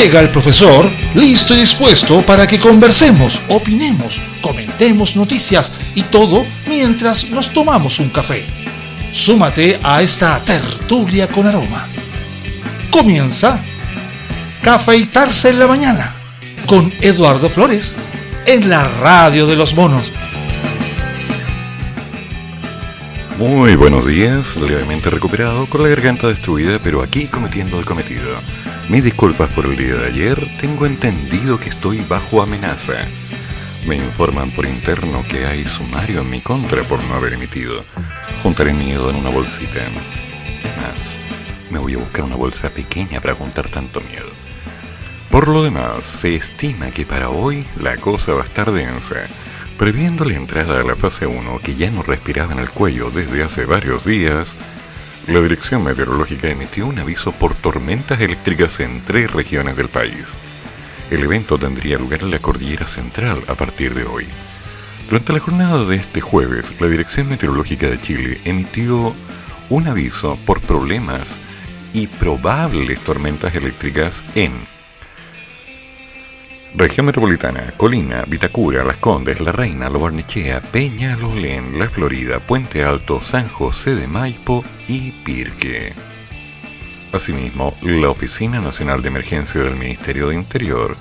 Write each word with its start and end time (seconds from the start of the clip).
Llega 0.00 0.20
el 0.20 0.30
profesor, 0.30 0.88
listo 1.16 1.54
y 1.54 1.56
dispuesto 1.58 2.22
para 2.22 2.46
que 2.46 2.60
conversemos, 2.60 3.40
opinemos, 3.48 4.22
comentemos 4.40 5.16
noticias 5.16 5.72
y 5.96 6.04
todo 6.04 6.46
mientras 6.68 7.28
nos 7.30 7.52
tomamos 7.52 7.98
un 7.98 8.08
café. 8.10 8.44
Súmate 9.12 9.80
a 9.82 10.00
esta 10.00 10.40
tertulia 10.44 11.26
con 11.26 11.48
aroma. 11.48 11.88
Comienza 12.92 13.60
Cafeitarse 14.62 15.48
en 15.48 15.58
la 15.58 15.66
mañana 15.66 16.14
con 16.68 16.94
Eduardo 17.00 17.48
Flores 17.48 17.96
en 18.46 18.70
la 18.70 18.86
radio 18.86 19.48
de 19.48 19.56
los 19.56 19.74
monos. 19.74 20.12
Muy 23.36 23.74
buenos 23.74 24.06
días, 24.06 24.56
levemente 24.56 25.10
recuperado, 25.10 25.66
con 25.66 25.82
la 25.82 25.88
garganta 25.88 26.28
destruida, 26.28 26.78
pero 26.82 27.02
aquí 27.02 27.26
cometiendo 27.26 27.80
el 27.80 27.84
cometido. 27.84 28.22
Mis 28.88 29.04
disculpas 29.04 29.50
por 29.50 29.66
el 29.66 29.76
día 29.76 29.96
de 29.96 30.06
ayer, 30.06 30.48
tengo 30.58 30.86
entendido 30.86 31.60
que 31.60 31.68
estoy 31.68 32.00
bajo 32.08 32.40
amenaza. 32.40 32.94
Me 33.86 33.96
informan 33.96 34.50
por 34.50 34.64
interno 34.64 35.22
que 35.28 35.44
hay 35.44 35.66
sumario 35.66 36.22
en 36.22 36.30
mi 36.30 36.40
contra 36.40 36.82
por 36.84 37.04
no 37.04 37.14
haber 37.14 37.34
emitido. 37.34 37.84
Juntaré 38.42 38.72
miedo 38.72 39.10
en 39.10 39.16
una 39.16 39.28
bolsita. 39.28 39.80
Más, 40.78 41.14
me 41.70 41.78
voy 41.78 41.94
a 41.94 41.98
buscar 41.98 42.24
una 42.24 42.36
bolsa 42.36 42.70
pequeña 42.70 43.20
para 43.20 43.34
juntar 43.34 43.68
tanto 43.68 44.00
miedo. 44.00 44.30
Por 45.30 45.48
lo 45.48 45.62
demás, 45.62 46.06
se 46.06 46.34
estima 46.34 46.90
que 46.90 47.04
para 47.04 47.28
hoy 47.28 47.66
la 47.78 47.98
cosa 47.98 48.32
va 48.32 48.42
a 48.42 48.46
estar 48.46 48.72
densa, 48.72 49.16
previendo 49.76 50.24
la 50.24 50.32
entrada 50.32 50.80
a 50.80 50.84
la 50.84 50.96
fase 50.96 51.26
1 51.26 51.58
que 51.58 51.74
ya 51.74 51.90
no 51.90 52.02
respiraba 52.02 52.54
en 52.54 52.60
el 52.60 52.70
cuello 52.70 53.10
desde 53.10 53.42
hace 53.42 53.66
varios 53.66 54.06
días 54.06 54.56
la 55.28 55.42
Dirección 55.42 55.84
Meteorológica 55.84 56.48
emitió 56.48 56.86
un 56.86 56.98
aviso 56.98 57.32
por 57.32 57.54
tormentas 57.54 58.18
eléctricas 58.18 58.80
en 58.80 59.02
tres 59.04 59.30
regiones 59.30 59.76
del 59.76 59.88
país. 59.88 60.26
El 61.10 61.22
evento 61.22 61.58
tendría 61.58 61.98
lugar 61.98 62.22
en 62.22 62.30
la 62.30 62.38
Cordillera 62.38 62.86
Central 62.86 63.42
a 63.46 63.54
partir 63.54 63.92
de 63.94 64.04
hoy. 64.04 64.26
Durante 65.10 65.34
la 65.34 65.40
jornada 65.40 65.84
de 65.84 65.96
este 65.96 66.22
jueves, 66.22 66.80
la 66.80 66.86
Dirección 66.86 67.28
Meteorológica 67.28 67.88
de 67.88 68.00
Chile 68.00 68.40
emitió 68.44 69.14
un 69.68 69.86
aviso 69.86 70.38
por 70.46 70.62
problemas 70.62 71.36
y 71.92 72.06
probables 72.06 72.98
tormentas 73.00 73.54
eléctricas 73.54 74.24
en 74.34 74.66
Región 76.78 77.06
Metropolitana, 77.06 77.74
Colina, 77.76 78.24
Vitacura, 78.24 78.84
Las 78.84 78.98
Condes, 78.98 79.40
La 79.40 79.50
Reina, 79.50 79.90
Lo 79.90 79.98
Barnechea, 79.98 80.62
Peñalolén, 80.62 81.76
La 81.76 81.90
Florida, 81.90 82.38
Puente 82.38 82.84
Alto, 82.84 83.20
San 83.20 83.48
José 83.48 83.96
de 83.96 84.06
Maipo 84.06 84.64
y 84.86 85.10
Pirque. 85.10 85.92
Asimismo, 87.12 87.76
la 87.82 88.10
Oficina 88.10 88.60
Nacional 88.60 89.02
de 89.02 89.08
Emergencia 89.08 89.60
del 89.60 89.74
Ministerio 89.74 90.28
de 90.28 90.36
Interior, 90.36 90.96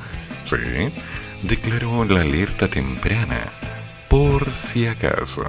declaró 1.44 2.06
la 2.06 2.22
alerta 2.22 2.67
temprana, 2.67 3.53
por 4.09 4.52
si 4.56 4.88
acaso. 4.88 5.44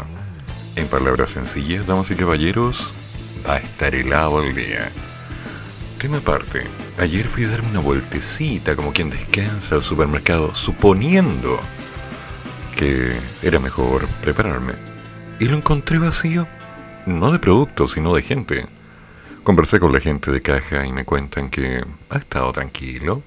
En 0.76 0.88
palabras 0.88 1.30
sencillas, 1.30 1.86
damas 1.86 2.10
y 2.10 2.16
caballeros, 2.16 2.90
va 3.48 3.54
a 3.54 3.58
estar 3.60 3.94
helado 3.94 4.42
el 4.42 4.54
día. 4.54 4.92
Tema 5.98 6.18
aparte, 6.18 6.62
ayer 6.98 7.26
fui 7.26 7.42
a 7.42 7.48
darme 7.48 7.70
una 7.70 7.80
vueltecita 7.80 8.76
como 8.76 8.92
quien 8.92 9.10
descansa 9.10 9.74
al 9.74 9.82
supermercado, 9.82 10.54
suponiendo 10.54 11.58
que 12.76 13.16
era 13.42 13.58
mejor 13.58 14.06
prepararme. 14.22 14.74
Y 15.40 15.46
lo 15.46 15.56
encontré 15.56 15.98
vacío, 15.98 16.46
no 17.04 17.32
de 17.32 17.40
productos, 17.40 17.92
sino 17.92 18.14
de 18.14 18.22
gente. 18.22 18.66
Conversé 19.42 19.80
con 19.80 19.92
la 19.92 19.98
gente 19.98 20.30
de 20.30 20.40
caja 20.40 20.86
y 20.86 20.92
me 20.92 21.04
cuentan 21.04 21.50
que 21.50 21.84
ha 22.10 22.16
estado 22.16 22.52
tranquilo, 22.52 23.24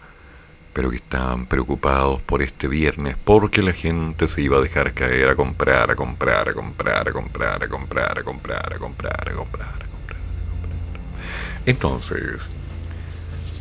pero 0.72 0.92
que 0.92 0.96
estaban 0.96 1.48
preocupados 1.48 2.22
por 2.22 2.42
este 2.42 2.70
viernes 2.70 3.18
porque 3.22 3.62
la 3.62 3.74
gente 3.74 4.30
se 4.30 4.44
iba 4.44 4.60
a 4.60 4.62
dejar 4.62 4.94
caer 4.94 5.28
a 5.28 5.36
comprar, 5.36 5.92
a 5.92 5.96
comprar, 5.96 6.48
a 6.48 6.54
comprar, 6.54 7.10
a 7.10 7.12
comprar, 7.12 7.64
a 7.64 7.68
comprar, 7.68 8.18
a 8.18 8.24
comprar, 8.24 8.74
a 8.74 8.80
comprar, 8.80 9.28
a 9.28 9.28
comprar, 9.28 9.28
a 9.28 9.34
comprar. 9.34 9.82
Entonces, 11.66 12.50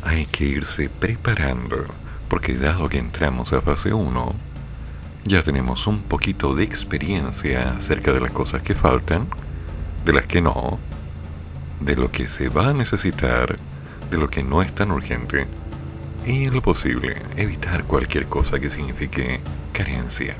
hay 0.03 0.25
que 0.25 0.45
irse 0.45 0.89
preparando, 0.89 1.85
porque 2.29 2.55
dado 2.55 2.89
que 2.89 2.97
entramos 2.97 3.53
a 3.53 3.61
fase 3.61 3.93
1, 3.93 4.35
ya 5.25 5.43
tenemos 5.43 5.85
un 5.87 6.01
poquito 6.01 6.55
de 6.55 6.63
experiencia 6.63 7.73
acerca 7.77 8.11
de 8.11 8.21
las 8.21 8.31
cosas 8.31 8.61
que 8.63 8.73
faltan, 8.73 9.27
de 10.05 10.13
las 10.13 10.25
que 10.25 10.41
no, 10.41 10.79
de 11.79 11.95
lo 11.95 12.11
que 12.11 12.27
se 12.27 12.49
va 12.49 12.69
a 12.69 12.73
necesitar, 12.73 13.55
de 14.09 14.17
lo 14.17 14.29
que 14.29 14.43
no 14.43 14.61
es 14.61 14.73
tan 14.73 14.91
urgente, 14.91 15.47
y 16.25 16.49
lo 16.49 16.61
posible 16.61 17.21
evitar 17.37 17.85
cualquier 17.85 18.27
cosa 18.27 18.59
que 18.59 18.69
signifique 18.69 19.39
carencia, 19.73 20.35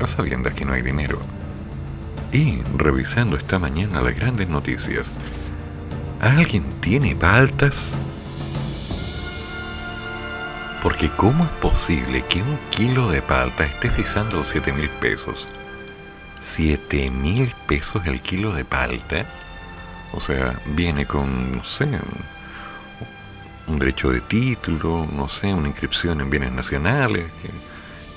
a 0.00 0.06
sabiendas 0.06 0.54
que 0.54 0.64
no 0.64 0.72
hay 0.72 0.82
dinero. 0.82 1.20
Y 2.32 2.62
revisando 2.76 3.36
esta 3.36 3.58
mañana 3.58 4.00
las 4.00 4.16
grandes 4.16 4.48
noticias, 4.48 5.10
¿alguien 6.20 6.64
tiene 6.80 7.14
paltas? 7.14 7.94
Porque 10.82 11.08
¿cómo 11.10 11.44
es 11.44 11.50
posible 11.50 12.24
que 12.26 12.42
un 12.42 12.58
kilo 12.70 13.06
de 13.08 13.22
palta 13.22 13.64
esté 13.64 13.88
frisando 13.88 14.42
7 14.42 14.72
mil 14.72 14.90
pesos? 14.90 15.46
7 16.40 17.08
mil 17.12 17.54
pesos 17.68 18.04
el 18.06 18.20
kilo 18.20 18.52
de 18.52 18.64
palta. 18.64 19.26
O 20.12 20.20
sea, 20.20 20.60
viene 20.66 21.06
con, 21.06 21.56
no 21.56 21.62
sé, 21.62 21.88
un 23.68 23.78
derecho 23.78 24.10
de 24.10 24.22
título, 24.22 25.06
no 25.12 25.28
sé, 25.28 25.54
una 25.54 25.68
inscripción 25.68 26.20
en 26.20 26.30
bienes 26.30 26.50
nacionales. 26.50 27.26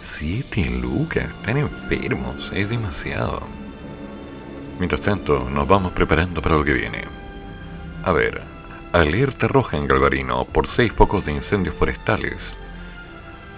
7 0.02 0.80
lucas, 0.82 1.26
están 1.26 1.58
enfermos, 1.58 2.50
es 2.52 2.68
demasiado. 2.68 3.48
Mientras 4.80 5.02
tanto, 5.02 5.48
nos 5.52 5.68
vamos 5.68 5.92
preparando 5.92 6.42
para 6.42 6.56
lo 6.56 6.64
que 6.64 6.74
viene. 6.74 7.04
A 8.04 8.12
ver, 8.12 8.42
alerta 8.96 9.50
roja 9.50 9.76
en 9.76 9.88
Galvarino 9.88 10.46
por 10.46 10.68
seis 10.68 10.92
focos 10.92 11.26
de 11.26 11.34
incendios 11.34 11.76
forestales. 11.76 12.58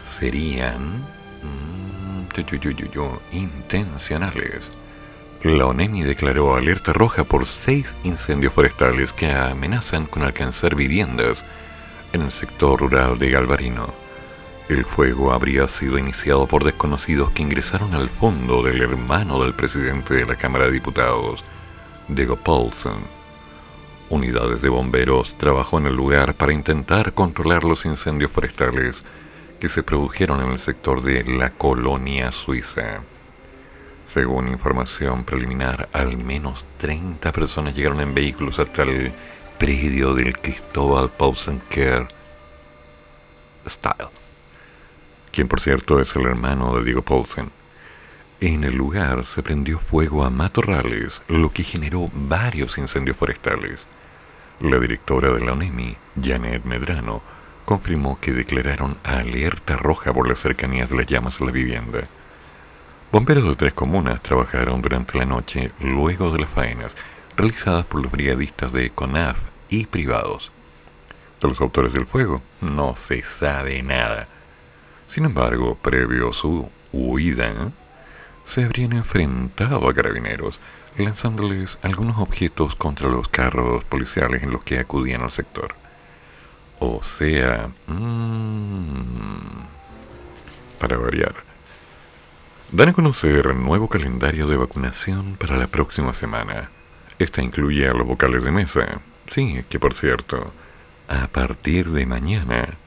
Serían 0.04 1.02
mm, 1.44 2.28
intencionales. 3.32 4.72
La 5.44 5.68
ONEMI 5.68 6.02
declaró 6.02 6.56
alerta 6.56 6.92
roja 6.92 7.24
por 7.24 7.46
seis 7.46 7.96
incendios 8.04 8.52
forestales 8.52 9.14
que 9.14 9.32
amenazan 9.32 10.08
con 10.08 10.24
alcanzar 10.24 10.76
viviendas 10.76 11.46
en 12.14 12.24
el 12.24 12.32
sector 12.32 12.80
rural 12.80 13.20
de 13.20 13.30
Galvarino. 13.30 13.94
El 14.70 14.86
fuego 14.86 15.34
habría 15.34 15.68
sido 15.68 16.00
iniciado 16.00 16.48
por 16.48 16.64
desconocidos 16.64 17.30
que 17.32 17.44
ingresaron 17.44 17.94
al 17.94 18.10
fondo 18.10 18.64
del 18.64 18.82
hermano 18.82 19.42
del 19.44 19.54
presidente 19.54 20.16
de 20.16 20.26
la 20.26 20.36
Cámara 20.36 20.66
de 20.66 20.72
Diputados, 20.72 21.44
Diego 22.08 22.36
Paulson 22.38 23.17
unidades 24.10 24.62
de 24.62 24.70
bomberos 24.70 25.38
trabajó 25.38 25.78
en 25.78 25.88
el 25.88 25.96
lugar 25.96 26.34
para 26.36 26.54
intentar 26.54 27.14
controlar 27.14 27.64
los 27.64 27.86
incendios 27.86 28.32
forestales 28.32 29.04
que 29.60 29.70
se 29.70 29.84
produjeron 29.84 30.42
en 30.42 30.52
el 30.52 30.60
sector 30.60 31.02
de 31.02 31.24
la 31.24 31.50
colonia 31.50 32.32
suiza. 32.32 33.02
Según 34.06 34.48
información 34.48 35.26
preliminar, 35.26 35.90
al 35.92 36.18
menos 36.18 36.66
30 36.78 37.32
personas 37.32 37.76
llegaron 37.76 38.00
en 38.00 38.14
vehículos 38.14 38.60
hasta 38.60 38.84
el 38.84 39.12
predio 39.58 40.14
del 40.14 40.34
Cristóbal 40.40 41.12
Paulsen 41.12 41.62
Care 41.70 42.08
Style, 43.66 44.10
quien 45.32 45.48
por 45.48 45.60
cierto 45.60 46.00
es 46.00 46.16
el 46.16 46.26
hermano 46.26 46.78
de 46.78 46.86
Diego 46.86 47.02
Paulsen. 47.02 47.52
En 48.40 48.64
el 48.64 48.76
lugar 48.76 49.26
se 49.26 49.42
prendió 49.42 49.80
fuego 49.80 50.24
a 50.24 50.30
matorrales, 50.30 51.24
lo 51.28 51.52
que 51.52 51.64
generó 51.64 52.08
varios 52.14 52.78
incendios 52.78 53.18
forestales. 53.18 53.88
La 54.60 54.80
directora 54.80 55.32
de 55.34 55.46
la 55.46 55.52
ONEMI, 55.52 55.96
Janet 56.20 56.66
Medrano, 56.66 57.22
confirmó 57.64 58.20
que 58.20 58.32
declararon 58.32 58.98
alerta 59.04 59.78
roja 59.78 60.12
por 60.12 60.28
las 60.28 60.40
cercanías 60.40 60.90
de 60.90 60.98
las 60.98 61.06
llamas 61.06 61.40
a 61.40 61.46
la 61.46 61.52
vivienda. 61.52 62.00
Bomberos 63.12 63.44
de 63.44 63.56
tres 63.56 63.74
comunas 63.76 64.24
trabajaron 64.24 64.82
durante 64.82 65.16
la 65.16 65.26
noche 65.26 65.72
luego 65.80 66.32
de 66.32 66.40
las 66.40 66.50
faenas 66.50 66.98
realizadas 67.36 67.86
por 67.86 68.02
los 68.02 68.12
brigadistas 68.12 68.74
de 68.74 68.90
CONAF 68.90 69.38
y 69.70 69.86
privados. 69.86 70.50
De 71.40 71.48
los 71.48 71.62
autores 71.62 71.94
del 71.94 72.08
fuego 72.08 72.42
no 72.60 72.96
se 72.96 73.22
sabe 73.22 73.84
nada. 73.84 74.26
Sin 75.06 75.26
embargo, 75.26 75.78
previo 75.80 76.32
a 76.32 76.34
su 76.34 76.72
huida, 76.92 77.54
se 78.44 78.64
habrían 78.64 78.94
enfrentado 78.94 79.88
a 79.88 79.94
carabineros 79.94 80.60
lanzándoles 80.98 81.80
algunos 81.82 82.18
objetos 82.18 82.76
contra 82.76 83.08
los 83.10 83.28
carros 83.28 83.84
policiales 83.84 84.44
en 84.44 84.52
los 84.52 84.64
que 84.64 84.80
acudían 84.80 85.24
al 85.24 85.32
sector. 85.32 85.76
O 86.80 87.04
sea, 87.04 87.70
mmm, 87.88 89.66
para 90.80 90.98
variar. 90.98 91.36
Dan 92.72 92.90
a 92.90 92.94
conocer 92.94 93.56
nuevo 93.56 93.88
calendario 93.88 94.48
de 94.48 94.58
vacunación 94.58 95.38
para 95.38 95.58
la 95.58 95.68
próxima 95.68 96.14
semana. 96.14 96.70
Esta 97.18 97.42
incluye 97.42 97.88
a 97.88 97.94
los 97.94 98.06
vocales 98.06 98.44
de 98.44 98.52
mesa. 98.52 99.02
Sí, 99.30 99.64
que 99.70 99.80
por 99.80 99.94
cierto, 99.94 100.54
a 101.08 101.28
partir 101.28 101.92
de 101.92 102.06
mañana 102.06 102.78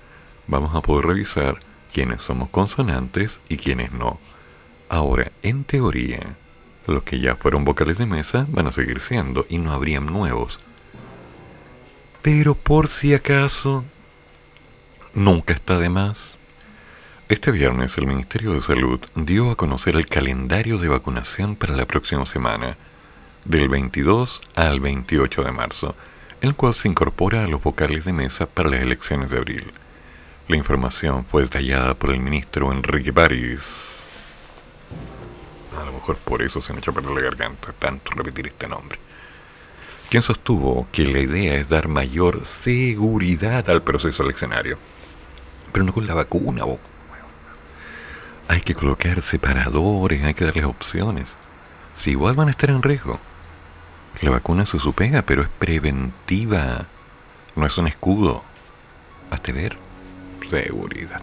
vamos 0.47 0.75
a 0.75 0.83
poder 0.83 1.07
revisar 1.07 1.59
quiénes 1.93 2.23
somos 2.23 2.51
consonantes 2.51 3.41
y 3.49 3.57
quiénes 3.57 3.93
no. 3.93 4.21
Ahora, 4.89 5.33
en 5.43 5.65
teoría, 5.65 6.37
los 6.87 7.03
que 7.03 7.21
ya 7.21 7.37
fueron 7.37 7.65
vocales 7.65 7.99
de 7.99 8.06
mesa 8.06 8.47
van 8.50 8.67
a 8.67 8.73
seguir 8.73 9.00
siendo 9.00 9.47
y 9.49 9.59
no 9.59 9.73
habrían 9.73 10.06
nuevos. 10.06 10.59
Pero 12.23 12.55
por 12.55 12.88
si 12.88 13.15
acaso, 13.15 13.85
nunca 15.15 15.53
está 15.53 15.79
de 15.79 15.88
más. 15.88 16.37
Este 17.29 17.53
viernes 17.53 17.97
el 17.97 18.06
Ministerio 18.06 18.53
de 18.53 18.61
Salud 18.61 19.00
dio 19.15 19.50
a 19.50 19.56
conocer 19.56 19.97
el 19.97 20.06
calendario 20.06 20.79
de 20.79 20.88
vacunación 20.88 21.56
para 21.56 21.77
la 21.77 21.87
próxima 21.87 22.27
semana, 22.27 22.77
del 23.44 23.69
22 23.69 24.41
al 24.56 24.81
28 24.81 25.44
de 25.44 25.53
marzo, 25.53 25.97
el 26.41 26.55
cual 26.55 26.75
se 26.75 26.88
incorpora 26.88 27.44
a 27.44 27.47
los 27.47 27.62
vocales 27.62 28.05
de 28.05 28.12
mesa 28.12 28.47
para 28.47 28.71
las 28.71 28.83
elecciones 28.83 29.31
de 29.31 29.38
abril. 29.38 29.73
La 30.49 30.56
información 30.56 31.25
fue 31.25 31.43
detallada 31.43 31.94
por 31.94 32.11
el 32.11 32.19
ministro 32.21 32.73
Enrique 32.73 33.12
París. 33.12 34.00
A 35.79 35.85
lo 35.85 35.93
mejor 35.93 36.17
por 36.17 36.43
eso 36.43 36.61
se 36.61 36.73
me 36.73 36.81
echó 36.81 36.91
a 36.91 36.95
perder 36.95 37.13
la 37.13 37.21
garganta 37.21 37.73
tanto 37.79 38.13
repetir 38.13 38.49
este 38.49 38.69
nombre. 38.69 38.99
Quien 40.09 40.23
sostuvo 40.23 40.89
que 40.91 41.07
la 41.07 41.21
idea 41.21 41.55
es 41.55 41.69
dar 41.69 41.89
mayor 41.89 42.45
seguridad 42.45 43.69
al 43.71 43.83
proceso 43.83 44.23
eleccionario. 44.23 44.79
Pero 45.73 45.85
no 45.85 45.93
con 45.93 46.07
la 46.07 46.15
vacuna, 46.15 46.65
vos 46.65 46.81
hay 48.51 48.63
que 48.63 48.75
colocar 48.75 49.23
separadores, 49.23 50.25
hay 50.25 50.35
que 50.35 50.45
darles 50.45 50.65
opciones. 50.65 51.29
Si 51.95 52.11
igual 52.11 52.35
van 52.35 52.49
a 52.49 52.51
estar 52.51 52.69
en 52.69 52.83
riesgo. 52.83 53.21
La 54.23 54.31
vacuna 54.33 54.67
se 54.67 54.81
supega, 54.81 55.23
pero 55.23 55.43
es 55.43 55.49
preventiva. 55.49 56.89
No 57.55 57.65
es 57.65 57.79
un 57.79 57.87
escudo. 57.87 58.41
Hazte 59.31 59.53
ver. 59.53 59.77
Seguridad. 60.51 61.23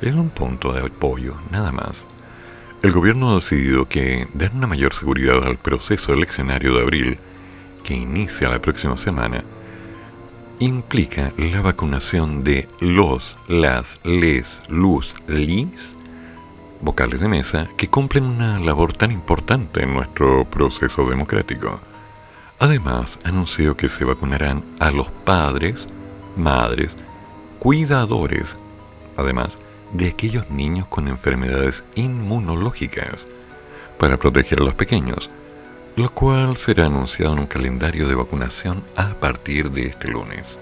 Es 0.00 0.14
un 0.14 0.30
punto 0.30 0.72
de 0.72 0.86
apoyo, 0.86 1.36
nada 1.50 1.70
más. 1.70 2.06
El 2.80 2.92
gobierno 2.92 3.32
ha 3.32 3.34
decidido 3.34 3.88
que 3.88 4.28
dar 4.34 4.52
una 4.54 4.68
mayor 4.68 4.94
seguridad 4.94 5.44
al 5.44 5.58
proceso 5.58 6.12
eleccionario 6.12 6.76
de 6.76 6.82
abril, 6.82 7.18
que 7.82 7.94
inicia 7.94 8.48
la 8.48 8.62
próxima 8.62 8.96
semana, 8.96 9.42
implica 10.60 11.32
la 11.36 11.60
vacunación 11.60 12.44
de 12.44 12.68
los, 12.78 13.36
las, 13.48 13.96
les, 14.04 14.60
luz, 14.68 15.12
lis 15.26 15.90
vocales 16.80 17.20
de 17.20 17.26
mesa 17.26 17.68
que 17.76 17.88
cumplen 17.88 18.22
una 18.22 18.60
labor 18.60 18.92
tan 18.92 19.10
importante 19.10 19.82
en 19.82 19.94
nuestro 19.94 20.48
proceso 20.48 21.04
democrático. 21.04 21.80
Además, 22.60 23.18
anunció 23.24 23.76
que 23.76 23.88
se 23.88 24.04
vacunarán 24.04 24.64
a 24.78 24.92
los 24.92 25.08
padres, 25.24 25.88
madres, 26.36 26.94
cuidadores, 27.58 28.56
además 29.16 29.58
de 29.92 30.08
aquellos 30.08 30.50
niños 30.50 30.86
con 30.86 31.08
enfermedades 31.08 31.84
inmunológicas, 31.94 33.26
para 33.98 34.16
proteger 34.18 34.60
a 34.60 34.64
los 34.64 34.74
pequeños, 34.74 35.30
lo 35.96 36.10
cual 36.10 36.56
será 36.56 36.86
anunciado 36.86 37.32
en 37.32 37.40
un 37.40 37.46
calendario 37.46 38.06
de 38.06 38.14
vacunación 38.14 38.84
a 38.96 39.14
partir 39.14 39.70
de 39.70 39.86
este 39.86 40.08
lunes. 40.08 40.58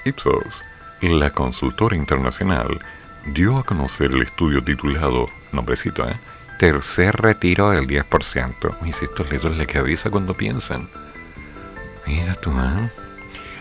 Ipsos, 0.05 0.63
la 1.01 1.29
consultora 1.29 1.95
internacional, 1.95 2.79
dio 3.25 3.60
a 3.60 3.63
conocer 3.63 4.12
el 4.12 4.24
estudio 4.24 4.63
titulado, 4.63 5.27
nombrecito, 5.51 6.10
¿eh? 6.10 6.19
Tercer 6.57 7.15
retiro 7.15 7.71
del 7.71 7.88
10%. 7.88 8.81
Mis 8.81 9.01
estos 9.01 9.29
le 9.31 9.57
la 9.57 9.65
cabeza 9.65 10.09
cuando 10.09 10.33
piensan. 10.33 10.89
Mira 12.07 12.35
tú, 12.35 12.51
¿eh? 12.51 12.89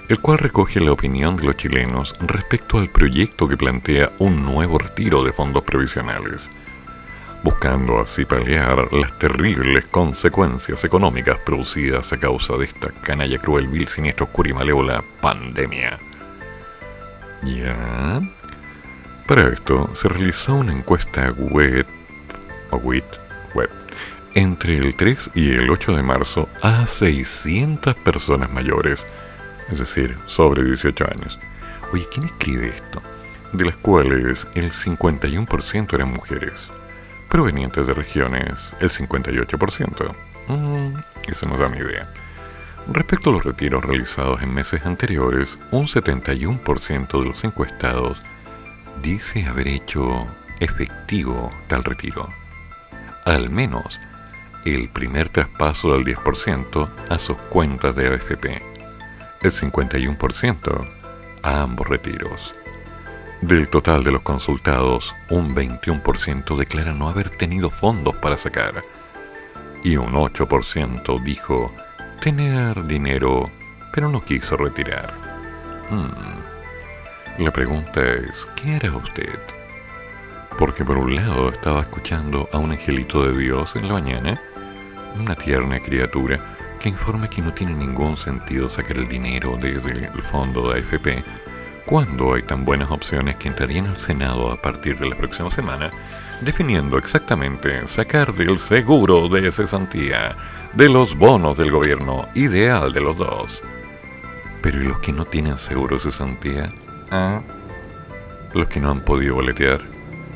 El 0.08 0.20
cual 0.20 0.38
recoge 0.38 0.80
la 0.80 0.92
opinión 0.92 1.36
de 1.36 1.44
los 1.44 1.56
chilenos 1.56 2.14
respecto 2.20 2.78
al 2.78 2.90
proyecto 2.90 3.48
que 3.48 3.56
plantea 3.56 4.12
un 4.18 4.44
nuevo 4.44 4.78
retiro 4.78 5.24
de 5.24 5.32
fondos 5.32 5.62
previsionales 5.62 6.50
buscando 7.44 8.00
así 8.00 8.24
paliar 8.24 8.90
las 8.94 9.18
terribles 9.18 9.84
consecuencias 9.90 10.82
económicas 10.82 11.36
producidas 11.44 12.10
a 12.14 12.18
causa 12.18 12.56
de 12.56 12.64
esta 12.64 12.90
canalla 13.02 13.38
cruel, 13.38 13.68
vil, 13.68 13.86
siniestro, 13.86 14.24
oscura 14.24 14.48
y 14.48 14.54
malévola 14.54 15.04
pandemia. 15.20 15.98
¿Ya? 17.42 18.22
Para 19.26 19.48
esto 19.48 19.90
se 19.94 20.08
realizó 20.08 20.54
una 20.54 20.72
encuesta 20.72 21.32
web, 21.32 21.86
web, 22.76 23.04
web, 23.54 23.70
entre 24.34 24.78
el 24.78 24.94
3 24.94 25.30
y 25.34 25.50
el 25.52 25.70
8 25.70 25.96
de 25.96 26.02
marzo 26.02 26.48
a 26.62 26.86
600 26.86 27.94
personas 27.96 28.52
mayores, 28.52 29.06
es 29.70 29.78
decir, 29.78 30.14
sobre 30.26 30.64
18 30.64 31.04
años. 31.12 31.38
Oye, 31.92 32.06
¿quién 32.12 32.26
escribe 32.26 32.68
esto? 32.68 33.02
De 33.52 33.64
las 33.64 33.76
cuales 33.76 34.46
el 34.54 34.72
51% 34.72 35.94
eran 35.94 36.12
mujeres 36.12 36.70
provenientes 37.34 37.86
de 37.86 37.94
regiones, 37.94 38.72
el 38.78 38.90
58%. 38.90 40.14
Mm, 40.46 40.98
eso 41.26 41.48
nos 41.48 41.58
da 41.58 41.66
una 41.66 41.78
idea. 41.78 42.08
Respecto 42.92 43.30
a 43.30 43.32
los 43.32 43.44
retiros 43.44 43.84
realizados 43.84 44.40
en 44.42 44.54
meses 44.54 44.84
anteriores, 44.84 45.58
un 45.72 45.88
71% 45.88 47.20
de 47.20 47.28
los 47.28 47.42
encuestados 47.42 48.20
dice 49.02 49.46
haber 49.46 49.66
hecho 49.66 50.20
efectivo 50.60 51.50
tal 51.66 51.82
retiro. 51.82 52.28
Al 53.24 53.50
menos 53.50 54.00
el 54.64 54.88
primer 54.88 55.28
traspaso 55.28 55.92
del 55.92 56.04
10% 56.04 56.90
a 57.10 57.18
sus 57.18 57.36
cuentas 57.36 57.94
de 57.94 58.08
AFP. 58.08 58.62
el 59.42 59.52
51% 59.52 60.88
a 61.42 61.60
ambos 61.62 61.88
retiros. 61.88 62.52
Del 63.42 63.68
total 63.68 64.04
de 64.04 64.12
los 64.12 64.22
consultados, 64.22 65.14
un 65.28 65.54
21% 65.54 66.56
declara 66.56 66.94
no 66.94 67.10
haber 67.10 67.28
tenido 67.28 67.68
fondos 67.68 68.16
para 68.16 68.38
sacar 68.38 68.80
y 69.82 69.98
un 69.98 70.14
8% 70.14 71.22
dijo 71.22 71.66
tener 72.22 72.86
dinero 72.86 73.44
pero 73.94 74.08
no 74.08 74.24
quiso 74.24 74.56
retirar. 74.56 75.14
Hmm. 75.88 77.42
La 77.42 77.52
pregunta 77.52 78.02
es, 78.02 78.46
¿qué 78.56 78.74
hará 78.74 78.96
usted? 78.96 79.38
Porque 80.58 80.84
por 80.84 80.98
un 80.98 81.14
lado 81.16 81.48
estaba 81.48 81.80
escuchando 81.80 82.48
a 82.52 82.58
un 82.58 82.72
angelito 82.72 83.24
de 83.24 83.38
Dios 83.38 83.74
en 83.76 83.88
la 83.88 83.94
mañana, 83.94 84.40
una 85.18 85.34
tierna 85.34 85.80
criatura 85.80 86.38
que 86.80 86.88
informa 86.88 87.28
que 87.28 87.42
no 87.42 87.52
tiene 87.52 87.74
ningún 87.74 88.16
sentido 88.16 88.68
sacar 88.68 88.98
el 88.98 89.08
dinero 89.08 89.56
desde 89.60 90.06
el 90.06 90.22
fondo 90.22 90.70
de 90.70 90.80
AFP 90.80 91.24
cuando 91.84 92.34
hay 92.34 92.42
tan 92.42 92.64
buenas 92.64 92.90
opciones 92.90 93.36
que 93.36 93.48
entrarían 93.48 93.86
al 93.86 93.98
Senado 93.98 94.50
a 94.50 94.60
partir 94.60 94.98
de 94.98 95.08
la 95.08 95.16
próxima 95.16 95.50
semana, 95.50 95.90
definiendo 96.40 96.96
exactamente 96.96 97.86
sacar 97.86 98.32
del 98.34 98.58
seguro 98.58 99.28
de 99.28 99.52
cesantía, 99.52 100.36
de 100.72 100.88
los 100.88 101.16
bonos 101.16 101.58
del 101.58 101.70
gobierno, 101.70 102.28
ideal 102.34 102.92
de 102.92 103.00
los 103.00 103.16
dos. 103.18 103.62
Pero 104.62 104.82
¿y 104.82 104.84
los 104.86 104.98
que 105.00 105.12
no 105.12 105.26
tienen 105.26 105.58
seguro 105.58 105.96
de 105.96 106.02
cesantía? 106.02 106.72
¿Ah? 107.10 107.42
¿Los 108.54 108.68
que 108.68 108.80
no 108.80 108.90
han 108.90 109.00
podido 109.00 109.34
boletear? 109.34 109.93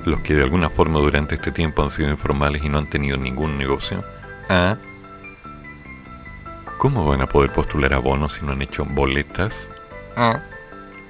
¿Los 0.09 0.21
que 0.21 0.35
de 0.35 0.43
alguna 0.43 0.71
forma 0.71 1.01
durante 1.01 1.35
este 1.35 1.53
tiempo 1.53 1.83
han 1.83 1.91
sido 1.91 2.09
informales 2.09 2.65
y 2.65 2.71
no 2.71 2.79
han 2.79 2.89
tenido 2.89 3.19
ningún 3.19 3.59
negocio? 3.59 4.03
¿Ah? 4.49 4.79
¿Cómo 6.79 7.07
van 7.07 7.21
a 7.21 7.27
poder 7.27 7.53
postular 7.53 7.93
a 7.93 7.99
bonos 7.99 8.33
si 8.33 8.47
no 8.47 8.53
han 8.53 8.63
hecho 8.63 8.87
boletas? 8.87 9.69
¿Ah? 10.17 10.41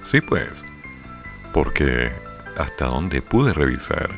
Sí, 0.02 0.20
pues. 0.20 0.64
Porque 1.52 2.10
hasta 2.56 2.86
donde 2.86 3.22
pude 3.22 3.52
revisar, 3.52 4.10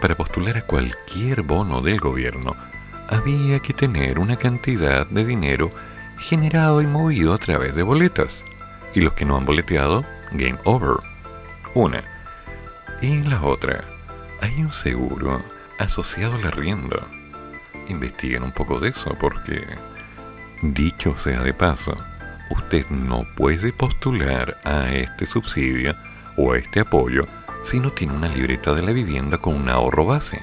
para 0.00 0.16
postular 0.16 0.56
a 0.56 0.62
cualquier 0.62 1.42
bono 1.42 1.80
del 1.80 1.98
gobierno, 1.98 2.54
había 3.08 3.58
que 3.58 3.72
tener 3.72 4.20
una 4.20 4.36
cantidad 4.36 5.04
de 5.08 5.24
dinero 5.24 5.68
generado 6.20 6.80
y 6.80 6.86
movido 6.86 7.34
a 7.34 7.38
través 7.38 7.74
de 7.74 7.82
boletas. 7.82 8.44
Y 8.94 9.00
los 9.00 9.14
que 9.14 9.24
no 9.24 9.36
han 9.36 9.46
boleteado, 9.46 10.04
game 10.30 10.58
over. 10.62 10.98
Una. 11.74 12.04
Y 13.02 13.20
la 13.24 13.42
otra, 13.42 13.97
hay 14.40 14.62
un 14.62 14.72
seguro 14.72 15.42
asociado 15.78 16.36
al 16.36 16.46
arriendo. 16.46 17.06
Investiguen 17.88 18.42
un 18.42 18.52
poco 18.52 18.80
de 18.80 18.88
eso 18.90 19.16
porque, 19.18 19.64
dicho 20.62 21.16
sea 21.16 21.42
de 21.42 21.54
paso, 21.54 21.96
usted 22.50 22.86
no 22.90 23.26
puede 23.36 23.72
postular 23.72 24.56
a 24.64 24.90
este 24.92 25.26
subsidio 25.26 25.94
o 26.36 26.52
a 26.52 26.58
este 26.58 26.80
apoyo 26.80 27.26
si 27.64 27.80
no 27.80 27.92
tiene 27.92 28.14
una 28.14 28.28
libreta 28.28 28.74
de 28.74 28.82
la 28.82 28.92
vivienda 28.92 29.38
con 29.38 29.54
un 29.54 29.68
ahorro 29.68 30.06
base. 30.06 30.42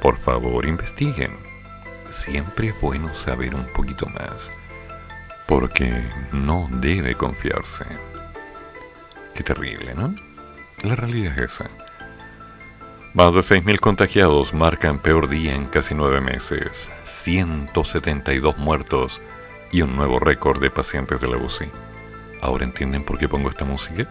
Por 0.00 0.16
favor, 0.16 0.66
investiguen. 0.66 1.32
Siempre 2.10 2.68
es 2.68 2.80
bueno 2.80 3.14
saber 3.14 3.54
un 3.54 3.66
poquito 3.66 4.06
más, 4.06 4.50
porque 5.46 6.08
no 6.32 6.68
debe 6.70 7.14
confiarse. 7.14 7.84
Qué 9.34 9.42
terrible, 9.42 9.92
¿no? 9.94 10.14
La 10.82 10.96
realidad 10.96 11.38
es 11.38 11.52
esa. 11.52 11.68
Más 13.18 13.34
de 13.34 13.40
6.000 13.40 13.80
contagiados 13.80 14.54
marcan 14.54 15.00
peor 15.00 15.28
día 15.28 15.52
en 15.52 15.66
casi 15.66 15.92
nueve 15.92 16.20
meses, 16.20 16.88
172 17.02 18.56
muertos 18.58 19.20
y 19.72 19.82
un 19.82 19.96
nuevo 19.96 20.20
récord 20.20 20.60
de 20.60 20.70
pacientes 20.70 21.20
de 21.20 21.26
la 21.26 21.36
UCI. 21.36 21.66
¿Ahora 22.42 22.62
entienden 22.62 23.02
por 23.02 23.18
qué 23.18 23.28
pongo 23.28 23.50
esta 23.50 23.64
música? 23.64 24.08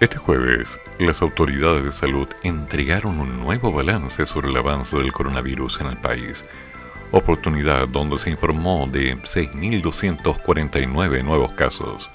Este 0.00 0.16
jueves, 0.16 0.78
las 0.98 1.20
autoridades 1.20 1.84
de 1.84 1.92
salud 1.92 2.26
entregaron 2.42 3.20
un 3.20 3.38
nuevo 3.38 3.70
balance 3.70 4.24
sobre 4.24 4.48
el 4.48 4.56
avance 4.56 4.96
del 4.96 5.12
coronavirus 5.12 5.82
en 5.82 5.88
el 5.88 5.98
país, 5.98 6.42
oportunidad 7.10 7.86
donde 7.86 8.16
se 8.16 8.30
informó 8.30 8.88
de 8.90 9.18
6.249 9.18 11.22
nuevos 11.22 11.52
casos. 11.52 12.08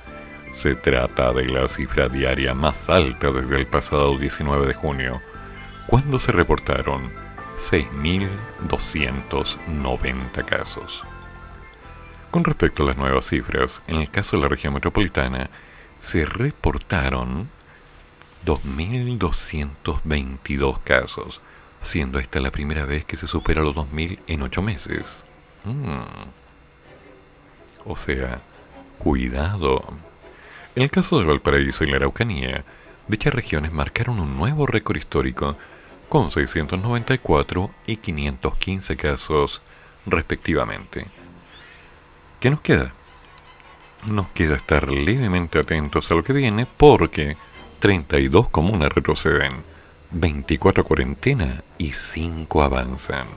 Se 0.55 0.73
trata 0.73 1.31
de 1.31 1.45
la 1.45 1.67
cifra 1.67 2.09
diaria 2.09 2.55
más 2.55 2.89
alta 2.89 3.29
desde 3.29 3.55
el 3.55 3.67
pasado 3.67 4.17
19 4.17 4.65
de 4.65 4.73
junio, 4.73 5.21
cuando 5.89 6.19
se 6.19 6.31
reportaron 6.31 7.11
6.290 7.57 10.45
casos. 10.45 11.01
Con 12.29 12.43
respecto 12.43 12.83
a 12.83 12.85
las 12.85 12.97
nuevas 12.97 13.27
cifras, 13.27 13.81
en 13.87 13.95
el 13.95 14.11
caso 14.11 14.37
de 14.37 14.43
la 14.43 14.49
región 14.49 14.75
metropolitana, 14.75 15.49
se 15.99 16.25
reportaron 16.25 17.49
2.222 18.45 20.79
casos, 20.83 21.41
siendo 21.81 22.19
esta 22.19 22.39
la 22.39 22.51
primera 22.51 22.85
vez 22.85 23.03
que 23.03 23.17
se 23.17 23.25
supera 23.25 23.63
los 23.63 23.75
2.000 23.75 24.19
en 24.27 24.43
8 24.43 24.61
meses. 24.61 25.23
Mm. 25.63 26.01
O 27.85 27.95
sea, 27.95 28.41
cuidado. 28.99 29.83
En 30.75 30.83
el 30.83 30.91
caso 30.91 31.19
de 31.19 31.25
Valparaíso 31.25 31.83
y 31.83 31.89
la 31.89 31.95
Araucanía, 31.95 32.63
dichas 33.07 33.33
regiones 33.33 33.73
marcaron 33.73 34.19
un 34.19 34.37
nuevo 34.37 34.67
récord 34.67 34.97
histórico 34.97 35.57
con 36.09 36.31
694 36.31 37.71
y 37.87 37.97
515 37.97 38.97
casos 38.97 39.61
respectivamente 40.05 41.07
¿Qué 42.39 42.49
nos 42.49 42.61
queda? 42.61 42.93
Nos 44.07 44.29
queda 44.29 44.55
estar 44.55 44.89
levemente 44.89 45.59
atentos 45.59 46.09
a 46.09 46.15
lo 46.15 46.23
que 46.23 46.31
viene 46.31 46.65
porque 46.65 47.35
32 47.79 48.47
comunas 48.47 48.93
retroceden, 48.93 49.63
24 50.11 50.85
cuarentena 50.85 51.63
y 51.77 51.91
5 51.91 52.63
avanzan. 52.63 53.27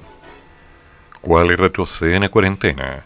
¿Cuáles 1.20 1.58
retroceden 1.58 2.22
a 2.22 2.28
cuarentena? 2.28 3.04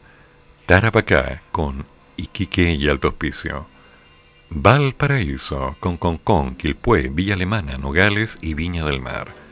Tarapacá 0.67 1.43
con 1.51 1.87
Iquique 2.19 2.75
y 2.75 2.91
Alto 2.91 3.09
Hospicio. 3.09 3.67
Valparaíso 4.51 5.77
con 5.81 5.97
Concón, 5.97 6.57
Quilpué, 6.57 7.09
Villa 7.09 7.35
Alemana, 7.35 7.79
Nogales 7.79 8.37
y 8.43 8.53
Viña 8.53 8.85
del 8.85 9.01
Mar. 9.01 9.46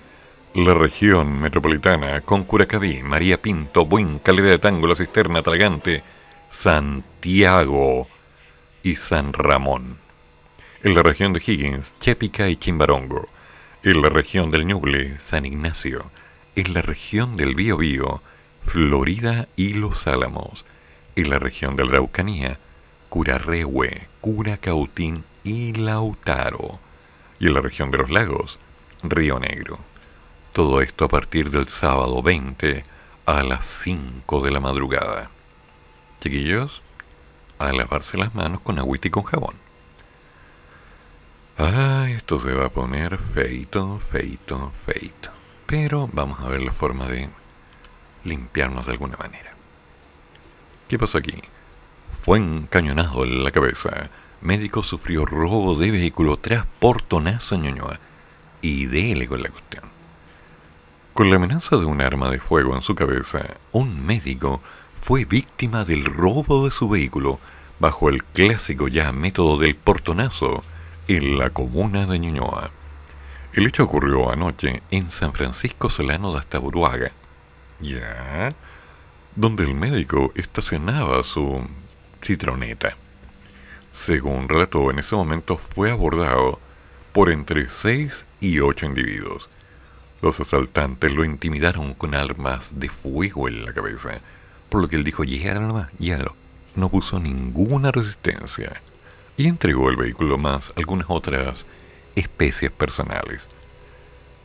La 0.55 0.73
región 0.73 1.41
metropolitana 1.41 2.21
con 2.21 2.45
Curacaví, 2.45 3.03
María 3.03 3.43
Pinto, 3.43 3.87
Buin, 3.87 4.21
Calera 4.21 4.51
de 4.51 4.61
Tango, 4.61 4.87
La 4.87 4.95
Cisterna, 4.95 5.43
Talagante, 5.43 6.05
Santiago 6.49 8.07
y 8.81 8.95
San 8.95 9.33
Ramón. 9.33 9.99
En 10.85 10.95
la 10.95 11.03
región 11.03 11.33
de 11.33 11.43
Higgins, 11.45 11.93
Chepica 11.99 12.49
y 12.49 12.55
Chimbarongo. 12.55 13.27
En 13.83 14.01
la 14.01 14.11
región 14.11 14.53
del 14.53 14.65
Ñuble, 14.65 15.19
San 15.19 15.45
Ignacio. 15.45 16.13
En 16.55 16.73
la 16.73 16.83
región 16.83 17.35
del 17.35 17.57
Biobío, 17.57 18.23
Florida 18.65 19.49
y 19.57 19.75
Los 19.75 20.07
Álamos. 20.07 20.65
En 21.17 21.31
la 21.31 21.41
región 21.41 21.75
de 21.75 21.83
la 21.83 21.95
Araucanía, 21.95 22.61
Curarrehue, 23.09 24.07
Curacautín 24.21 25.25
y 25.43 25.73
Lautaro. 25.73 26.79
Y 27.41 27.49
en 27.49 27.55
la 27.55 27.61
región 27.61 27.91
de 27.91 27.99
los 27.99 28.11
lagos, 28.11 28.61
Río 29.03 29.41
Negro. 29.41 29.81
Todo 30.55 30.81
esto 30.83 31.07
a 31.07 31.09
partir 31.09 31.51
del 31.51 31.67
sábado 31.67 32.23
20 32.23 32.85
a 33.27 33.43
las 33.43 33.65
5 33.65 34.41
de 34.41 34.53
la 34.53 34.61
madrugada 34.61 35.29
chiquillos, 36.21 36.81
a 37.59 37.73
lavarse 37.73 38.17
las 38.17 38.37
manos 38.37 38.63
con 38.63 38.79
agüita 38.79 39.09
y 39.09 39.11
con 39.11 39.25
jabón. 39.25 39.57
Ay, 41.59 42.13
esto 42.13 42.39
se 42.39 42.53
va 42.53 42.67
a 42.67 42.69
poner 42.69 43.19
feito, 43.19 43.99
feito, 43.99 44.71
feito. 44.71 45.31
Pero 45.67 46.09
vamos 46.13 46.39
a 46.39 46.49
ver 46.49 46.63
la 46.63 46.73
forma 46.73 47.09
de 47.09 47.29
limpiarnos 48.23 48.87
de 48.87 48.93
alguna 48.93 49.17
manera. 49.17 49.57
¿Qué 50.87 51.01
pasó 51.01 51.19
aquí? 51.19 51.43
Fue 52.21 52.39
encañonado 52.39 53.25
en 53.25 53.43
la 53.43 53.51
cabeza. 53.51 54.09
Médico 54.41 54.85
sufrió 54.85 55.27
robo 55.27 55.75
de 55.75 55.91
vehículo 55.91 56.37
tras 56.37 56.65
portonazo 56.79 57.59
Ñuñoa. 57.59 57.99
Y 58.63 58.87
dele 58.87 59.27
con 59.27 59.43
la 59.43 59.49
cuestión. 59.49 59.94
Con 61.15 61.31
la 61.31 61.37
amenaza 61.37 61.77
de 61.77 61.85
un 61.85 62.01
arma 62.01 62.29
de 62.29 62.41
fuego 62.41 62.75
en 62.75 62.83
su 62.83 62.97
cabeza, 62.97 63.39
un 63.71 64.05
médico 64.05 64.61
fue 65.01 65.25
víctima 65.25 65.85
del 65.85 66.05
robo 66.05 66.65
de 66.65 66.73
su 66.73 66.89
vehículo 66.89 67.39
bajo 67.79 68.09
el 68.09 68.25
clásico 68.25 68.89
ya 68.89 69.13
método 69.13 69.57
del 69.59 69.77
portonazo 69.77 70.65
en 71.07 71.39
la 71.39 71.51
comuna 71.51 72.07
de 72.07 72.19
Ñuñoa. 72.19 72.73
El 73.53 73.65
hecho 73.65 73.85
ocurrió 73.85 74.33
anoche 74.33 74.83
en 74.91 75.13
San 75.13 75.33
Francisco 75.33 75.89
Solano 75.89 76.33
de 76.33 76.41
Astaburuaga, 76.41 77.13
ya, 77.79 78.53
donde 79.37 79.63
el 79.63 79.77
médico 79.77 80.33
estacionaba 80.35 81.23
su 81.23 81.65
citroneta. 82.25 82.97
Según 83.93 84.49
relató, 84.49 84.91
en 84.91 84.99
ese 84.99 85.15
momento 85.15 85.59
fue 85.59 85.93
abordado 85.93 86.59
por 87.13 87.31
entre 87.31 87.71
seis 87.71 88.27
y 88.41 88.59
ocho 88.59 88.87
individuos. 88.87 89.49
Los 90.25 90.41
asaltantes 90.41 91.13
lo 91.13 91.23
intimidaron 91.23 91.93
con 91.93 92.15
armas 92.15 92.81
de 92.81 92.89
fuego 92.89 93.47
en 93.47 93.67
la 93.67 93.75
cabeza 93.75 94.23
por 94.71 94.81
lo 94.81 94.89
que 94.89 94.97
él 94.97 95.05
dijo, 95.05 95.23
lléalo 95.23 95.61
nomás, 95.61 95.91
no 96.77 96.89
puso 96.89 97.21
ninguna 97.21 97.93
resistencia 97.93 98.81
y 99.37 99.49
entregó 99.49 99.91
el 99.91 99.97
vehículo 99.97 100.39
más 100.39 100.73
algunas 100.77 101.09
otras 101.11 101.67
especies 102.15 102.71
personales. 102.71 103.47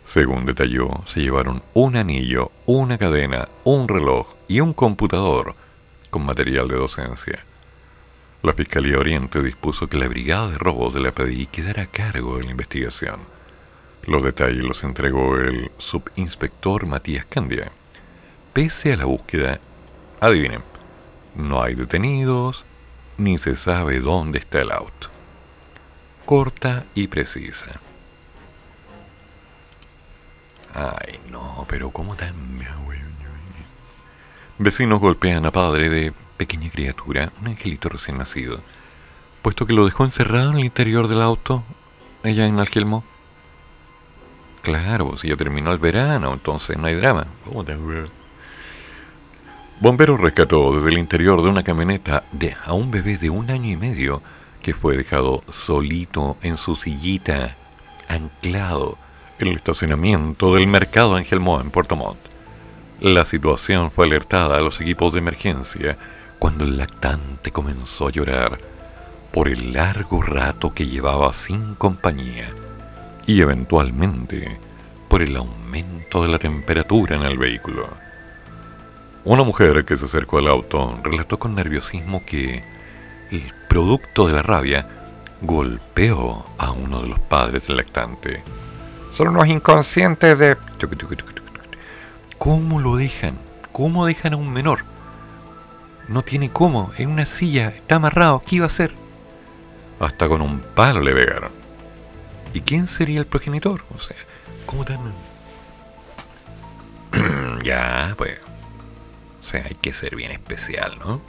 Según 0.03 0.45
detalló, 0.45 0.89
se 1.05 1.21
llevaron 1.21 1.63
un 1.73 1.95
anillo, 1.95 2.51
una 2.65 2.97
cadena, 2.97 3.47
un 3.63 3.87
reloj 3.87 4.35
y 4.49 4.59
un 4.59 4.73
computador 4.73 5.53
con 6.09 6.25
material 6.25 6.67
de 6.67 6.75
docencia. 6.75 7.45
La 8.43 8.51
Fiscalía 8.51 8.99
Oriente 8.99 9.41
dispuso 9.41 9.87
que 9.87 9.97
la 9.97 10.09
Brigada 10.09 10.51
de 10.51 10.57
Robos 10.57 10.93
de 10.93 10.99
la 10.99 11.13
PDI 11.13 11.45
quedara 11.45 11.83
a 11.83 11.87
cargo 11.87 12.37
de 12.37 12.43
la 12.43 12.51
investigación. 12.51 13.38
Los 14.09 14.23
detalles 14.23 14.63
los 14.63 14.83
entregó 14.83 15.35
el 15.35 15.69
subinspector 15.77 16.87
Matías 16.87 17.25
Candia. 17.25 17.71
Pese 18.53 18.93
a 18.93 18.97
la 18.97 19.05
búsqueda, 19.05 19.59
adivinen, 20.19 20.63
no 21.35 21.61
hay 21.61 21.75
detenidos, 21.75 22.65
ni 23.19 23.37
se 23.37 23.55
sabe 23.55 23.99
dónde 23.99 24.39
está 24.39 24.61
el 24.61 24.71
auto. 24.71 25.09
Corta 26.25 26.87
y 26.95 27.05
precisa. 27.05 27.79
Ay, 30.73 31.19
no, 31.29 31.67
pero 31.69 31.91
¿cómo 31.91 32.15
tan... 32.15 32.33
Vecinos 34.57 34.99
golpean 34.99 35.45
a 35.45 35.51
padre 35.51 35.87
de 35.89 36.13
pequeña 36.35 36.71
criatura, 36.71 37.31
un 37.39 37.49
angelito 37.49 37.89
recién 37.89 38.17
nacido, 38.17 38.59
puesto 39.43 39.67
que 39.67 39.73
lo 39.73 39.85
dejó 39.85 40.03
encerrado 40.03 40.49
en 40.49 40.57
el 40.57 40.65
interior 40.65 41.07
del 41.07 41.21
auto, 41.21 41.63
ella 42.23 42.47
en 42.47 42.57
Algelmo. 42.57 43.03
Claro, 44.61 45.15
si 45.17 45.29
ya 45.29 45.37
terminó 45.37 45.71
el 45.71 45.79
verano, 45.79 46.33
entonces 46.33 46.77
no 46.77 46.87
hay 46.87 46.95
drama. 46.95 47.25
Bombero 49.79 50.17
rescató 50.17 50.75
desde 50.75 50.89
el 50.89 50.97
interior 50.97 51.41
de 51.41 51.49
una 51.49 51.63
camioneta 51.63 52.25
de, 52.33 52.55
a 52.65 52.73
un 52.73 52.91
bebé 52.91 53.17
de 53.17 53.29
un 53.29 53.49
año 53.49 53.71
y 53.71 53.77
medio 53.77 54.21
que 54.61 54.73
fue 54.73 54.97
dejado 54.97 55.39
solito 55.49 56.37
en 56.41 56.57
su 56.57 56.75
sillita, 56.75 57.55
anclado 58.09 58.97
en 59.39 59.47
el 59.47 59.55
estacionamiento 59.55 60.55
del 60.55 60.67
mercado 60.67 61.15
Ángel 61.15 61.39
Moa 61.39 61.61
en 61.61 61.71
Puerto 61.71 61.95
Montt. 61.95 62.19
La 62.99 63.23
situación 63.23 63.89
fue 63.89 64.07
alertada 64.07 64.57
a 64.57 64.61
los 64.61 64.81
equipos 64.81 65.13
de 65.13 65.19
emergencia 65.19 65.97
cuando 66.37 66.65
el 66.65 66.75
lactante 66.75 67.51
comenzó 67.51 68.07
a 68.07 68.11
llorar 68.11 68.57
por 69.31 69.47
el 69.47 69.71
largo 69.71 70.21
rato 70.21 70.73
que 70.73 70.87
llevaba 70.87 71.31
sin 71.31 71.75
compañía 71.75 72.53
y 73.29 73.41
eventualmente 73.41 74.57
por 75.07 75.21
el 75.21 75.35
aumento 75.35 76.23
de 76.23 76.29
la 76.29 76.39
temperatura 76.39 77.15
en 77.15 77.21
el 77.21 77.37
vehículo. 77.37 77.87
Una 79.23 79.43
mujer 79.43 79.85
que 79.85 79.97
se 79.97 80.05
acercó 80.05 80.39
al 80.39 80.47
auto 80.47 80.99
relató 81.03 81.37
con 81.37 81.53
nerviosismo 81.53 82.25
que 82.25 82.63
el 83.29 83.53
producto 83.69 84.25
de 84.25 84.33
la 84.33 84.41
rabia 84.41 84.87
golpeó 85.41 86.43
a 86.57 86.71
uno 86.71 87.03
de 87.03 87.09
los 87.09 87.19
padres 87.19 87.67
del 87.67 87.77
lactante. 87.77 88.41
Son 89.11 89.27
unos 89.27 89.45
inconscientes 89.45 90.39
de... 90.39 90.57
¿Cómo 92.39 92.79
lo 92.79 92.95
dejan? 92.95 93.37
¿Cómo 93.71 94.07
dejan 94.07 94.33
a 94.33 94.37
un 94.37 94.51
menor? 94.51 94.85
No 96.07 96.23
tiene 96.23 96.49
cómo, 96.49 96.91
en 96.97 97.11
una 97.11 97.27
silla, 97.27 97.67
está 97.67 97.97
amarrado, 97.97 98.41
¿qué 98.43 98.55
iba 98.55 98.65
a 98.65 98.69
hacer? 98.69 98.91
Hasta 99.99 100.27
con 100.27 100.41
un 100.41 100.61
palo 100.73 101.01
le 101.01 101.13
pegaron. 101.13 101.58
¿Y 102.53 102.61
quién 102.61 102.87
sería 102.87 103.19
el 103.19 103.27
progenitor? 103.27 103.83
O 103.95 103.99
sea, 103.99 104.17
¿cómo 104.65 104.85
tan...? 104.85 104.99
ya, 107.63 108.13
pues... 108.17 108.39
O 109.41 109.43
sea, 109.43 109.65
hay 109.65 109.75
que 109.75 109.93
ser 109.93 110.15
bien 110.15 110.31
especial, 110.31 110.97
¿no? 110.99 111.21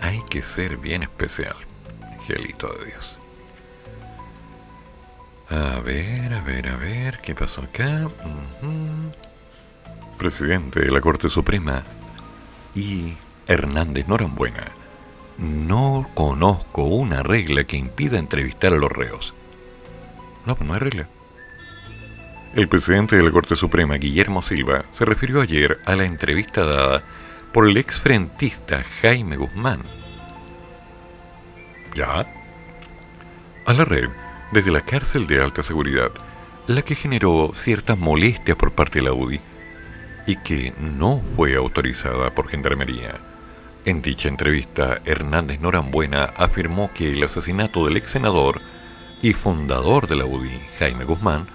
Hay 0.00 0.22
que 0.30 0.42
ser 0.42 0.76
bien 0.76 1.02
especial, 1.02 1.56
angelito 2.02 2.72
de 2.74 2.86
Dios. 2.86 3.16
A 5.50 5.80
ver, 5.80 6.34
a 6.34 6.40
ver, 6.42 6.68
a 6.68 6.76
ver, 6.76 7.20
¿qué 7.20 7.34
pasó 7.34 7.62
acá? 7.62 8.08
Presidente 10.18 10.80
de 10.80 10.90
la 10.90 11.00
Corte 11.00 11.30
Suprema 11.30 11.82
y 12.74 13.16
Hernández 13.46 14.06
Norambuena. 14.08 14.72
No 15.38 16.10
conozco 16.14 16.84
una 16.84 17.22
regla 17.22 17.64
que 17.64 17.76
impida 17.76 18.18
entrevistar 18.18 18.72
a 18.72 18.76
los 18.76 18.92
reos. 18.92 19.34
No, 20.48 20.56
pues 20.56 20.66
no 20.66 20.72
hay 20.72 20.80
regla. 20.80 21.06
El 22.54 22.68
presidente 22.68 23.16
de 23.16 23.22
la 23.22 23.30
Corte 23.30 23.54
Suprema, 23.54 23.96
Guillermo 23.96 24.40
Silva, 24.40 24.86
se 24.92 25.04
refirió 25.04 25.42
ayer 25.42 25.78
a 25.84 25.94
la 25.94 26.04
entrevista 26.04 26.64
dada 26.64 27.00
por 27.52 27.68
el 27.68 27.76
exfrentista 27.76 28.82
Jaime 29.02 29.36
Guzmán. 29.36 29.82
¿Ya? 31.94 32.32
A 33.66 33.72
la 33.74 33.84
red, 33.84 34.08
desde 34.50 34.70
la 34.70 34.80
cárcel 34.80 35.26
de 35.26 35.42
alta 35.42 35.62
seguridad, 35.62 36.12
la 36.66 36.80
que 36.80 36.94
generó 36.94 37.50
ciertas 37.54 37.98
molestias 37.98 38.56
por 38.56 38.72
parte 38.72 39.00
de 39.00 39.04
la 39.04 39.12
UDI 39.12 39.40
y 40.26 40.36
que 40.36 40.72
no 40.80 41.22
fue 41.36 41.56
autorizada 41.56 42.34
por 42.34 42.48
Gendarmería. 42.48 43.20
En 43.84 44.00
dicha 44.00 44.28
entrevista, 44.28 45.02
Hernández 45.04 45.60
Norambuena 45.60 46.24
afirmó 46.38 46.90
que 46.94 47.10
el 47.10 47.22
asesinato 47.22 47.84
del 47.84 47.98
ex 47.98 48.12
senador 48.12 48.62
y 49.22 49.32
fundador 49.32 50.06
de 50.06 50.16
la 50.16 50.24
UDI, 50.24 50.60
Jaime 50.78 51.04
Guzmán, 51.04 51.48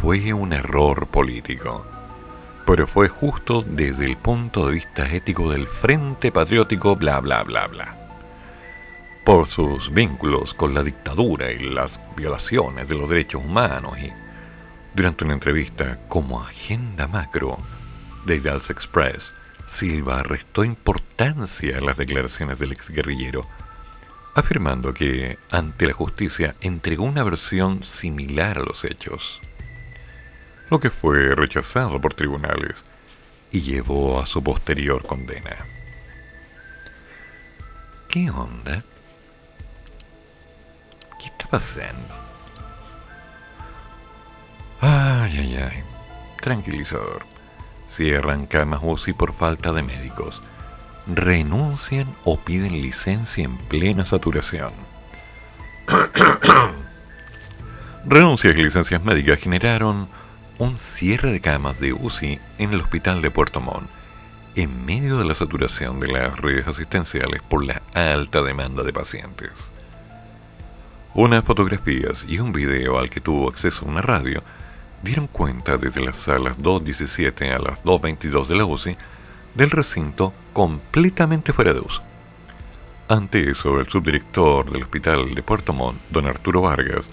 fue 0.00 0.32
un 0.32 0.52
error 0.52 1.06
político, 1.06 1.86
pero 2.66 2.86
fue 2.86 3.08
justo 3.08 3.62
desde 3.62 4.04
el 4.04 4.16
punto 4.16 4.66
de 4.66 4.72
vista 4.72 5.10
ético 5.10 5.50
del 5.50 5.66
Frente 5.66 6.32
Patriótico, 6.32 6.96
bla, 6.96 7.20
bla, 7.20 7.42
bla, 7.44 7.66
bla. 7.66 7.98
Por 9.24 9.46
sus 9.46 9.92
vínculos 9.92 10.54
con 10.54 10.74
la 10.74 10.82
dictadura 10.82 11.50
y 11.50 11.70
las 11.70 12.00
violaciones 12.16 12.88
de 12.88 12.96
los 12.96 13.08
derechos 13.08 13.44
humanos 13.44 13.96
y 13.98 14.12
durante 14.94 15.24
una 15.24 15.34
entrevista 15.34 16.00
como 16.08 16.42
agenda 16.42 17.06
macro 17.06 17.56
de 18.26 18.40
Dallas 18.40 18.70
Express, 18.70 19.32
Silva 19.66 20.22
restó 20.22 20.64
importancia 20.64 21.78
a 21.78 21.80
las 21.80 21.96
declaraciones 21.96 22.58
del 22.58 22.72
exguerrillero, 22.72 23.42
afirmando 24.34 24.94
que 24.94 25.38
ante 25.50 25.86
la 25.86 25.92
justicia 25.92 26.56
entregó 26.60 27.04
una 27.04 27.22
versión 27.22 27.84
similar 27.84 28.58
a 28.58 28.62
los 28.62 28.84
hechos 28.84 29.40
lo 30.72 30.80
que 30.80 30.88
fue 30.88 31.34
rechazado 31.34 32.00
por 32.00 32.14
tribunales 32.14 32.82
y 33.50 33.60
llevó 33.60 34.18
a 34.18 34.24
su 34.24 34.42
posterior 34.42 35.04
condena. 35.04 35.54
¿Qué 38.08 38.30
onda? 38.30 38.82
¿Qué 41.20 41.26
está 41.26 41.46
pasando? 41.50 42.14
Ay, 44.80 45.36
ay, 45.40 45.56
ay. 45.56 45.84
Tranquilizador. 46.40 47.26
Cierran 47.86 48.46
camas 48.46 48.80
UCI 48.82 49.12
por 49.12 49.34
falta 49.34 49.74
de 49.74 49.82
médicos. 49.82 50.42
Renuncian 51.06 52.14
o 52.24 52.38
piden 52.38 52.80
licencia 52.80 53.44
en 53.44 53.58
plena 53.58 54.06
saturación. 54.06 54.72
Renuncias 58.04 58.56
y 58.56 58.62
licencias 58.62 59.02
médicas 59.02 59.40
generaron 59.40 60.08
un 60.58 60.78
cierre 60.78 61.32
de 61.32 61.40
camas 61.40 61.80
de 61.80 61.92
UCI 61.92 62.40
en 62.58 62.72
el 62.72 62.80
hospital 62.80 63.20
de 63.20 63.30
Puerto 63.30 63.60
Montt, 63.60 63.90
en 64.54 64.84
medio 64.84 65.18
de 65.18 65.24
la 65.24 65.34
saturación 65.34 65.98
de 65.98 66.08
las 66.08 66.38
redes 66.38 66.68
asistenciales 66.68 67.42
por 67.42 67.64
la 67.64 67.82
alta 67.94 68.42
demanda 68.42 68.82
de 68.82 68.92
pacientes. 68.92 69.50
Unas 71.14 71.44
fotografías 71.44 72.24
y 72.28 72.38
un 72.38 72.52
video 72.52 72.98
al 72.98 73.10
que 73.10 73.20
tuvo 73.20 73.48
acceso 73.48 73.84
una 73.84 74.02
radio 74.02 74.42
dieron 75.02 75.26
cuenta 75.26 75.76
desde 75.76 76.00
las 76.00 76.16
salas 76.16 76.58
2.17 76.58 77.52
a 77.52 77.58
las 77.58 77.84
2.22 77.84 78.46
de 78.46 78.56
la 78.56 78.64
UCI 78.64 78.96
del 79.54 79.70
recinto 79.70 80.32
completamente 80.52 81.52
fuera 81.52 81.72
de 81.72 81.80
uso. 81.80 82.02
Ante 83.08 83.50
eso, 83.50 83.78
el 83.80 83.88
subdirector 83.88 84.70
del 84.70 84.84
hospital 84.84 85.34
de 85.34 85.42
Puerto 85.42 85.72
Montt, 85.72 86.00
don 86.10 86.26
Arturo 86.26 86.62
Vargas, 86.62 87.08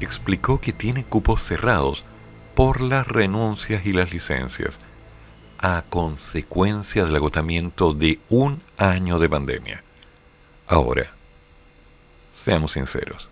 explicó 0.00 0.60
que 0.60 0.72
tiene 0.72 1.04
cupos 1.04 1.42
cerrados 1.42 2.02
por 2.54 2.80
las 2.80 3.06
renuncias 3.06 3.86
y 3.86 3.92
las 3.92 4.12
licencias 4.12 4.78
a 5.58 5.82
consecuencia 5.88 7.04
del 7.04 7.16
agotamiento 7.16 7.92
de 7.92 8.18
un 8.28 8.62
año 8.78 9.18
de 9.18 9.28
pandemia. 9.28 9.84
Ahora, 10.68 11.12
seamos 12.36 12.72
sinceros. 12.72 13.28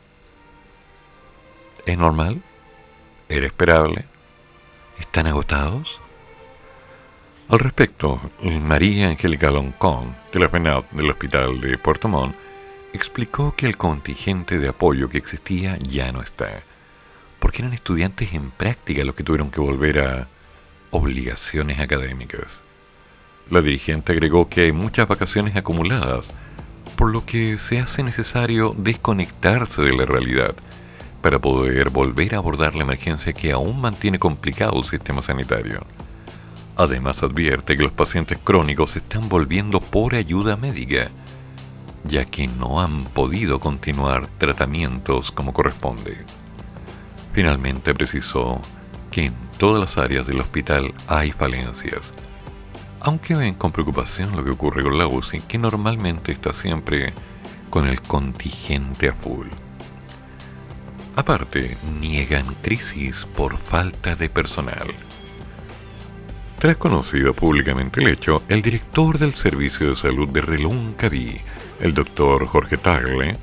¿Es 1.87 1.99
normal? 1.99 2.43
¿Era 3.29 3.47
esperable? 3.47 4.05
¿Están 4.99 5.27
agotados? 5.27 6.01
Al 7.55 7.61
respecto, 7.61 8.21
María 8.43 9.11
Angélica 9.11 9.49
Loncón, 9.49 10.17
de 10.33 10.40
la 10.40 10.49
FENAT 10.49 10.90
del 10.90 11.09
Hospital 11.09 11.61
de 11.61 11.79
Puerto 11.79 12.09
Montt, 12.09 12.35
explicó 12.93 13.55
que 13.55 13.67
el 13.67 13.77
contingente 13.77 14.59
de 14.59 14.71
apoyo 14.71 15.09
que 15.09 15.19
existía 15.19 15.79
ya 15.79 16.11
no 16.11 16.21
está 16.21 16.64
porque 17.38 17.62
eran 17.62 17.73
estudiantes 17.73 18.33
en 18.33 18.51
práctica 18.51 19.05
los 19.05 19.14
que 19.14 19.23
tuvieron 19.23 19.53
que 19.53 19.61
volver 19.61 20.01
a 20.01 20.29
obligaciones 20.90 21.79
académicas. 21.79 22.64
La 23.49 23.62
dirigente 23.62 24.11
agregó 24.11 24.49
que 24.49 24.62
hay 24.62 24.73
muchas 24.73 25.07
vacaciones 25.07 25.55
acumuladas, 25.55 26.33
por 26.97 27.12
lo 27.12 27.25
que 27.25 27.61
se 27.61 27.79
hace 27.79 28.03
necesario 28.03 28.75
desconectarse 28.77 29.81
de 29.81 29.97
la 29.97 30.07
realidad 30.07 30.57
para 31.23 31.38
poder 31.38 31.90
volver 31.90 32.35
a 32.35 32.38
abordar 32.38 32.75
la 32.75 32.83
emergencia 32.83 33.33
que 33.33 33.53
aún 33.53 33.81
mantiene 33.81 34.19
complicado 34.19 34.77
el 34.77 34.85
sistema 34.85 35.23
sanitario. 35.23 35.87
Además 36.77 37.23
advierte 37.23 37.77
que 37.77 37.85
los 37.85 37.93
pacientes 37.93 38.39
crónicos 38.43 38.97
están 38.97 39.29
volviendo 39.29 39.81
por 39.81 40.17
ayuda 40.17 40.57
médica, 40.57 41.09
ya 42.03 42.25
que 42.25 42.49
no 42.49 42.81
han 42.81 43.05
podido 43.05 43.61
continuar 43.61 44.27
tratamientos 44.39 45.31
como 45.31 45.53
corresponde. 45.53 46.25
Finalmente 47.33 47.95
precisó 47.95 48.61
que 49.13 49.27
en 49.27 49.35
todas 49.59 49.81
las 49.81 49.99
áreas 49.99 50.27
del 50.27 50.41
hospital 50.41 50.93
hay 51.07 51.31
falencias, 51.31 52.13
aunque 53.01 53.37
ven 53.37 53.55
con 53.55 53.71
preocupación 53.71 54.35
lo 54.35 54.43
que 54.43 54.51
ocurre 54.51 54.83
con 54.83 54.99
la 54.99 55.07
UCI, 55.07 55.43
que 55.43 55.59
normalmente 55.59 56.33
está 56.33 56.53
siempre 56.53 57.13
con 57.71 57.87
el 57.87 58.03
contingente 58.03 59.11
a 59.11 59.15
full. 59.15 59.47
Aparte, 61.15 61.77
niegan 62.01 62.47
crisis 62.63 63.27
por 63.37 63.59
falta 63.59 64.17
de 64.17 64.29
personal 64.29 65.04
tras 66.64 66.79
conocido 66.79 67.35
públicamente 67.35 68.00
el 68.00 68.09
hecho, 68.09 68.42
el 68.48 68.62
director 68.62 69.18
del 69.18 69.35
Servicio 69.35 69.90
de 69.90 69.96
Salud 69.96 70.27
de 70.31 70.40
Reluncaví, 70.40 71.37
el 71.79 71.92
doctor 71.92 72.46
Jorge 72.46 72.79
Tagle, 72.79 73.37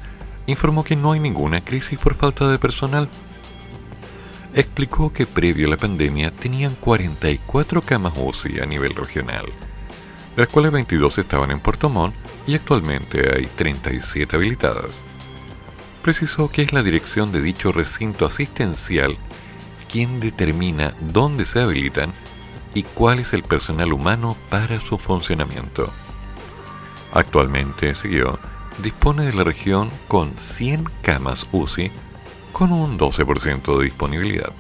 informó 0.47 0.83
que 0.83 0.95
no 0.95 1.11
hay 1.11 1.19
ninguna 1.19 1.63
crisis 1.63 1.99
por 1.99 2.15
falta 2.15 2.49
de 2.49 2.57
personal. 2.57 3.07
Explicó 4.55 5.13
que 5.13 5.27
previo 5.27 5.67
a 5.67 5.69
la 5.69 5.77
pandemia 5.77 6.31
tenían 6.31 6.73
44 6.73 7.83
camas 7.83 8.13
UCI 8.15 8.59
a 8.59 8.65
nivel 8.65 8.95
regional, 8.95 9.45
de 10.35 10.41
las 10.41 10.49
cuales 10.49 10.71
22 10.71 11.19
estaban 11.19 11.51
en 11.51 11.59
Puerto 11.59 11.89
Montt 11.89 12.15
y 12.47 12.55
actualmente 12.55 13.37
hay 13.37 13.45
37 13.45 14.35
habilitadas. 14.35 15.03
Precisó 16.01 16.49
que 16.49 16.63
es 16.63 16.73
la 16.73 16.81
dirección 16.81 17.31
de 17.31 17.43
dicho 17.43 17.71
recinto 17.71 18.25
asistencial 18.25 19.15
quien 19.91 20.19
determina 20.19 20.95
dónde 21.01 21.45
se 21.45 21.59
habilitan 21.59 22.13
y 22.73 22.83
cuál 22.83 23.19
es 23.19 23.33
el 23.33 23.43
personal 23.43 23.93
humano 23.93 24.35
para 24.49 24.79
su 24.79 24.97
funcionamiento. 24.97 25.91
Actualmente, 27.13 27.95
siguió, 27.95 28.39
dispone 28.81 29.25
de 29.25 29.33
la 29.33 29.43
región 29.43 29.91
con 30.07 30.37
100 30.37 30.85
camas 31.01 31.45
UCI 31.51 31.91
con 32.51 32.71
un 32.71 32.97
12% 32.97 33.77
de 33.77 33.83
disponibilidad. 33.85 34.51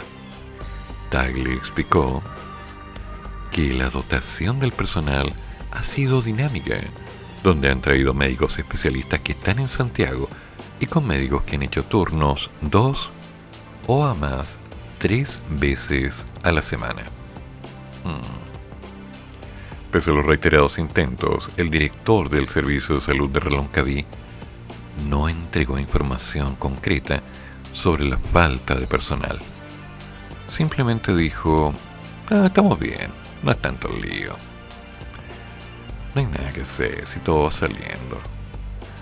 Tagle 1.09 1.53
explicó 1.53 2.21
que 3.51 3.73
la 3.73 3.89
dotación 3.89 4.59
del 4.59 4.71
personal 4.71 5.33
ha 5.71 5.83
sido 5.83 6.21
dinámica, 6.21 6.77
donde 7.43 7.69
han 7.69 7.81
traído 7.81 8.13
médicos 8.13 8.59
especialistas 8.59 9.19
que 9.19 9.33
están 9.33 9.59
en 9.59 9.69
Santiago 9.69 10.27
y 10.79 10.85
con 10.85 11.05
médicos 11.05 11.43
que 11.43 11.55
han 11.55 11.63
hecho 11.63 11.83
turnos 11.83 12.49
dos 12.61 13.11
o 13.87 14.05
a 14.05 14.13
más 14.13 14.57
tres 14.99 15.41
veces 15.49 16.25
a 16.43 16.51
la 16.51 16.61
semana. 16.61 17.03
Pese 19.91 20.11
a 20.11 20.13
los 20.13 20.25
reiterados 20.25 20.77
intentos, 20.77 21.49
el 21.57 21.69
director 21.69 22.29
del 22.29 22.47
Servicio 22.47 22.95
de 22.95 23.01
Salud 23.01 23.29
de 23.29 23.41
Reloncaví 23.41 24.05
no 25.09 25.27
entregó 25.27 25.77
información 25.77 26.55
concreta 26.55 27.21
sobre 27.73 28.05
la 28.05 28.17
falta 28.17 28.75
de 28.75 28.87
personal. 28.87 29.39
Simplemente 30.47 31.15
dijo, 31.15 31.73
ah, 32.29 32.43
estamos 32.45 32.79
bien, 32.79 33.11
no 33.43 33.51
es 33.51 33.57
tanto 33.57 33.89
el 33.89 34.01
lío. 34.01 34.35
No 36.13 36.21
hay 36.21 36.27
nada 36.27 36.51
que 36.53 36.61
hacer 36.61 37.07
si 37.07 37.19
todo 37.19 37.43
va 37.43 37.51
saliendo. 37.51 38.19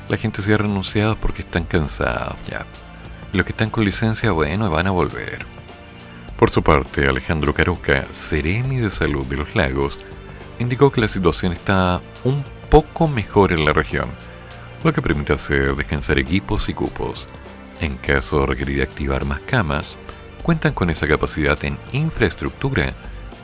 La 0.08 0.18
gente 0.18 0.42
se 0.42 0.54
ha 0.54 0.58
renunciado 0.58 1.16
porque 1.18 1.44
están 1.44 1.66
cansados 1.66 2.36
ya. 2.50 2.66
los 3.32 3.46
que 3.46 3.52
están 3.52 3.70
con 3.70 3.86
licencia, 3.86 4.32
bueno, 4.32 4.70
van 4.72 4.88
a 4.88 4.92
volver. 4.92 5.46
Por 6.40 6.52
su 6.52 6.64
parte, 6.64 7.06
Alejandro 7.06 7.54
Caroca, 7.54 8.06
Seremi 8.14 8.78
de 8.78 8.90
Salud 8.90 9.26
de 9.26 9.36
los 9.36 9.56
Lagos, 9.58 10.00
indicó 10.58 10.90
que 10.90 11.02
la 11.02 11.10
situación 11.10 11.52
está 11.52 12.00
un 12.24 12.46
poco 12.70 13.10
mejor 13.10 13.52
en 13.52 13.66
la 13.66 13.74
región, 13.74 14.08
lo 14.82 14.94
que 14.94 15.02
permite 15.02 15.34
hacer 15.34 15.76
descansar 15.76 16.18
equipos 16.18 16.70
y 16.70 16.74
cupos. 16.74 17.28
En 17.82 17.98
caso 17.98 18.40
de 18.40 18.46
requerir 18.46 18.82
activar 18.82 19.26
más 19.26 19.42
camas, 19.42 19.98
cuentan 20.42 20.72
con 20.72 20.90
esa 20.90 21.10
capacidad 21.10 21.62
en 21.66 21.78
infraestructura 21.92 22.94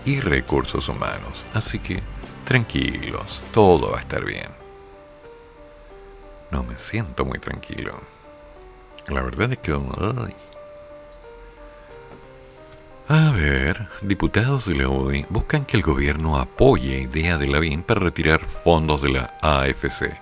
y 0.05 0.21
recursos 0.21 0.87
humanos. 0.87 1.43
Así 1.53 1.79
que 1.79 1.99
tranquilos, 2.45 3.43
todo 3.53 3.91
va 3.91 3.97
a 3.97 4.01
estar 4.01 4.23
bien. 4.23 4.47
No 6.49 6.63
me 6.63 6.77
siento 6.77 7.25
muy 7.25 7.39
tranquilo. 7.39 7.91
La 9.09 9.21
verdad 9.21 9.51
es 9.51 9.59
que... 9.59 9.73
A 13.07 13.29
ver, 13.33 13.87
diputados 14.01 14.65
de 14.65 14.73
la 14.73 14.89
UDI 14.89 15.27
buscan 15.29 15.63
que 15.63 15.77
el 15.77 15.83
gobierno 15.83 16.39
apoye 16.39 17.01
idea 17.01 17.37
de 17.37 17.45
Lavín 17.45 17.83
para 17.83 17.99
retirar 17.99 18.43
fondos 18.43 19.03
de 19.03 19.09
la 19.09 19.37
AFC. 19.43 20.19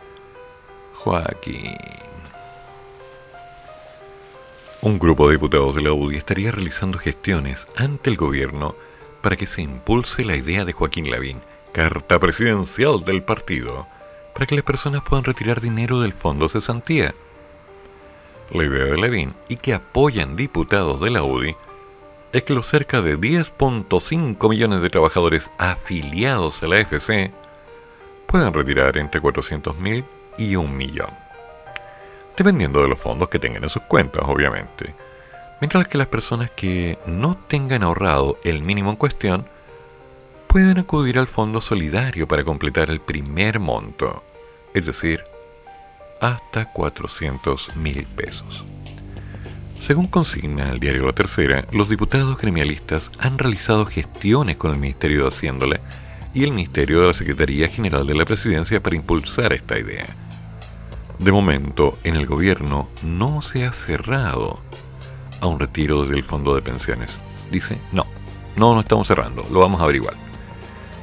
Joaquín. 0.96 1.78
Un 4.82 5.00
grupo 5.00 5.28
de 5.28 5.36
diputados 5.36 5.76
de 5.76 5.82
la 5.82 5.94
UDI 5.94 6.18
estaría 6.18 6.52
realizando 6.52 6.98
gestiones 6.98 7.70
ante 7.78 8.10
el 8.10 8.18
gobierno 8.18 8.76
para 9.22 9.38
que 9.38 9.48
se 9.48 9.62
impulse 9.62 10.26
la 10.26 10.36
idea 10.36 10.66
de 10.66 10.74
Joaquín 10.74 11.10
Lavín, 11.10 11.40
carta 11.72 12.20
presidencial 12.20 13.06
del 13.06 13.24
partido, 13.24 13.88
para 14.34 14.46
que 14.46 14.56
las 14.56 14.66
personas 14.66 15.04
puedan 15.04 15.24
retirar 15.24 15.62
dinero 15.62 16.02
del 16.02 16.12
fondo 16.12 16.50
cesantía. 16.50 17.16
La 18.52 18.66
idea 18.66 18.84
de 18.84 18.98
Lavín 18.98 19.34
y 19.48 19.56
que 19.56 19.74
apoyan 19.74 20.36
diputados 20.36 21.00
de 21.00 21.12
la 21.12 21.24
UDI 21.24 21.56
es 22.34 22.44
que 22.44 22.56
los 22.56 22.68
cerca 22.68 23.02
de 23.02 23.18
10.5 23.18 24.50
millones 24.50 24.82
de 24.82 24.90
trabajadores 24.90 25.52
afiliados 25.60 26.64
a 26.64 26.68
la 26.68 26.78
AFC 26.80 27.32
puedan 28.26 28.54
retirar 28.54 28.98
entre 28.98 29.22
400.000 29.22 30.04
y 30.40 30.56
un 30.56 30.76
millón, 30.76 31.12
dependiendo 32.36 32.82
de 32.82 32.88
los 32.88 33.00
fondos 33.00 33.30
que 33.30 33.38
tengan 33.38 33.64
en 33.64 33.70
sus 33.70 33.84
cuentas, 33.84 34.24
obviamente. 34.26 34.96
Mientras 35.62 35.88
que 35.88 36.00
las 36.00 36.08
personas 36.08 36.50
que 36.50 36.98
no 37.06 37.38
tengan 37.48 37.84
ahorrado 37.84 38.40
el 38.44 38.64
mínimo 38.64 38.90
en 38.90 38.96
cuestión 38.96 39.48
pueden 40.48 40.80
acudir 40.80 41.20
al 41.20 41.28
fondo 41.28 41.62
solidario 41.62 42.28
para 42.28 42.44
completar 42.44 42.90
el 42.90 43.00
primer 43.00 43.60
monto, 43.60 44.24
es 44.74 44.86
decir, 44.88 45.24
hasta 46.20 46.72
400 46.72 47.76
mil 47.76 48.08
pesos. 48.08 48.66
Según 49.84 50.08
consigna 50.08 50.70
el 50.70 50.80
diario 50.80 51.06
La 51.06 51.12
Tercera, 51.12 51.68
los 51.74 51.90
diputados 51.90 52.38
gremialistas 52.38 53.12
han 53.20 53.38
realizado 53.38 53.86
gestiones 53.86 54.56
con 54.56 54.72
el 54.72 54.80
Ministerio 54.80 55.24
de 55.24 55.28
Haciéndole 55.28 55.82
y 56.34 56.46
el 56.46 56.54
Ministerio 56.54 57.02
de 57.02 57.08
la 57.08 57.14
Secretaría 57.14 57.68
General 57.68 58.08
de 58.08 58.16
la 58.16 58.24
Presidencia 58.24 58.82
para 58.82 58.96
impulsar 58.96 59.52
esta 59.52 59.78
idea. 59.78 60.06
De 61.20 61.34
momento, 61.34 62.00
en 62.06 62.16
el 62.16 62.26
gobierno 62.26 62.88
no 63.02 63.42
se 63.42 63.66
ha 63.66 63.74
cerrado 63.74 64.64
a 65.42 65.48
un 65.48 65.60
retiro 65.60 66.06
del 66.06 66.24
fondo 66.24 66.56
de 66.56 66.62
pensiones. 66.62 67.20
Dice, 67.52 67.78
no, 67.92 68.06
no, 68.56 68.76
no 68.76 68.80
estamos 68.80 69.06
cerrando, 69.06 69.46
lo 69.52 69.60
vamos 69.60 69.82
a 69.82 69.84
averiguar. 69.84 70.14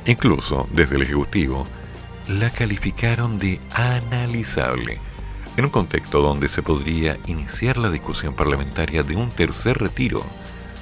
Incluso, 0.07 0.67
desde 0.73 0.97
el 0.97 1.03
Ejecutivo, 1.03 1.67
la 2.29 2.49
calificaron 2.49 3.39
de 3.39 3.61
analizable 3.75 5.01
en 5.61 5.67
un 5.67 5.71
contexto 5.71 6.23
donde 6.23 6.49
se 6.49 6.63
podría 6.63 7.19
iniciar 7.27 7.77
la 7.77 7.91
discusión 7.91 8.33
parlamentaria 8.33 9.03
de 9.03 9.15
un 9.15 9.29
tercer 9.29 9.77
retiro 9.77 10.25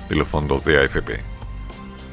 de 0.09 0.15
los 0.15 0.29
fondos 0.29 0.65
de 0.65 0.79
AFP. 0.79 1.19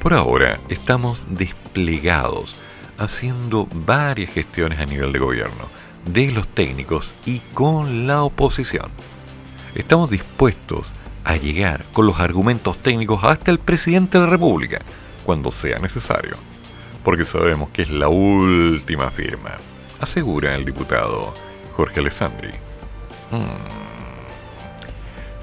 Por 0.00 0.12
ahora 0.12 0.58
estamos 0.68 1.26
desplegados 1.30 2.56
haciendo 2.98 3.68
varias 3.72 4.32
gestiones 4.32 4.80
a 4.80 4.84
nivel 4.84 5.12
de 5.12 5.20
gobierno, 5.20 5.70
de 6.06 6.32
los 6.32 6.48
técnicos 6.48 7.14
y 7.24 7.38
con 7.54 8.08
la 8.08 8.24
oposición. 8.24 8.90
Estamos 9.76 10.10
dispuestos 10.10 10.92
a 11.22 11.36
llegar 11.36 11.84
con 11.92 12.08
los 12.08 12.18
argumentos 12.18 12.82
técnicos 12.82 13.22
hasta 13.22 13.52
el 13.52 13.60
presidente 13.60 14.18
de 14.18 14.24
la 14.24 14.30
República, 14.30 14.80
cuando 15.22 15.52
sea 15.52 15.78
necesario, 15.78 16.34
porque 17.04 17.24
sabemos 17.24 17.68
que 17.68 17.82
es 17.82 17.90
la 17.90 18.08
última 18.08 19.12
firma, 19.12 19.52
asegura 20.00 20.56
el 20.56 20.64
diputado 20.64 21.45
Jorge 21.76 22.00
Alessandri. 22.00 22.52
Hmm. 23.30 23.86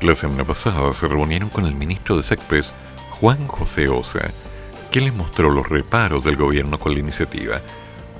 La 0.01 0.15
semana 0.15 0.43
pasada 0.43 0.91
se 0.93 1.07
reunieron 1.07 1.49
con 1.49 1.67
el 1.67 1.75
ministro 1.75 2.17
de 2.17 2.23
SECPRES, 2.23 2.73
Juan 3.11 3.47
José 3.47 3.87
Osa, 3.87 4.31
que 4.91 4.99
les 4.99 5.13
mostró 5.13 5.51
los 5.51 5.69
reparos 5.69 6.23
del 6.23 6.35
gobierno 6.35 6.79
con 6.79 6.93
la 6.93 6.99
iniciativa, 6.99 7.61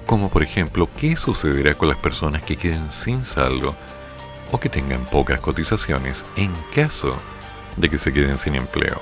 como 0.06 0.30
por 0.30 0.44
ejemplo 0.44 0.88
qué 0.98 1.16
sucederá 1.16 1.76
con 1.76 1.90
las 1.90 1.98
personas 1.98 2.44
que 2.44 2.56
queden 2.56 2.92
sin 2.92 3.26
saldo 3.26 3.76
o 4.52 4.60
que 4.60 4.70
tengan 4.70 5.06
pocas 5.06 5.40
cotizaciones 5.40 6.24
en 6.36 6.54
caso 6.74 7.18
de 7.78 7.90
que 7.90 7.98
se 7.98 8.14
queden 8.14 8.38
sin 8.38 8.56
empleo. 8.56 9.02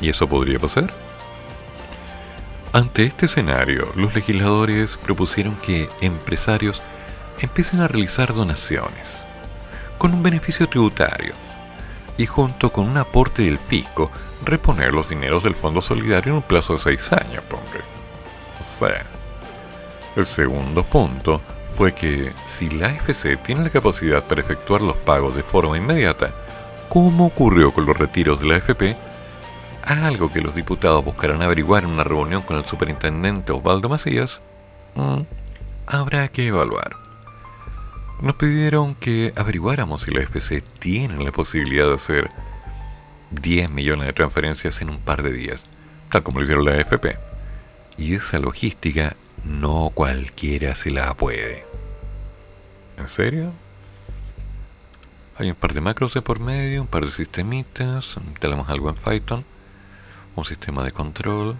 ¿Y 0.00 0.08
eso 0.08 0.26
podría 0.26 0.58
pasar? 0.58 0.90
Ante 2.72 3.04
este 3.04 3.26
escenario, 3.26 3.92
los 3.94 4.14
legisladores 4.14 4.96
propusieron 4.96 5.56
que 5.56 5.88
empresarios 6.00 6.80
empiecen 7.46 7.80
a 7.80 7.88
realizar 7.88 8.34
donaciones 8.34 9.18
con 9.98 10.14
un 10.14 10.22
beneficio 10.22 10.68
tributario 10.68 11.34
y 12.16 12.26
junto 12.26 12.72
con 12.72 12.88
un 12.88 12.96
aporte 12.96 13.42
del 13.42 13.58
fisco 13.58 14.10
reponer 14.44 14.92
los 14.92 15.08
dineros 15.08 15.42
del 15.42 15.54
Fondo 15.54 15.82
Solidario 15.82 16.32
en 16.32 16.36
un 16.38 16.42
plazo 16.42 16.74
de 16.74 16.78
seis 16.80 17.12
años, 17.12 17.44
hombre. 17.50 17.80
O 18.60 18.62
sea, 18.62 19.04
el 20.16 20.26
segundo 20.26 20.84
punto 20.84 21.40
fue 21.76 21.94
que 21.94 22.32
si 22.44 22.68
la 22.70 22.88
AFC 22.88 23.40
tiene 23.42 23.62
la 23.62 23.70
capacidad 23.70 24.24
para 24.24 24.40
efectuar 24.40 24.82
los 24.82 24.96
pagos 24.96 25.36
de 25.36 25.44
forma 25.44 25.76
inmediata, 25.78 26.32
como 26.88 27.26
ocurrió 27.26 27.72
con 27.72 27.86
los 27.86 27.96
retiros 27.96 28.40
de 28.40 28.46
la 28.48 28.56
AFP, 28.56 28.96
algo 29.84 30.30
que 30.30 30.40
los 30.40 30.54
diputados 30.54 31.04
buscarán 31.04 31.42
averiguar 31.42 31.84
en 31.84 31.92
una 31.92 32.04
reunión 32.04 32.42
con 32.42 32.56
el 32.58 32.66
superintendente 32.66 33.52
Osvaldo 33.52 33.88
Macías, 33.88 34.40
mm, 34.94 35.20
habrá 35.86 36.28
que 36.28 36.48
evaluar. 36.48 37.07
Nos 38.20 38.34
pidieron 38.34 38.94
que 38.96 39.32
averiguáramos 39.36 40.02
si 40.02 40.10
la 40.10 40.22
FP 40.22 40.62
tiene 40.80 41.22
la 41.22 41.30
posibilidad 41.30 41.86
de 41.86 41.94
hacer 41.94 42.28
10 43.30 43.70
millones 43.70 44.06
de 44.06 44.12
transferencias 44.12 44.80
en 44.82 44.90
un 44.90 44.98
par 44.98 45.22
de 45.22 45.32
días, 45.32 45.62
tal 46.10 46.22
como 46.22 46.38
lo 46.38 46.44
hicieron 46.44 46.64
la 46.64 46.76
FP. 46.76 47.16
Y 47.96 48.14
esa 48.14 48.38
logística 48.38 49.16
no 49.44 49.90
cualquiera 49.94 50.74
se 50.74 50.90
la 50.90 51.14
puede. 51.14 51.64
¿En 52.96 53.08
serio? 53.08 53.52
Hay 55.36 55.50
un 55.50 55.56
par 55.56 55.72
de 55.72 55.80
macros 55.80 56.14
de 56.14 56.22
por 56.22 56.40
medio, 56.40 56.82
un 56.82 56.88
par 56.88 57.04
de 57.04 57.12
sistemitas, 57.12 58.16
tenemos 58.40 58.68
algo 58.68 58.88
en 58.88 58.96
Python 58.96 59.44
un 60.38 60.44
sistema 60.44 60.84
de 60.84 60.92
control. 60.92 61.56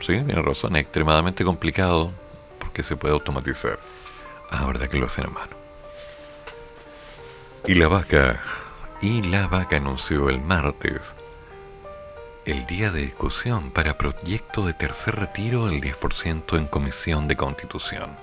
Sí, 0.00 0.22
tiene 0.22 0.42
razón, 0.42 0.76
es 0.76 0.82
extremadamente 0.82 1.44
complicado 1.44 2.12
porque 2.58 2.82
se 2.82 2.96
puede 2.96 3.14
automatizar. 3.14 3.78
Ah, 4.50 4.66
verdad 4.66 4.88
que 4.88 4.98
lo 4.98 5.06
hacen 5.06 5.26
a 5.26 5.30
mano. 5.30 5.57
Y 7.68 7.74
la 7.74 7.86
vaca, 7.86 8.40
anunció 9.76 10.30
el 10.30 10.40
martes 10.40 11.14
el 12.46 12.64
día 12.64 12.90
de 12.90 13.02
discusión 13.02 13.72
para 13.72 13.98
proyecto 13.98 14.64
de 14.64 14.72
tercer 14.72 15.16
retiro 15.16 15.66
del 15.66 15.82
10% 15.82 16.56
en 16.56 16.66
Comisión 16.66 17.28
de 17.28 17.36
Constitución. 17.36 18.16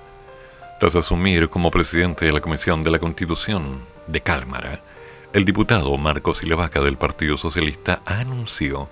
Tras 0.80 0.96
asumir 0.96 1.48
como 1.48 1.70
presidente 1.70 2.24
de 2.26 2.32
la 2.32 2.40
Comisión 2.40 2.82
de 2.82 2.90
la 2.90 2.98
Constitución 2.98 3.82
de 4.08 4.20
Cálmara, 4.20 4.82
el 5.32 5.44
diputado 5.44 5.96
Marcos 5.96 6.42
Ilavaca 6.42 6.80
del 6.80 6.96
Partido 6.96 7.36
Socialista 7.36 8.02
anunció 8.04 8.90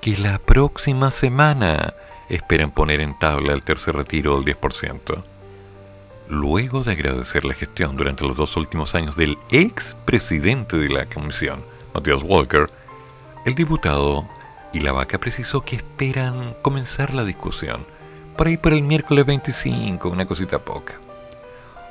que 0.00 0.16
la 0.16 0.40
próxima 0.40 1.12
semana 1.12 1.94
esperan 2.28 2.72
poner 2.72 3.00
en 3.00 3.16
tabla 3.16 3.52
el 3.52 3.62
tercer 3.62 3.94
retiro 3.94 4.40
del 4.40 4.56
10%. 4.56 5.33
Luego 6.28 6.82
de 6.82 6.92
agradecer 6.92 7.44
la 7.44 7.54
gestión 7.54 7.96
durante 7.96 8.26
los 8.26 8.36
dos 8.36 8.56
últimos 8.56 8.94
años 8.94 9.16
del 9.16 9.38
ex 9.50 9.96
presidente 10.04 10.76
de 10.76 10.88
la 10.88 11.06
comisión, 11.06 11.64
Matthias 11.92 12.22
Walker, 12.22 12.66
el 13.44 13.54
diputado 13.54 14.28
y 14.72 14.80
la 14.80 14.92
vaca 14.92 15.18
precisó 15.18 15.60
que 15.62 15.76
esperan 15.76 16.56
comenzar 16.62 17.14
la 17.14 17.24
discusión 17.24 17.86
por 18.36 18.48
ahí 18.48 18.56
por 18.56 18.72
el 18.72 18.82
miércoles 18.82 19.26
25, 19.26 20.08
una 20.08 20.26
cosita 20.26 20.64
poca. 20.64 20.94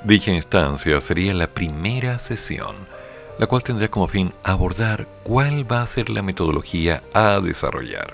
Dicha 0.04 0.32
instancia 0.32 1.00
sería 1.00 1.34
la 1.34 1.48
primera 1.48 2.20
sesión 2.20 2.76
la 3.38 3.48
cual 3.48 3.64
tendrá 3.64 3.88
como 3.88 4.08
fin 4.08 4.34
abordar 4.44 5.08
cuál 5.24 5.70
va 5.70 5.82
a 5.82 5.88
ser 5.88 6.10
la 6.10 6.22
metodología 6.22 7.04
a 7.14 7.40
desarrollar. 7.40 8.14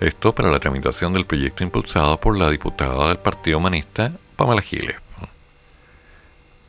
Esto 0.00 0.34
para 0.34 0.50
la 0.50 0.60
tramitación 0.60 1.12
del 1.12 1.26
proyecto 1.26 1.62
impulsado 1.62 2.18
por 2.18 2.36
la 2.36 2.50
diputada 2.50 3.08
del 3.08 3.18
Partido 3.18 3.58
Humanista, 3.58 4.12
Pamela 4.36 4.62
Giles. 4.62 4.96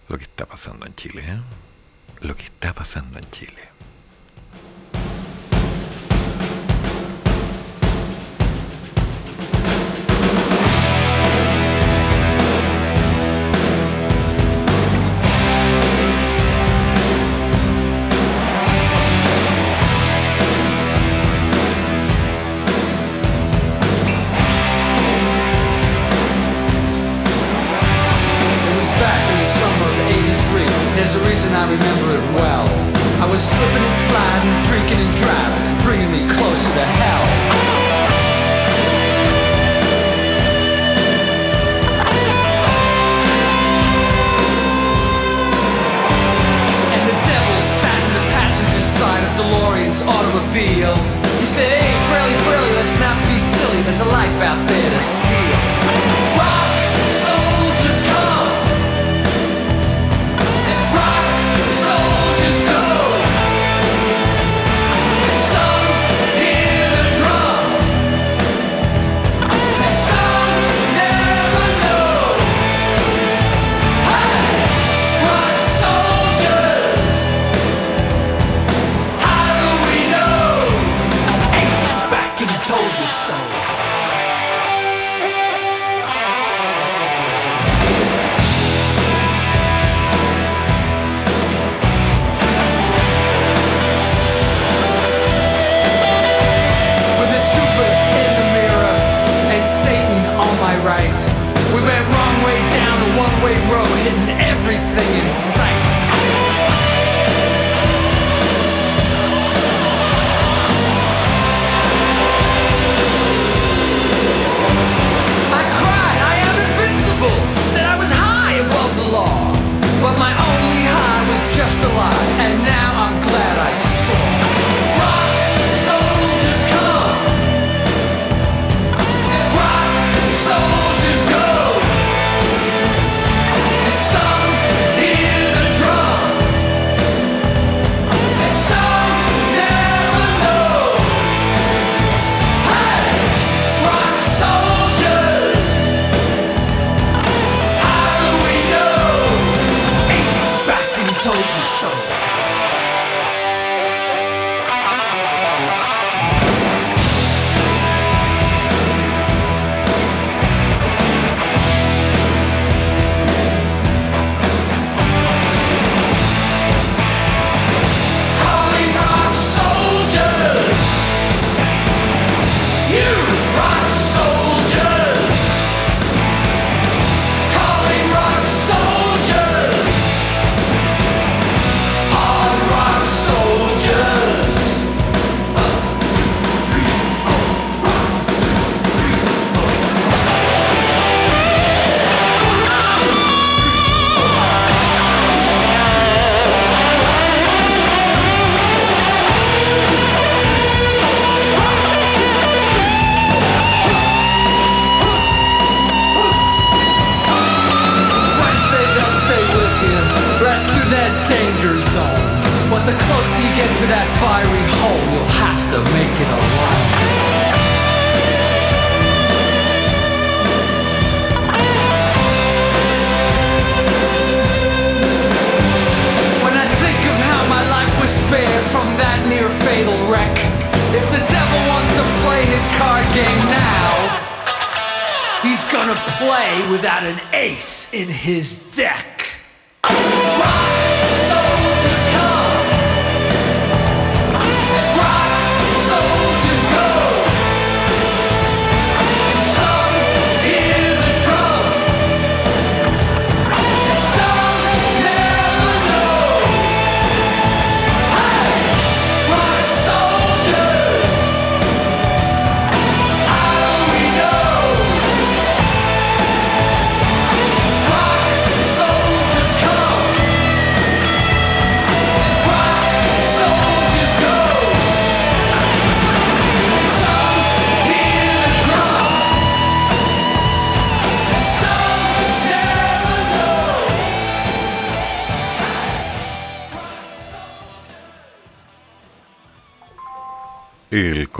Lo 0.07 0.17
que 0.17 0.23
está 0.23 0.45
pasando 0.45 0.85
en 0.85 0.95
Chile, 0.95 1.23
¿eh? 1.25 1.39
Lo 2.21 2.35
que 2.35 2.43
está 2.43 2.73
pasando 2.73 3.17
en 3.17 3.29
Chile. 3.31 3.74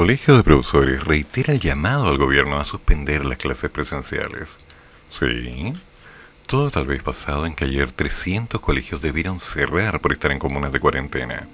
Colegio 0.06 0.38
de 0.38 0.44
Profesores 0.44 1.04
reitera 1.04 1.52
el 1.52 1.60
llamado 1.60 2.06
al 2.10 2.20
gobierno 2.20 2.60
a 2.60 2.64
suspender 2.64 3.26
las 3.26 3.40
clases 3.40 3.72
presenciales. 3.72 4.60
Sí, 5.10 5.74
todo 6.46 6.70
tal 6.70 6.86
vez 6.86 7.04
basado 7.04 7.48
en 7.48 7.56
que 7.56 7.66
ayer 7.66 7.92
300 7.92 8.62
colegios 8.62 9.02
debieron 9.02 9.40
cerrar 9.40 10.02
por 10.02 10.14
estar 10.14 10.32
en 10.32 10.38
comunas 10.38 10.72
de 10.72 10.80
cuarentena. 10.80 11.48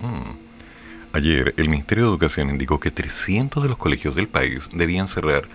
Mm. 0.00 1.12
Ayer 1.12 1.52
el 1.58 1.68
Ministerio 1.68 2.04
de 2.04 2.10
Educación 2.12 2.48
indicó 2.48 2.80
que 2.80 2.90
300 2.90 3.62
de 3.62 3.68
los 3.68 3.76
colegios 3.76 4.14
del 4.14 4.28
país 4.28 4.70
debían 4.72 5.06
cerrar 5.06 5.46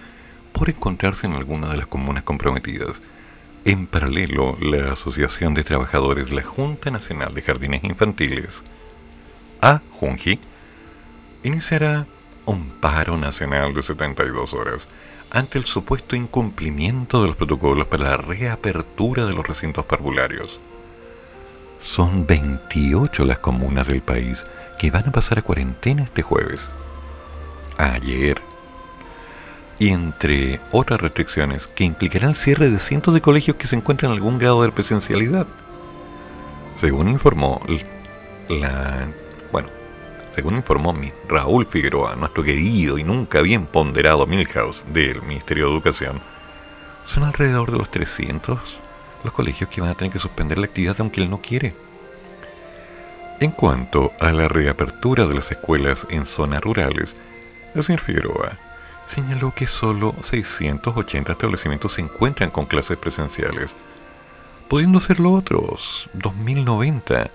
por 0.51 0.69
encontrarse 0.69 1.25
en 1.25 1.34
alguna 1.34 1.69
de 1.69 1.77
las 1.77 1.88
comunas 1.88 2.21
comprometidas. 2.21 3.01
En 3.63 3.88
paralelo, 3.88 4.55
la 4.62 4.93
Asociación 4.93 5.55
de 5.55 5.63
Trabajadores 5.63 6.29
de 6.29 6.36
la 6.36 6.43
Junta 6.43 6.91
Nacional 6.91 7.34
de 7.34 7.41
Jardines 7.41 7.84
Infantiles, 7.84 8.62
a 9.63 9.81
Junji, 9.89 10.39
iniciará 11.41 12.05
un 12.45 12.69
paro 12.79 13.17
nacional 13.17 13.73
de 13.73 13.84
72 13.84 14.53
horas 14.53 14.88
ante 15.31 15.58
el 15.58 15.65
supuesto 15.65 16.15
incumplimiento 16.15 17.21
de 17.21 17.27
los 17.27 17.36
protocolos 17.36 17.88
para 17.88 18.12
la 18.12 18.17
reapertura 18.17 19.25
de 19.25 19.34
los 19.34 19.47
recintos 19.47 19.86
parvularios. 19.86 20.60
Son 21.81 22.25
28 22.25 23.25
las 23.25 23.39
comunas 23.39 23.88
del 23.88 24.01
país 24.01 24.43
que 24.79 24.91
van 24.91 25.10
a 25.10 25.12
pasar 25.12 25.39
a 25.39 25.41
cuarentena 25.41 26.03
este 26.03 26.21
jueves. 26.21 26.71
Ayer. 27.77 28.41
Y 29.77 29.89
entre 29.89 30.62
otras 30.71 31.01
restricciones 31.01 31.67
que 31.67 31.84
implicarán 31.84 32.31
el 32.31 32.36
cierre 32.36 32.69
de 32.69 32.79
cientos 32.79 33.13
de 33.13 33.21
colegios 33.21 33.58
que 33.58 33.67
se 33.67 33.75
encuentran 33.75 34.12
en 34.12 34.17
algún 34.17 34.39
grado 34.39 34.63
de 34.63 34.71
presencialidad. 34.71 35.47
Según 36.77 37.10
informó 37.10 37.60
la 38.47 39.08
según 40.35 40.55
informó 40.55 40.93
Raúl 41.29 41.65
Figueroa, 41.65 42.17
nuestro 42.17 42.43
querido 42.43 42.97
y 42.97 43.05
nunca 43.05 43.41
bien 43.41 43.65
ponderado 43.65 44.27
Milhouse 44.27 44.83
del 44.87 45.21
Ministerio 45.21 45.67
de 45.67 45.71
Educación, 45.71 46.19
son 47.05 47.23
alrededor 47.23 47.71
de 47.71 47.77
los 47.77 47.89
300 47.89 48.59
los 49.23 49.33
colegios 49.33 49.69
que 49.69 49.79
van 49.79 49.91
a 49.91 49.95
tener 49.95 50.11
que 50.11 50.19
suspender 50.19 50.57
la 50.57 50.65
actividad 50.65 50.97
aunque 50.99 51.21
él 51.21 51.29
no 51.29 51.41
quiere. 51.41 51.73
En 53.39 53.51
cuanto 53.51 54.11
a 54.19 54.33
la 54.33 54.49
reapertura 54.49 55.25
de 55.25 55.35
las 55.35 55.51
escuelas 55.51 56.05
en 56.09 56.25
zonas 56.25 56.61
rurales, 56.61 57.21
el 57.73 57.85
señor 57.85 58.01
Figueroa 58.01 58.59
señaló 59.05 59.53
que 59.55 59.67
solo 59.67 60.13
680 60.21 61.31
establecimientos 61.31 61.93
se 61.93 62.01
encuentran 62.01 62.49
con 62.49 62.65
clases 62.65 62.97
presenciales, 62.97 63.73
pudiendo 64.67 64.99
serlo 64.99 65.31
otros 65.31 66.09
2090 66.13 67.31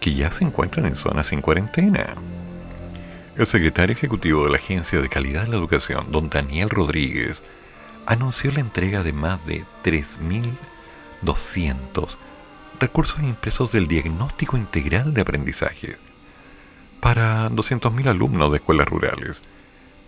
que 0.00 0.14
ya 0.14 0.30
se 0.30 0.44
encuentran 0.44 0.86
en 0.86 0.96
zonas 0.96 1.28
sin 1.28 1.40
cuarentena. 1.40 2.14
El 3.36 3.46
secretario 3.46 3.94
ejecutivo 3.94 4.44
de 4.44 4.50
la 4.50 4.56
Agencia 4.56 5.00
de 5.00 5.08
Calidad 5.08 5.42
de 5.42 5.48
la 5.48 5.56
Educación, 5.56 6.10
don 6.10 6.28
Daniel 6.28 6.70
Rodríguez, 6.70 7.42
anunció 8.06 8.50
la 8.50 8.60
entrega 8.60 9.02
de 9.02 9.12
más 9.12 9.44
de 9.46 9.64
3.200 9.84 12.16
recursos 12.80 13.22
impresos 13.22 13.72
del 13.72 13.86
diagnóstico 13.86 14.56
integral 14.56 15.14
de 15.14 15.20
aprendizaje 15.20 15.96
para 17.00 17.48
200.000 17.50 18.08
alumnos 18.08 18.50
de 18.50 18.58
escuelas 18.58 18.88
rurales, 18.88 19.42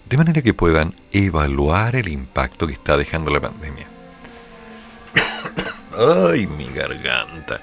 de 0.08 0.16
manera 0.16 0.42
que 0.42 0.54
puedan 0.54 0.94
evaluar 1.12 1.94
el 1.94 2.08
impacto 2.08 2.66
que 2.66 2.72
está 2.72 2.96
dejando 2.96 3.30
la 3.30 3.40
pandemia. 3.40 3.88
¡Ay, 6.32 6.46
mi 6.46 6.68
garganta! 6.68 7.60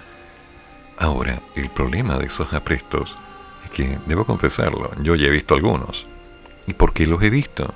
Ahora, 0.99 1.41
el 1.55 1.69
problema 1.69 2.17
de 2.17 2.25
esos 2.25 2.53
aprestos 2.53 3.15
es 3.65 3.71
que, 3.71 3.99
debo 4.07 4.25
confesarlo, 4.25 4.89
yo 5.01 5.15
ya 5.15 5.27
he 5.27 5.31
visto 5.31 5.53
algunos. 5.53 6.05
¿Y 6.65 6.73
por 6.73 6.93
qué 6.93 7.05
los 7.05 7.21
he 7.21 7.29
visto? 7.29 7.73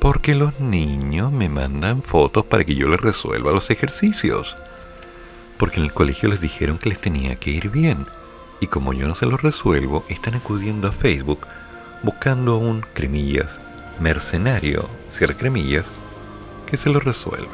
Porque 0.00 0.34
los 0.34 0.58
niños 0.58 1.32
me 1.32 1.48
mandan 1.48 2.02
fotos 2.02 2.44
para 2.46 2.64
que 2.64 2.74
yo 2.74 2.88
les 2.88 3.00
resuelva 3.00 3.52
los 3.52 3.70
ejercicios. 3.70 4.56
Porque 5.58 5.80
en 5.80 5.86
el 5.86 5.92
colegio 5.92 6.28
les 6.30 6.40
dijeron 6.40 6.78
que 6.78 6.88
les 6.88 7.00
tenía 7.00 7.36
que 7.36 7.50
ir 7.50 7.68
bien. 7.68 8.06
Y 8.60 8.68
como 8.68 8.94
yo 8.94 9.06
no 9.06 9.14
se 9.14 9.26
los 9.26 9.42
resuelvo, 9.42 10.04
están 10.08 10.34
acudiendo 10.34 10.88
a 10.88 10.92
Facebook 10.92 11.46
buscando 12.02 12.52
a 12.52 12.58
un, 12.58 12.82
cremillas, 12.92 13.58
mercenario, 13.98 14.88
cierre 15.10 15.36
cremillas, 15.36 15.86
que 16.66 16.76
se 16.76 16.90
los 16.90 17.04
resuelva. 17.04 17.52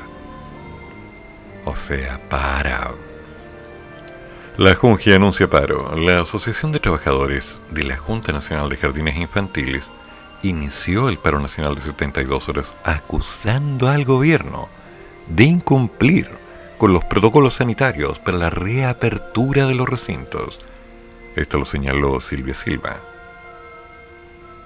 O 1.64 1.76
sea, 1.76 2.20
para 2.28 2.94
la 4.60 4.74
Junji 4.74 5.14
anuncia 5.14 5.48
paro. 5.48 5.96
La 5.96 6.20
Asociación 6.20 6.70
de 6.70 6.80
Trabajadores 6.80 7.58
de 7.70 7.82
la 7.82 7.96
Junta 7.96 8.30
Nacional 8.30 8.68
de 8.68 8.76
Jardines 8.76 9.16
Infantiles 9.16 9.86
inició 10.42 11.08
el 11.08 11.16
paro 11.16 11.40
nacional 11.40 11.76
de 11.76 11.80
72 11.80 12.46
horas 12.50 12.76
acusando 12.84 13.88
al 13.88 14.04
gobierno 14.04 14.68
de 15.28 15.44
incumplir 15.44 16.28
con 16.76 16.92
los 16.92 17.06
protocolos 17.06 17.54
sanitarios 17.54 18.18
para 18.18 18.36
la 18.36 18.50
reapertura 18.50 19.66
de 19.66 19.74
los 19.74 19.88
recintos. 19.88 20.58
Esto 21.36 21.58
lo 21.58 21.64
señaló 21.64 22.20
Silvia 22.20 22.52
Silva, 22.52 23.00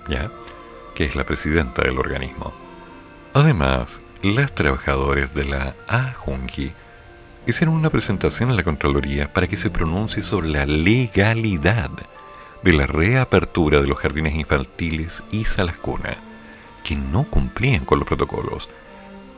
¿ya? 0.08 0.28
que 0.96 1.04
es 1.04 1.14
la 1.14 1.22
presidenta 1.22 1.82
del 1.82 2.00
organismo. 2.00 2.52
Además, 3.32 4.00
las 4.22 4.52
trabajadoras 4.56 5.32
de 5.36 5.44
la 5.44 5.76
AJUNGI 5.86 6.74
hicieron 7.46 7.74
una 7.74 7.90
presentación 7.90 8.50
en 8.50 8.56
la 8.56 8.62
Contraloría 8.62 9.32
para 9.32 9.46
que 9.46 9.56
se 9.56 9.70
pronuncie 9.70 10.22
sobre 10.22 10.48
la 10.48 10.66
legalidad 10.66 11.90
de 12.62 12.72
la 12.72 12.86
reapertura 12.86 13.80
de 13.80 13.86
los 13.86 13.98
jardines 13.98 14.34
infantiles 14.34 15.22
y 15.30 15.44
salas 15.44 15.78
cuna, 15.78 16.16
que 16.82 16.96
no 16.96 17.24
cumplían 17.24 17.84
con 17.84 17.98
los 17.98 18.08
protocolos, 18.08 18.68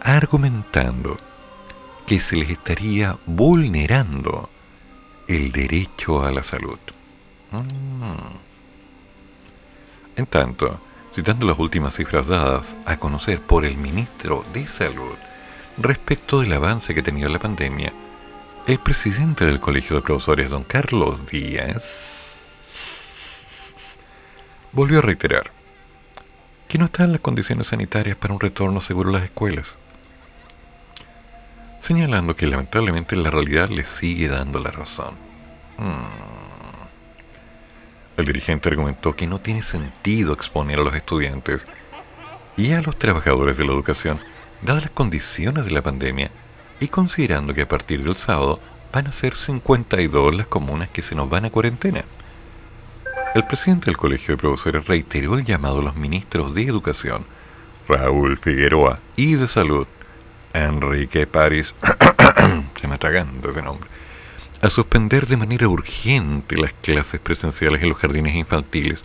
argumentando 0.02 1.16
que 2.06 2.20
se 2.20 2.36
les 2.36 2.50
estaría 2.50 3.18
vulnerando 3.26 4.48
el 5.26 5.50
derecho 5.50 6.24
a 6.24 6.30
la 6.30 6.44
salud. 6.44 6.78
Mm. 7.50 8.46
En 10.16 10.26
tanto, 10.26 10.80
citando 11.14 11.46
las 11.46 11.58
últimas 11.58 11.94
cifras 11.94 12.28
dadas 12.28 12.76
a 12.86 12.98
conocer 12.98 13.40
por 13.40 13.64
el 13.64 13.76
ministro 13.76 14.44
de 14.52 14.68
Salud, 14.68 15.16
Respecto 15.78 16.40
del 16.40 16.54
avance 16.54 16.94
que 16.94 17.00
ha 17.00 17.02
tenido 17.02 17.28
la 17.28 17.38
pandemia, 17.38 17.92
el 18.66 18.78
presidente 18.78 19.44
del 19.44 19.60
Colegio 19.60 19.96
de 19.96 20.02
Profesores, 20.02 20.48
don 20.48 20.64
Carlos 20.64 21.26
Díaz, 21.26 22.38
volvió 24.72 25.00
a 25.00 25.02
reiterar 25.02 25.52
que 26.66 26.78
no 26.78 26.86
están 26.86 27.12
las 27.12 27.20
condiciones 27.20 27.66
sanitarias 27.66 28.16
para 28.16 28.32
un 28.32 28.40
retorno 28.40 28.80
seguro 28.80 29.10
a 29.10 29.12
las 29.14 29.24
escuelas, 29.24 29.76
señalando 31.80 32.36
que 32.36 32.46
lamentablemente 32.46 33.14
la 33.14 33.28
realidad 33.30 33.68
le 33.68 33.84
sigue 33.84 34.28
dando 34.28 34.58
la 34.60 34.70
razón. 34.70 35.14
Hmm. 35.76 36.26
El 38.16 38.24
dirigente 38.24 38.70
argumentó 38.70 39.14
que 39.14 39.26
no 39.26 39.42
tiene 39.42 39.62
sentido 39.62 40.32
exponer 40.32 40.80
a 40.80 40.84
los 40.84 40.96
estudiantes 40.96 41.62
y 42.56 42.72
a 42.72 42.80
los 42.80 42.96
trabajadores 42.96 43.58
de 43.58 43.66
la 43.66 43.72
educación, 43.72 44.20
dadas 44.62 44.82
las 44.82 44.90
condiciones 44.90 45.64
de 45.64 45.70
la 45.70 45.82
pandemia, 45.82 46.30
y 46.80 46.88
considerando 46.88 47.54
que 47.54 47.62
a 47.62 47.68
partir 47.68 48.04
del 48.04 48.16
sábado 48.16 48.60
van 48.92 49.06
a 49.06 49.12
ser 49.12 49.34
52 49.34 50.34
las 50.34 50.46
comunas 50.46 50.88
que 50.88 51.02
se 51.02 51.14
nos 51.14 51.28
van 51.28 51.44
a 51.44 51.50
cuarentena. 51.50 52.04
El 53.34 53.46
presidente 53.46 53.86
del 53.86 53.96
Colegio 53.96 54.34
de 54.34 54.40
Profesores 54.40 54.86
reiteró 54.86 55.36
el 55.36 55.44
llamado 55.44 55.80
a 55.80 55.82
los 55.82 55.96
ministros 55.96 56.54
de 56.54 56.62
Educación, 56.62 57.26
Raúl 57.88 58.38
Figueroa, 58.38 59.00
y 59.16 59.34
de 59.34 59.46
Salud, 59.48 59.86
Enrique 60.54 61.26
París, 61.26 61.74
se 62.80 62.88
me 62.88 62.94
atraganta 62.94 63.50
ese 63.50 63.62
nombre, 63.62 63.90
a 64.62 64.70
suspender 64.70 65.26
de 65.26 65.36
manera 65.36 65.68
urgente 65.68 66.56
las 66.56 66.72
clases 66.72 67.20
presenciales 67.20 67.82
en 67.82 67.90
los 67.90 67.98
jardines 67.98 68.34
infantiles 68.34 69.02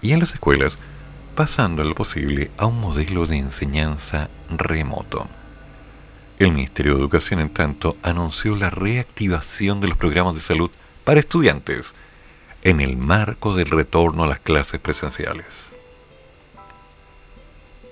y 0.00 0.12
en 0.12 0.20
las 0.20 0.32
escuelas, 0.32 0.78
pasando 1.36 1.82
en 1.82 1.90
lo 1.90 1.94
posible 1.94 2.50
a 2.58 2.66
un 2.66 2.80
modelo 2.80 3.26
de 3.26 3.36
enseñanza 3.36 4.30
remoto. 4.48 5.28
El 6.38 6.52
Ministerio 6.52 6.94
de 6.94 7.00
Educación, 7.00 7.40
en 7.40 7.50
tanto, 7.50 7.96
anunció 8.02 8.56
la 8.56 8.70
reactivación 8.70 9.80
de 9.80 9.88
los 9.88 9.98
programas 9.98 10.34
de 10.34 10.40
salud 10.40 10.70
para 11.04 11.20
estudiantes 11.20 11.92
en 12.62 12.80
el 12.80 12.96
marco 12.96 13.54
del 13.54 13.66
retorno 13.66 14.24
a 14.24 14.26
las 14.26 14.40
clases 14.40 14.80
presenciales. 14.80 15.66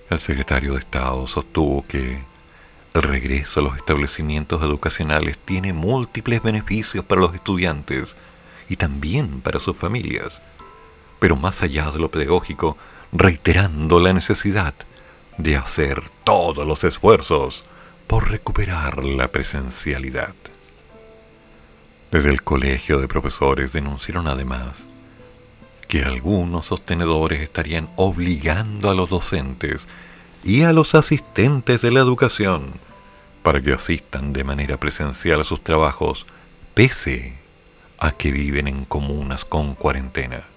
El 0.09 0.21
secretario 0.21 0.73
de 0.73 0.81
Estado 0.81 1.27
sostuvo 1.27 1.87
que 1.87 2.25
el 2.95 3.03
regreso 3.03 3.61
a 3.61 3.63
los 3.63 3.77
establecimientos 3.77 4.63
educacionales 4.63 5.37
tiene 5.45 5.75
múltiples 5.75 6.43
beneficios 6.43 7.05
para 7.05 7.21
los 7.21 7.35
estudiantes 7.35 8.17
y 8.71 8.77
también 8.77 9.43
para 9.43 9.61
sus 9.61 9.77
familias, 9.77 10.41
pero 11.19 11.37
más 11.37 11.63
allá 11.63 11.91
de 11.91 11.99
lo 11.99 12.11
pedagógico, 12.11 12.79
reiterando 13.15 14.01
la 14.01 14.13
necesidad 14.13 14.75
de 15.39 15.57
hacer 15.57 16.03
todos 16.25 16.67
los 16.67 16.83
esfuerzos 16.83 17.63
por 18.09 18.29
recuperar 18.29 19.05
la 19.05 19.31
presencialidad. 19.31 20.35
Desde 22.11 22.31
el 22.31 22.43
Colegio 22.43 23.01
de 23.01 23.07
Profesores 23.07 23.73
denunciaron 23.73 24.27
además 24.27 24.83
que 25.87 26.03
algunos 26.03 26.67
sostenedores 26.67 27.41
estarían 27.41 27.89
obligando 27.95 28.91
a 28.91 28.95
los 28.95 29.09
docentes 29.09 29.87
y 30.43 30.63
a 30.63 30.73
los 30.73 30.97
asistentes 30.97 31.83
de 31.83 31.93
la 31.93 32.01
educación 32.01 32.73
para 33.45 33.63
que 33.63 33.75
asistan 33.75 34.33
de 34.33 34.43
manera 34.43 34.79
presencial 34.79 35.41
a 35.41 35.45
sus 35.45 35.63
trabajos 35.63 36.27
pese 36.75 37.35
a 38.01 38.11
que 38.11 38.33
viven 38.33 38.67
en 38.67 38.85
comunas 38.85 39.45
con 39.45 39.77
cuarentena. 39.77 40.49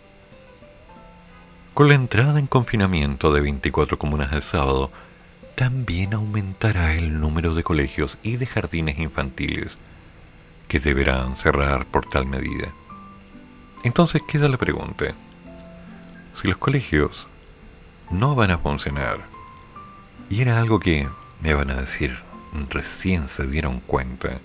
Con 1.78 1.90
la 1.90 1.94
entrada 1.94 2.40
en 2.40 2.48
confinamiento 2.48 3.32
de 3.32 3.40
24 3.40 4.00
comunas 4.00 4.34
el 4.34 4.42
sábado, 4.42 4.92
también 5.54 6.16
aumentará 6.16 6.96
el 6.96 7.20
número 7.22 7.54
de 7.54 7.62
colegios 7.62 8.18
y 8.24 8.38
de 8.38 8.48
jardines 8.48 8.98
infantiles 8.98 9.78
que 10.68 10.80
deberán 10.80 11.36
cerrar 11.36 11.86
por 11.86 12.10
tal 12.10 12.26
medida. 12.26 12.74
Entonces 13.84 14.24
queda 14.28 14.50
la 14.50 14.58
pregunta, 14.58 15.14
si 16.34 16.48
los 16.48 16.58
colegios 16.58 17.28
no 18.10 18.34
van 18.34 18.50
a 18.50 18.58
funcionar, 18.58 19.28
y 20.32 20.42
era 20.42 20.60
algo 20.60 20.80
que 20.80 21.08
me 21.42 21.54
van 21.54 21.70
a 21.70 21.76
decir 21.76 22.18
recién 22.72 23.28
se 23.28 23.46
dieron 23.46 23.82
cuenta, 23.82 24.42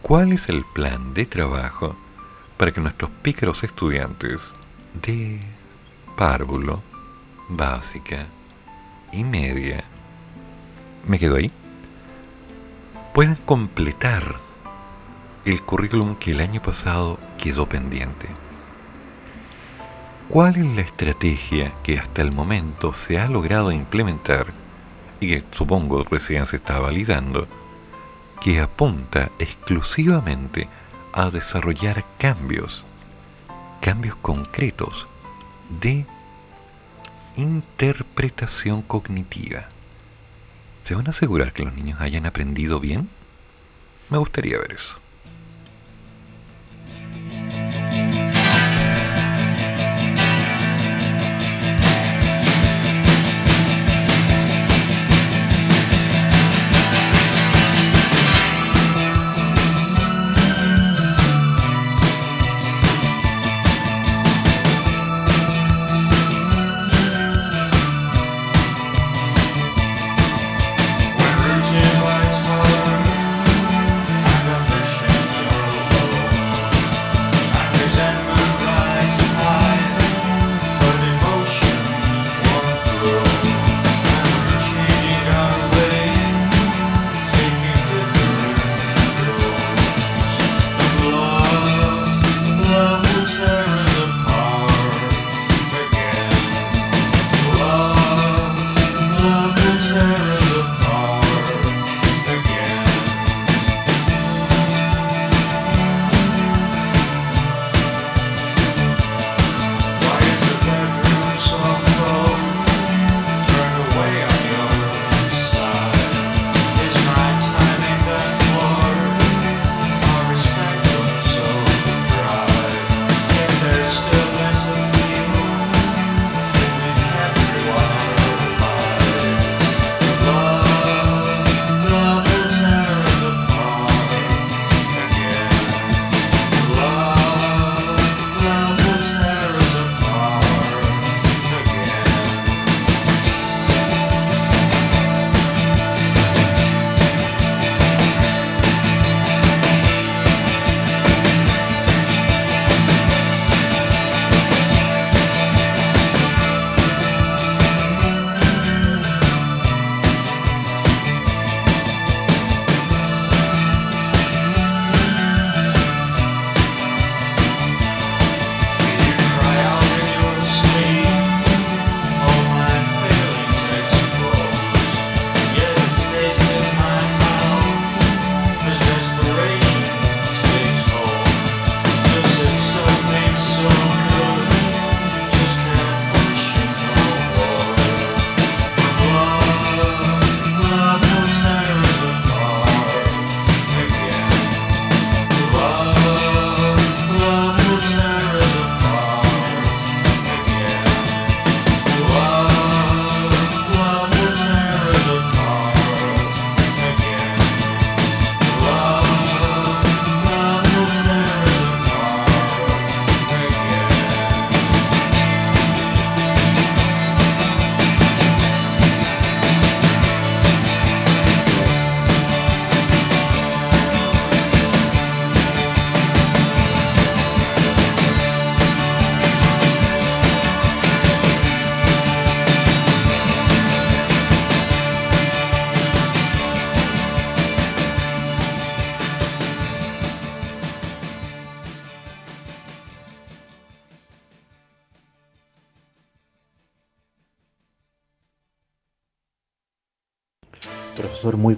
¿cuál 0.00 0.32
es 0.32 0.48
el 0.48 0.64
plan 0.64 1.12
de 1.12 1.26
trabajo 1.26 1.98
para 2.56 2.72
que 2.72 2.80
nuestros 2.80 3.10
pícaros 3.20 3.62
estudiantes 3.62 4.54
de 5.02 5.38
párvulo, 6.18 6.82
básica, 7.48 8.26
y 9.12 9.22
media, 9.22 9.84
me 11.06 11.16
quedo 11.16 11.36
ahí, 11.36 11.48
pueden 13.14 13.36
completar 13.36 14.34
el 15.44 15.62
currículum 15.62 16.16
que 16.16 16.32
el 16.32 16.40
año 16.40 16.60
pasado 16.60 17.20
quedó 17.38 17.68
pendiente. 17.68 18.26
¿Cuál 20.28 20.56
es 20.56 20.66
la 20.74 20.80
estrategia 20.80 21.72
que 21.84 22.00
hasta 22.00 22.20
el 22.20 22.32
momento 22.32 22.94
se 22.94 23.20
ha 23.20 23.28
logrado 23.28 23.70
implementar 23.70 24.52
y 25.20 25.28
que 25.28 25.44
supongo 25.52 26.02
recién 26.02 26.46
se 26.46 26.56
está 26.56 26.80
validando, 26.80 27.46
que 28.40 28.60
apunta 28.60 29.30
exclusivamente 29.38 30.68
a 31.12 31.30
desarrollar 31.30 32.04
cambios, 32.18 32.82
cambios 33.80 34.16
concretos 34.16 35.06
de 35.68 36.06
interpretación 37.36 38.82
cognitiva. 38.82 39.66
¿Se 40.82 40.94
van 40.94 41.06
a 41.06 41.10
asegurar 41.10 41.52
que 41.52 41.64
los 41.64 41.74
niños 41.74 42.00
hayan 42.00 42.26
aprendido 42.26 42.80
bien? 42.80 43.08
Me 44.08 44.18
gustaría 44.18 44.58
ver 44.58 44.72
eso. 44.72 44.98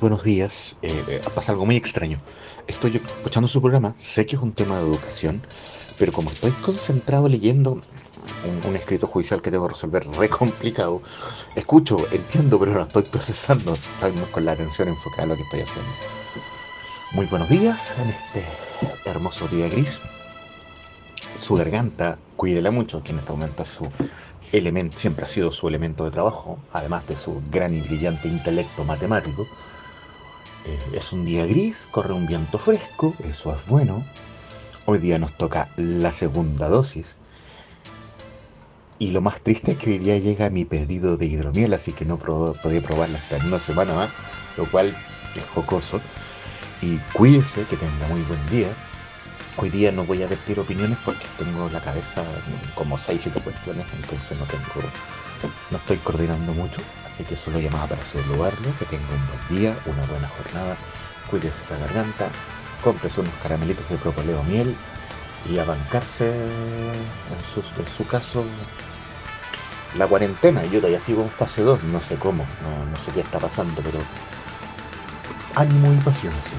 Buenos 0.00 0.24
días. 0.24 0.76
Eh, 0.82 1.20
pasa 1.34 1.52
algo 1.52 1.66
muy 1.66 1.76
extraño. 1.76 2.18
Estoy 2.66 2.96
escuchando 2.96 3.46
su 3.46 3.60
programa, 3.60 3.94
sé 3.98 4.24
que 4.24 4.36
es 4.36 4.42
un 4.42 4.52
tema 4.52 4.78
de 4.78 4.82
educación, 4.82 5.42
pero 5.98 6.12
como 6.12 6.30
estoy 6.30 6.52
concentrado 6.52 7.28
leyendo 7.28 7.80
un, 8.66 8.76
escrito 8.76 9.06
judicial 9.06 9.42
que 9.42 9.50
tengo 9.50 9.66
que 9.66 9.74
resolver 9.74 10.06
re 10.08 10.28
complicado, 10.28 11.02
escucho, 11.54 12.06
entiendo, 12.12 12.58
pero 12.58 12.72
no 12.72 12.82
estoy 12.82 13.02
procesando. 13.02 13.74
Estoy 13.74 14.12
con 14.30 14.44
la 14.44 14.52
atención 14.52 14.88
enfocada 14.88 15.24
en 15.24 15.28
lo 15.28 15.36
que 15.36 15.42
estoy 15.42 15.60
haciendo. 15.60 15.90
Muy 17.12 17.26
buenos 17.26 17.48
días 17.48 17.94
en 17.98 18.08
este 18.08 18.44
hermoso 19.04 19.48
día 19.48 19.68
gris. 19.68 20.00
Su 21.40 21.56
garganta, 21.56 22.18
cuídela 22.36 22.70
mucho, 22.70 23.02
que 23.02 23.12
en 23.12 23.18
este 23.18 23.32
momento 23.32 23.62
es 23.64 23.68
su 23.68 23.88
elemento, 24.52 24.96
siempre 24.96 25.24
ha 25.24 25.28
sido 25.28 25.52
su 25.52 25.68
elemento 25.68 26.04
de 26.04 26.10
trabajo, 26.10 26.58
además 26.72 27.06
de 27.06 27.16
su 27.16 27.42
gran 27.50 27.74
y 27.74 27.80
brillante 27.80 28.28
intelecto 28.28 28.84
matemático. 28.84 29.46
Eh, 30.66 30.78
es 30.92 31.12
un 31.12 31.24
día 31.24 31.46
gris, 31.46 31.88
corre 31.90 32.12
un 32.12 32.26
viento 32.26 32.58
fresco, 32.58 33.14
eso 33.20 33.54
es 33.54 33.66
bueno. 33.66 34.04
Hoy 34.86 34.98
día 34.98 35.18
nos 35.18 35.36
toca 35.36 35.68
la 35.76 36.12
segunda 36.12 36.68
dosis. 36.68 37.16
Y 38.98 39.12
lo 39.12 39.22
más 39.22 39.40
triste 39.40 39.72
es 39.72 39.78
que 39.78 39.92
hoy 39.92 39.98
día 39.98 40.18
llega 40.18 40.50
mi 40.50 40.66
pedido 40.66 41.16
de 41.16 41.26
hidromiel, 41.26 41.72
así 41.72 41.92
que 41.92 42.04
no 42.04 42.18
podía 42.18 42.82
probarla 42.82 43.18
hasta 43.18 43.38
en 43.38 43.46
una 43.46 43.58
semana 43.58 43.94
más, 43.94 44.10
lo 44.58 44.70
cual 44.70 44.94
es 45.34 45.44
jocoso. 45.54 46.00
Y 46.82 46.98
cuídese, 47.14 47.64
que 47.64 47.76
tenga 47.76 48.08
muy 48.08 48.20
buen 48.22 48.44
día. 48.50 48.68
Hoy 49.56 49.70
día 49.70 49.90
no 49.92 50.04
voy 50.04 50.22
a 50.22 50.26
vertir 50.26 50.60
opiniones 50.60 50.98
porque 51.04 51.24
tengo 51.38 51.68
la 51.70 51.80
cabeza 51.80 52.22
como 52.74 52.98
6 52.98 53.20
7 53.22 53.40
cuestiones, 53.40 53.86
entonces 53.94 54.38
no 54.38 54.44
tengo 54.46 54.64
no 55.70 55.78
estoy 55.78 55.96
coordinando 55.98 56.52
mucho, 56.54 56.80
así 57.04 57.24
que 57.24 57.36
solo 57.36 57.60
llamaba 57.60 57.88
para 57.88 58.04
saludarlo, 58.04 58.76
que 58.78 58.84
tenga 58.86 59.04
un 59.04 59.26
buen 59.26 59.60
día, 59.60 59.78
una 59.86 60.04
buena 60.06 60.28
jornada, 60.28 60.76
cuídese 61.30 61.60
esa 61.60 61.78
garganta, 61.78 62.30
cómprese 62.82 63.20
unos 63.20 63.34
caramelitos 63.42 63.88
de 63.88 63.98
propoleo 63.98 64.42
miel 64.44 64.74
y 65.48 65.58
a 65.58 65.64
bancarse 65.64 66.30
en 66.30 67.44
su, 67.44 67.60
en 67.80 67.88
su 67.88 68.06
caso 68.06 68.44
la 69.96 70.06
cuarentena. 70.06 70.62
Yo 70.64 70.78
todavía 70.80 71.00
sigo 71.00 71.22
en 71.22 71.30
fase 71.30 71.62
2, 71.62 71.84
no 71.84 72.00
sé 72.00 72.16
cómo, 72.16 72.46
no, 72.62 72.86
no 72.86 72.96
sé 72.96 73.10
qué 73.12 73.20
está 73.20 73.38
pasando, 73.38 73.82
pero 73.82 73.98
ánimo 75.56 75.92
y 75.92 75.96
paciencia. 75.98 76.56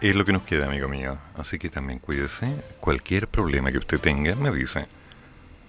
Es 0.00 0.14
lo 0.14 0.24
que 0.24 0.32
nos 0.32 0.42
queda, 0.42 0.66
amigo 0.66 0.88
mío. 0.88 1.18
Así 1.36 1.58
que 1.58 1.70
también 1.70 1.98
cuídese. 1.98 2.54
Cualquier 2.78 3.26
problema 3.26 3.72
que 3.72 3.78
usted 3.78 3.98
tenga, 3.98 4.34
me 4.36 4.48
avise. 4.48 4.86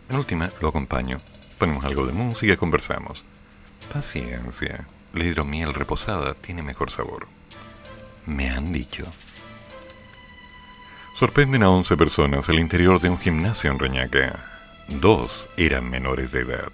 En 0.07 0.15
última, 0.17 0.51
lo 0.61 0.69
acompaño. 0.69 1.19
Ponemos 1.59 1.83
algo 1.83 2.05
de 2.05 2.13
música 2.13 2.53
y 2.53 2.57
conversamos. 2.57 3.23
Paciencia. 3.93 4.87
La 5.13 5.25
hidromiel 5.25 5.73
reposada 5.73 6.33
tiene 6.33 6.63
mejor 6.63 6.89
sabor. 6.89 7.27
Me 8.25 8.49
han 8.49 8.71
dicho. 8.71 9.05
Sorprenden 11.15 11.63
a 11.63 11.69
11 11.69 11.97
personas 11.97 12.47
al 12.49 12.59
interior 12.59 13.01
de 13.01 13.09
un 13.09 13.17
gimnasio 13.17 13.71
en 13.71 13.79
Reñaca. 13.79 14.43
Dos 14.87 15.49
eran 15.57 15.89
menores 15.89 16.31
de 16.31 16.41
edad. 16.41 16.71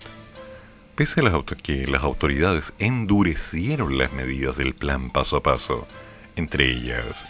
Pese 0.95 1.21
a 1.21 1.23
las 1.23 1.43
que 1.43 1.87
las 1.87 2.03
autoridades 2.03 2.73
endurecieron 2.77 3.97
las 3.97 4.13
medidas 4.13 4.55
del 4.55 4.75
plan 4.75 5.09
paso 5.09 5.37
a 5.37 5.43
paso, 5.43 5.87
entre 6.35 6.69
ellas 6.69 7.25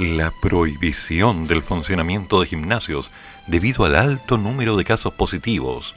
la 0.00 0.32
prohibición 0.40 1.46
del 1.46 1.62
funcionamiento 1.62 2.40
de 2.40 2.46
gimnasios 2.46 3.10
debido 3.46 3.84
al 3.84 3.96
alto 3.96 4.38
número 4.38 4.76
de 4.76 4.84
casos 4.84 5.12
positivos. 5.12 5.94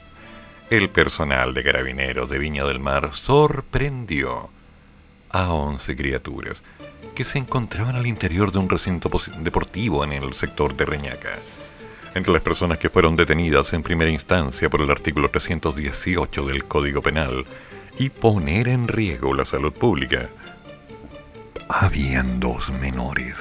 El 0.74 0.90
personal 0.90 1.54
de 1.54 1.62
carabineros 1.62 2.28
de 2.28 2.36
Viña 2.36 2.64
del 2.64 2.80
Mar 2.80 3.12
sorprendió 3.14 4.50
a 5.30 5.52
11 5.52 5.94
criaturas 5.94 6.64
que 7.14 7.22
se 7.22 7.38
encontraban 7.38 7.94
al 7.94 8.08
interior 8.08 8.50
de 8.50 8.58
un 8.58 8.68
recinto 8.68 9.08
deportivo 9.38 10.02
en 10.02 10.12
el 10.12 10.34
sector 10.34 10.76
de 10.76 10.84
Reñaca. 10.84 11.38
Entre 12.16 12.32
las 12.32 12.42
personas 12.42 12.78
que 12.78 12.90
fueron 12.90 13.14
detenidas 13.14 13.72
en 13.72 13.84
primera 13.84 14.10
instancia 14.10 14.68
por 14.68 14.82
el 14.82 14.90
artículo 14.90 15.30
318 15.30 16.44
del 16.44 16.64
Código 16.64 17.02
Penal 17.02 17.44
y 17.96 18.08
poner 18.08 18.66
en 18.66 18.88
riesgo 18.88 19.32
la 19.32 19.44
salud 19.44 19.72
pública, 19.72 20.28
habían 21.68 22.40
dos 22.40 22.68
menores 22.70 23.36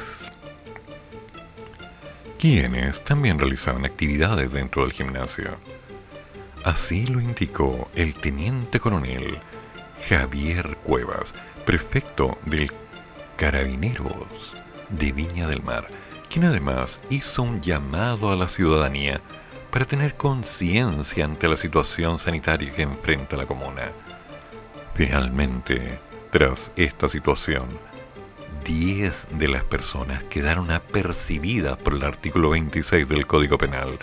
quienes 2.38 3.04
también 3.04 3.40
realizaban 3.40 3.86
actividades 3.86 4.52
dentro 4.52 4.84
del 4.84 4.92
gimnasio. 4.92 5.58
Así 6.64 7.06
lo 7.06 7.20
indicó 7.20 7.90
el 7.94 8.16
teniente 8.16 8.80
coronel 8.80 9.38
Javier 10.08 10.78
Cuevas, 10.78 11.34
prefecto 11.66 12.38
del 12.46 12.72
Carabineros 13.36 14.54
de 14.88 15.12
Viña 15.12 15.48
del 15.48 15.62
Mar, 15.62 15.90
quien 16.30 16.46
además 16.46 17.02
hizo 17.10 17.44
un 17.44 17.62
llamado 17.62 18.32
a 18.32 18.38
la 18.38 18.48
ciudadanía 18.48 19.20
para 19.72 19.84
tener 19.84 20.16
conciencia 20.16 21.26
ante 21.26 21.50
la 21.50 21.58
situación 21.58 22.18
sanitaria 22.18 22.72
que 22.74 22.84
enfrenta 22.84 23.36
la 23.36 23.46
comuna. 23.46 23.92
Finalmente, 24.94 26.00
tras 26.32 26.72
esta 26.78 27.10
situación, 27.10 27.78
10 28.64 29.38
de 29.38 29.48
las 29.50 29.66
personas 29.66 30.24
quedaron 30.24 30.72
apercibidas 30.72 31.76
por 31.76 31.94
el 31.94 32.04
artículo 32.04 32.52
26 32.52 33.10
del 33.10 33.28
Código 33.28 33.58
Penal, 33.58 34.00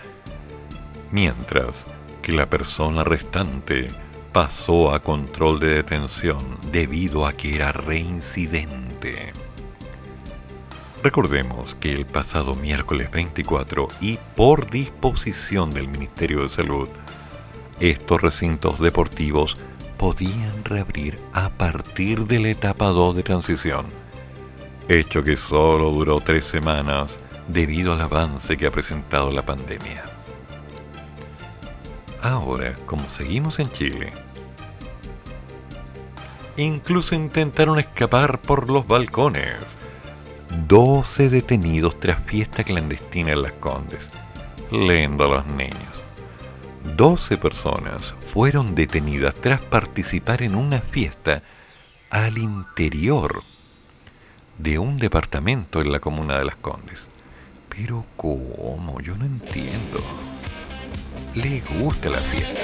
mientras 1.11 1.87
que 2.23 2.33
la 2.33 2.49
persona 2.49 3.05
restante 3.05 3.91
pasó 4.33 4.93
a 4.93 5.03
control 5.03 5.61
de 5.61 5.69
detención 5.69 6.45
debido 6.71 7.27
a 7.27 7.33
que 7.33 7.57
era 7.57 7.73
reincidente. 7.73 9.33
Recordemos 11.03 11.75
que 11.75 11.93
el 11.93 12.07
pasado 12.07 12.55
miércoles 12.55 13.11
24 13.11 13.89
y 14.01 14.19
por 14.37 14.71
disposición 14.71 15.73
del 15.73 15.89
Ministerio 15.89 16.43
de 16.43 16.49
Salud, 16.49 16.89
estos 17.81 18.21
recintos 18.21 18.79
deportivos 18.79 19.57
podían 19.97 20.65
reabrir 20.65 21.19
a 21.33 21.49
partir 21.51 22.27
de 22.27 22.39
la 22.39 22.51
etapa 22.51 22.89
2 22.89 23.17
de 23.17 23.23
transición 23.23 24.01
hecho 24.91 25.23
que 25.23 25.37
solo 25.37 25.91
duró 25.91 26.21
tres 26.21 26.45
semanas 26.45 27.19
debido 27.47 27.93
al 27.93 28.01
avance 28.01 28.57
que 28.57 28.67
ha 28.67 28.73
presentado 28.73 29.31
la 29.31 29.43
pandemia. 29.43 30.10
Ahora, 32.23 32.75
como 32.87 33.09
seguimos 33.09 33.59
en 33.61 33.71
Chile, 33.71 34.13
incluso 36.57 37.15
intentaron 37.15 37.79
escapar 37.79 38.41
por 38.43 38.69
los 38.69 38.87
balcones. 38.87 39.57
12 40.67 41.31
detenidos 41.31 41.99
tras 41.99 42.23
fiesta 42.25 42.65
clandestina 42.65 43.33
en 43.33 43.43
Las 43.43 43.53
Condes, 43.53 44.11
leyendo 44.71 45.25
a 45.25 45.29
los 45.29 45.47
niños. 45.47 45.77
12 46.97 47.39
personas 47.39 48.15
fueron 48.21 48.75
detenidas 48.75 49.35
tras 49.37 49.61
participar 49.61 50.43
en 50.43 50.57
una 50.57 50.81
fiesta 50.81 51.43
al 52.11 52.37
interior 52.37 53.41
de 54.59 54.79
un 54.79 54.97
departamento 54.97 55.81
en 55.81 55.93
la 55.93 56.01
comuna 56.01 56.39
de 56.39 56.45
Las 56.45 56.57
Condes. 56.57 57.07
Pero 57.69 58.05
¿cómo? 58.17 59.01
Yo 59.01 59.17
no 59.17 59.25
entiendo. 59.25 60.01
Le 61.35 61.63
gusta 61.79 62.11
la 62.11 62.19
fiesta. 62.19 62.59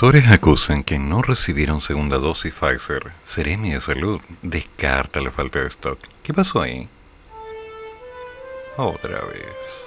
Profesores 0.00 0.32
acusan 0.32 0.82
que 0.82 0.98
no 0.98 1.20
recibieron 1.20 1.82
segunda 1.82 2.16
dosis 2.16 2.54
Pfizer. 2.54 3.12
Seremi 3.22 3.72
de 3.72 3.82
Salud 3.82 4.18
descarta 4.40 5.20
la 5.20 5.30
falta 5.30 5.58
de 5.58 5.68
stock. 5.68 5.98
¿Qué 6.22 6.32
pasó 6.32 6.62
ahí? 6.62 6.88
Otra 8.78 9.20
vez. 9.26 9.84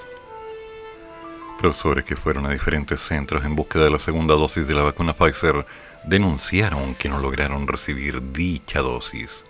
Profesores 1.58 2.06
que 2.06 2.16
fueron 2.16 2.46
a 2.46 2.52
diferentes 2.52 3.00
centros 3.00 3.44
en 3.44 3.56
búsqueda 3.56 3.86
de 3.86 3.90
la 3.90 3.98
segunda 3.98 4.36
dosis 4.36 4.68
de 4.68 4.76
la 4.76 4.84
vacuna 4.84 5.16
Pfizer 5.16 5.66
denunciaron 6.04 6.94
que 6.94 7.10
no 7.10 7.18
lograron 7.18 7.68
recibir 7.68 8.34
dicha 8.34 8.82
dosis. 8.82 9.44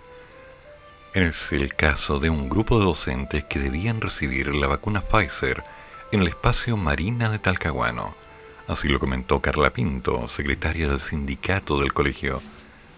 Es 1.12 1.52
el 1.52 1.74
caso 1.74 2.20
de 2.20 2.30
un 2.30 2.48
grupo 2.48 2.78
de 2.78 2.86
docentes 2.86 3.44
que 3.44 3.58
debían 3.58 4.00
recibir 4.00 4.54
la 4.54 4.66
vacuna 4.66 5.02
Pfizer 5.02 5.62
en 6.10 6.22
el 6.22 6.28
espacio 6.28 6.78
Marina 6.78 7.28
de 7.28 7.38
Talcahuano 7.38 8.23
Así 8.66 8.88
lo 8.88 8.98
comentó 8.98 9.40
Carla 9.40 9.72
Pinto, 9.74 10.26
secretaria 10.28 10.88
del 10.88 11.00
sindicato 11.00 11.80
del 11.80 11.92
colegio 11.92 12.40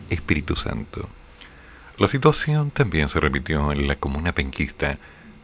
Espíritu 0.09 0.55
Santo. 0.55 1.09
La 1.99 2.07
situación 2.07 2.71
también 2.71 3.09
se 3.09 3.19
repitió 3.19 3.73
en 3.73 3.89
la 3.89 3.97
comuna 3.97 4.33
penquista, 4.33 4.99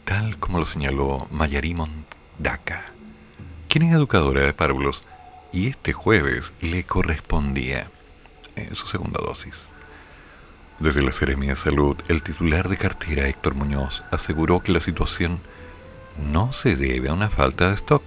tal 0.04 0.38
como 0.38 0.58
lo 0.58 0.66
señaló 0.66 1.26
Mayarimon 1.30 2.04
Daca, 2.38 2.92
quien 3.68 3.84
es 3.84 3.94
educadora 3.94 4.42
de 4.42 4.52
párvulos 4.52 5.00
y 5.52 5.68
este 5.68 5.92
jueves 5.92 6.52
le 6.60 6.84
correspondía 6.84 7.90
eh, 8.54 8.70
su 8.74 8.86
segunda 8.86 9.20
dosis. 9.24 9.66
Desde 10.78 11.02
la 11.02 11.12
Seremia 11.12 11.50
de 11.50 11.56
Salud, 11.56 11.96
el 12.08 12.22
titular 12.22 12.68
de 12.68 12.76
cartera 12.76 13.28
Héctor 13.28 13.54
Muñoz 13.54 14.02
aseguró 14.10 14.60
que 14.60 14.72
la 14.72 14.80
situación 14.80 15.40
no 16.16 16.52
se 16.52 16.76
debe 16.76 17.08
a 17.08 17.12
una 17.14 17.28
falta 17.28 17.68
de 17.68 17.74
stock, 17.74 18.02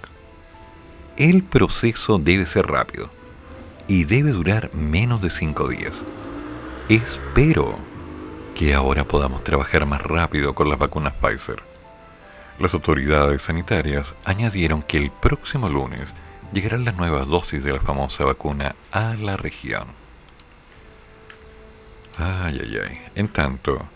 el 1.16 1.42
proceso 1.42 2.18
debe 2.18 2.46
ser 2.46 2.66
rápido 2.66 3.08
y 3.88 4.04
debe 4.04 4.30
durar 4.30 4.70
menos 4.74 5.22
de 5.22 5.30
cinco 5.30 5.68
días. 5.68 6.02
Espero 6.88 7.76
que 8.54 8.74
ahora 8.74 9.04
podamos 9.04 9.42
trabajar 9.42 9.86
más 9.86 10.02
rápido 10.02 10.54
con 10.54 10.68
las 10.68 10.78
vacunas 10.78 11.14
Pfizer. 11.14 11.62
Las 12.58 12.74
autoridades 12.74 13.42
sanitarias 13.42 14.14
añadieron 14.24 14.82
que 14.82 14.98
el 14.98 15.10
próximo 15.10 15.68
lunes 15.68 16.14
llegarán 16.52 16.84
las 16.84 16.96
nuevas 16.96 17.26
dosis 17.26 17.62
de 17.62 17.72
la 17.72 17.80
famosa 17.80 18.24
vacuna 18.24 18.74
a 18.92 19.14
la 19.14 19.36
región. 19.36 19.88
Ay, 22.18 22.60
ay, 22.62 22.78
ay. 22.88 23.00
En 23.14 23.28
tanto, 23.28 23.86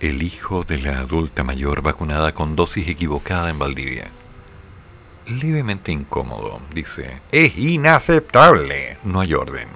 el 0.00 0.22
hijo 0.22 0.64
de 0.64 0.78
la 0.78 0.98
adulta 0.98 1.44
mayor 1.44 1.82
vacunada 1.82 2.32
con 2.32 2.56
dosis 2.56 2.88
equivocada 2.88 3.50
en 3.50 3.58
Valdivia 3.58 4.10
levemente 5.30 5.92
incómodo. 5.92 6.60
Dice, 6.74 7.20
es 7.32 7.56
inaceptable. 7.56 8.98
No 9.04 9.20
hay 9.20 9.34
orden. 9.34 9.68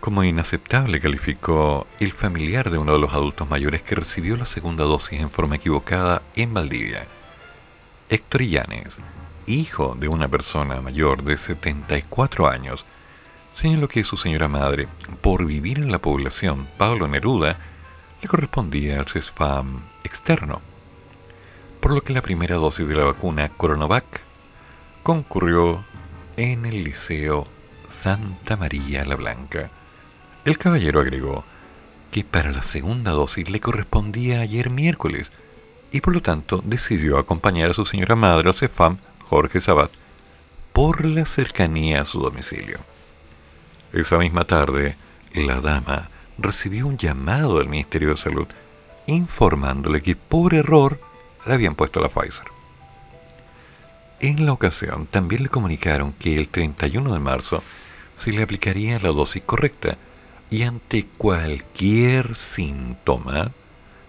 Como 0.00 0.22
inaceptable 0.22 1.00
calificó 1.00 1.86
el 1.98 2.12
familiar 2.12 2.70
de 2.70 2.78
uno 2.78 2.92
de 2.92 2.98
los 2.98 3.12
adultos 3.12 3.50
mayores 3.50 3.82
que 3.82 3.96
recibió 3.96 4.36
la 4.36 4.46
segunda 4.46 4.84
dosis 4.84 5.20
en 5.20 5.30
forma 5.30 5.56
equivocada 5.56 6.22
en 6.36 6.54
Valdivia. 6.54 7.08
Héctor 8.08 8.42
Illanes, 8.42 8.98
hijo 9.46 9.96
de 9.98 10.08
una 10.08 10.28
persona 10.28 10.80
mayor 10.80 11.24
de 11.24 11.36
74 11.36 12.46
años, 12.46 12.84
señaló 13.54 13.88
que 13.88 14.04
su 14.04 14.16
señora 14.16 14.48
madre, 14.48 14.86
por 15.22 15.44
vivir 15.44 15.78
en 15.78 15.90
la 15.90 15.98
población 15.98 16.68
Pablo 16.78 17.08
Neruda, 17.08 17.58
le 18.22 18.28
correspondía 18.28 19.00
al 19.00 19.08
CESFAM 19.08 19.80
externo 20.04 20.62
por 21.80 21.92
lo 21.92 22.02
que 22.02 22.12
la 22.12 22.22
primera 22.22 22.56
dosis 22.56 22.86
de 22.86 22.94
la 22.94 23.04
vacuna 23.04 23.48
Coronavac 23.48 24.20
concurrió 25.02 25.84
en 26.36 26.66
el 26.66 26.84
Liceo 26.84 27.46
Santa 27.88 28.56
María 28.56 29.04
la 29.04 29.16
Blanca. 29.16 29.70
El 30.44 30.58
caballero 30.58 31.00
agregó 31.00 31.44
que 32.10 32.24
para 32.24 32.52
la 32.52 32.62
segunda 32.62 33.12
dosis 33.12 33.50
le 33.50 33.60
correspondía 33.60 34.40
ayer 34.40 34.70
miércoles 34.70 35.30
y 35.92 36.00
por 36.00 36.14
lo 36.14 36.22
tanto 36.22 36.62
decidió 36.64 37.18
acompañar 37.18 37.70
a 37.70 37.74
su 37.74 37.86
señora 37.86 38.16
madre 38.16 38.48
al 38.48 38.54
CEFAM, 38.54 38.98
Jorge 39.24 39.60
Sabat, 39.60 39.90
por 40.72 41.04
la 41.04 41.24
cercanía 41.24 42.02
a 42.02 42.06
su 42.06 42.20
domicilio. 42.20 42.78
Esa 43.92 44.18
misma 44.18 44.44
tarde, 44.44 44.96
la 45.34 45.60
dama 45.60 46.10
recibió 46.38 46.86
un 46.86 46.98
llamado 46.98 47.58
del 47.58 47.68
Ministerio 47.68 48.10
de 48.10 48.16
Salud 48.16 48.46
informándole 49.06 50.02
que 50.02 50.16
por 50.16 50.54
error 50.54 51.00
le 51.46 51.54
habían 51.54 51.74
puesto 51.74 52.00
la 52.00 52.08
Pfizer. 52.08 52.46
En 54.20 54.46
la 54.46 54.52
ocasión 54.52 55.06
también 55.06 55.42
le 55.42 55.48
comunicaron 55.48 56.12
que 56.12 56.36
el 56.36 56.48
31 56.48 57.12
de 57.12 57.20
marzo 57.20 57.62
se 58.16 58.32
le 58.32 58.42
aplicaría 58.42 58.98
la 58.98 59.10
dosis 59.10 59.42
correcta 59.42 59.98
y 60.50 60.62
ante 60.62 61.06
cualquier 61.18 62.34
síntoma 62.34 63.52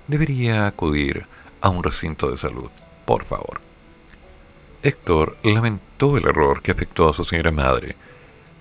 debería 0.08 0.68
acudir 0.68 1.28
a 1.62 1.70
un 1.70 1.84
recinto 1.84 2.32
de 2.32 2.38
salud, 2.38 2.70
por 3.06 3.26
favor. 3.26 3.60
Héctor 4.84 5.38
lamentó 5.44 6.18
el 6.18 6.26
error 6.26 6.62
que 6.62 6.72
afectó 6.72 7.10
a 7.10 7.14
su 7.14 7.26
señora 7.26 7.52
madre, 7.52 7.96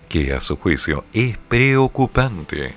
que 0.09 0.33
a 0.33 0.41
su 0.41 0.57
juicio 0.57 1.05
es 1.13 1.37
preocupante 1.37 2.75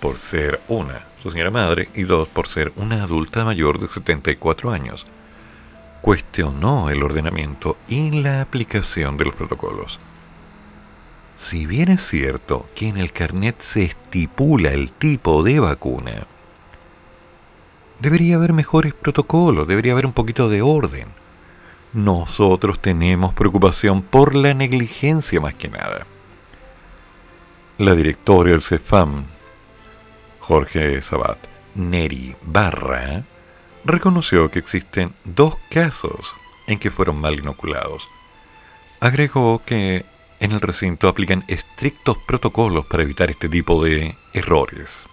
por 0.00 0.16
ser 0.16 0.60
una, 0.68 1.06
su 1.22 1.30
señora 1.30 1.50
madre, 1.50 1.88
y 1.94 2.02
dos, 2.02 2.28
por 2.28 2.46
ser 2.46 2.72
una 2.76 3.02
adulta 3.02 3.44
mayor 3.44 3.78
de 3.80 3.88
74 3.88 4.70
años. 4.70 5.04
Cuestionó 6.00 6.90
el 6.90 7.02
ordenamiento 7.02 7.76
y 7.88 8.10
la 8.22 8.40
aplicación 8.40 9.16
de 9.16 9.24
los 9.24 9.34
protocolos. 9.34 9.98
Si 11.36 11.66
bien 11.66 11.90
es 11.90 12.02
cierto 12.02 12.68
que 12.74 12.88
en 12.88 12.96
el 12.96 13.12
carnet 13.12 13.60
se 13.60 13.84
estipula 13.84 14.70
el 14.70 14.92
tipo 14.92 15.42
de 15.42 15.60
vacuna, 15.60 16.26
debería 18.00 18.36
haber 18.36 18.52
mejores 18.52 18.94
protocolos, 18.94 19.68
debería 19.68 19.92
haber 19.92 20.06
un 20.06 20.12
poquito 20.12 20.48
de 20.48 20.62
orden. 20.62 21.08
Nosotros 21.92 22.80
tenemos 22.80 23.34
preocupación 23.34 24.02
por 24.02 24.34
la 24.34 24.54
negligencia 24.54 25.40
más 25.40 25.54
que 25.54 25.68
nada. 25.68 26.06
La 27.78 27.94
directora 27.94 28.52
del 28.52 28.62
CEFAM, 28.62 29.24
Jorge 30.40 31.02
Sabat, 31.02 31.38
Neri 31.74 32.34
Barra, 32.42 33.24
reconoció 33.86 34.50
que 34.50 34.58
existen 34.58 35.14
dos 35.24 35.56
casos 35.70 36.34
en 36.66 36.78
que 36.78 36.90
fueron 36.90 37.20
mal 37.20 37.38
inoculados. 37.38 38.08
Agregó 39.00 39.62
que 39.64 40.04
en 40.40 40.52
el 40.52 40.60
recinto 40.60 41.08
aplican 41.08 41.44
estrictos 41.48 42.18
protocolos 42.18 42.86
para 42.86 43.02
evitar 43.02 43.30
este 43.30 43.48
tipo 43.48 43.82
de 43.82 44.16
errores. 44.34 45.06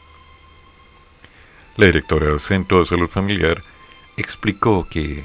La 1.77 1.85
directora 1.85 2.27
del 2.27 2.39
Centro 2.39 2.79
de 2.79 2.85
Salud 2.85 3.09
Familiar 3.09 3.63
explicó 4.17 4.87
que 4.89 5.23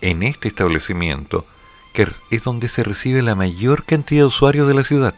en 0.00 0.22
este 0.22 0.48
establecimiento, 0.48 1.46
que 1.92 2.08
es 2.30 2.42
donde 2.42 2.68
se 2.68 2.84
recibe 2.84 3.22
la 3.22 3.34
mayor 3.34 3.84
cantidad 3.84 4.22
de 4.22 4.26
usuarios 4.26 4.68
de 4.68 4.74
la 4.74 4.84
ciudad, 4.84 5.14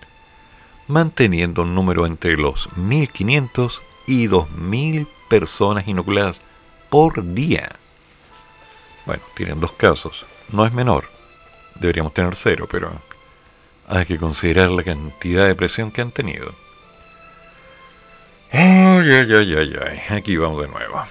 manteniendo 0.87 1.63
un 1.63 1.75
número 1.75 2.07
entre 2.07 2.37
los 2.37 2.69
1.500 2.71 3.81
y 4.07 4.29
2.000 4.29 5.07
personas 5.29 5.87
inoculadas 5.89 6.41
por 6.91 7.35
día. 7.35 7.69
Bueno, 9.07 9.23
tienen 9.35 9.61
dos 9.61 9.73
casos, 9.73 10.25
no 10.51 10.67
es 10.67 10.73
menor. 10.73 11.11
Deberíamos 11.77 12.15
tener 12.15 12.35
cero, 12.35 12.67
pero 12.71 13.01
hay 13.87 14.05
que 14.05 14.19
considerar 14.19 14.71
la 14.71 14.83
cantidad 14.83 15.47
de 15.47 15.55
presión 15.55 15.91
que 15.91 16.03
han 16.03 16.11
tenido. 16.11 16.55
Ay, 18.51 19.11
ay, 19.11 19.33
ay, 19.33 19.55
ay, 19.55 19.77
ay. 19.81 20.17
Aquí 20.17 20.37
vamos 20.37 20.63
de 20.63 20.69
nuevo. 20.69 21.03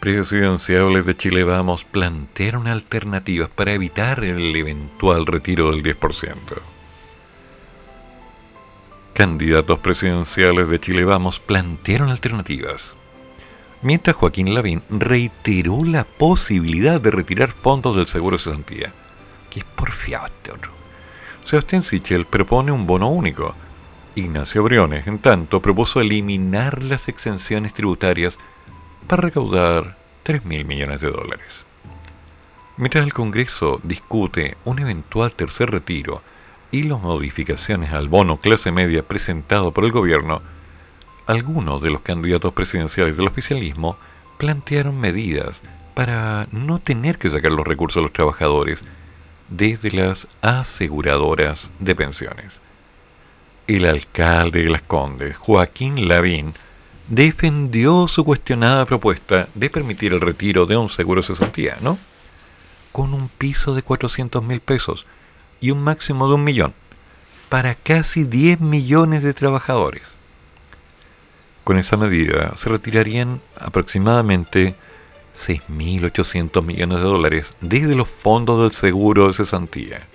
Presidenciables 0.00 1.04
de 1.06 1.16
Chile 1.16 1.42
Vamos 1.42 1.84
plantearon 1.84 2.68
alternativas 2.68 3.48
para 3.48 3.72
evitar 3.72 4.22
el 4.24 4.54
eventual 4.54 5.26
retiro 5.26 5.72
del 5.72 5.82
10%. 5.82 6.36
Candidatos 9.12 9.80
presidenciales 9.80 10.68
de 10.68 10.78
Chile 10.78 11.04
Vamos 11.04 11.40
plantearon 11.40 12.10
alternativas. 12.10 12.94
Mientras 13.80 14.16
Joaquín 14.16 14.54
Lavín 14.54 14.82
reiteró 14.90 15.84
la 15.84 16.04
posibilidad 16.04 17.00
de 17.00 17.12
retirar 17.12 17.52
fondos 17.52 17.96
del 17.96 18.08
seguro 18.08 18.36
de 18.36 18.42
cesantía. 18.42 18.92
Que 19.50 19.60
es 19.60 19.64
porfiado 19.64 20.26
este 20.26 20.52
otro. 20.52 20.72
Sebastián 21.44 21.84
Sichel 21.84 22.26
propone 22.26 22.72
un 22.72 22.86
bono 22.86 23.08
único. 23.08 23.54
Ignacio 24.16 24.64
Briones, 24.64 25.06
en 25.06 25.20
tanto, 25.20 25.62
propuso 25.62 26.00
eliminar 26.00 26.82
las 26.82 27.08
exenciones 27.08 27.72
tributarias 27.72 28.36
para 29.06 29.22
recaudar 29.22 29.96
3.000 30.24 30.64
millones 30.64 31.00
de 31.00 31.10
dólares. 31.10 31.64
Mientras 32.76 33.04
el 33.04 33.12
Congreso 33.12 33.80
discute 33.84 34.56
un 34.64 34.80
eventual 34.80 35.34
tercer 35.34 35.70
retiro 35.70 36.22
y 36.70 36.82
las 36.82 37.00
modificaciones 37.00 37.92
al 37.92 38.08
bono 38.08 38.38
clase 38.38 38.72
media 38.72 39.02
presentado 39.02 39.72
por 39.72 39.84
el 39.84 39.92
gobierno, 39.92 40.42
algunos 41.28 41.82
de 41.82 41.90
los 41.90 42.00
candidatos 42.00 42.54
presidenciales 42.54 43.16
del 43.16 43.28
oficialismo 43.28 43.98
plantearon 44.38 44.98
medidas 44.98 45.60
para 45.94 46.48
no 46.52 46.78
tener 46.78 47.18
que 47.18 47.30
sacar 47.30 47.52
los 47.52 47.66
recursos 47.66 48.00
a 48.00 48.02
los 48.02 48.14
trabajadores 48.14 48.80
desde 49.48 49.90
las 49.90 50.26
aseguradoras 50.40 51.70
de 51.80 51.94
pensiones. 51.94 52.62
El 53.66 53.84
alcalde 53.84 54.62
de 54.62 54.70
Las 54.70 54.80
Condes, 54.80 55.36
Joaquín 55.36 56.08
Lavín, 56.08 56.54
defendió 57.08 58.08
su 58.08 58.24
cuestionada 58.24 58.86
propuesta 58.86 59.48
de 59.54 59.68
permitir 59.68 60.14
el 60.14 60.22
retiro 60.22 60.64
de 60.64 60.78
un 60.78 60.88
seguro 60.88 61.22
cesantía, 61.22 61.76
¿no? 61.82 61.98
Con 62.90 63.12
un 63.12 63.28
piso 63.28 63.74
de 63.74 63.82
400 63.82 64.42
mil 64.42 64.60
pesos 64.60 65.04
y 65.60 65.72
un 65.72 65.84
máximo 65.84 66.26
de 66.28 66.36
un 66.36 66.44
millón, 66.44 66.72
para 67.50 67.74
casi 67.74 68.24
10 68.24 68.60
millones 68.60 69.22
de 69.22 69.34
trabajadores. 69.34 70.17
Con 71.68 71.76
esa 71.76 71.98
medida 71.98 72.56
se 72.56 72.70
retirarían 72.70 73.42
aproximadamente 73.54 74.74
6.800 75.36 76.64
millones 76.64 76.96
de 76.96 77.04
dólares 77.04 77.52
desde 77.60 77.94
los 77.94 78.08
fondos 78.08 78.62
del 78.62 78.72
seguro 78.72 79.26
de 79.26 79.34
cesantía. 79.34 80.08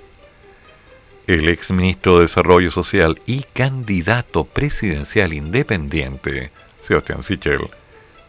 El 1.28 1.48
ex 1.50 1.70
ministro 1.70 2.16
de 2.16 2.24
Desarrollo 2.24 2.72
Social 2.72 3.22
y 3.28 3.44
candidato 3.44 4.46
presidencial 4.46 5.32
independiente, 5.32 6.52
Sebastián 6.82 7.22
Sichel, 7.22 7.68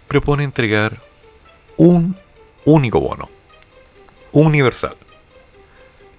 propone 0.07 0.45
entregar 0.45 1.01
un 1.79 2.19
único 2.67 3.01
bono, 3.01 3.31
universal. 4.33 4.99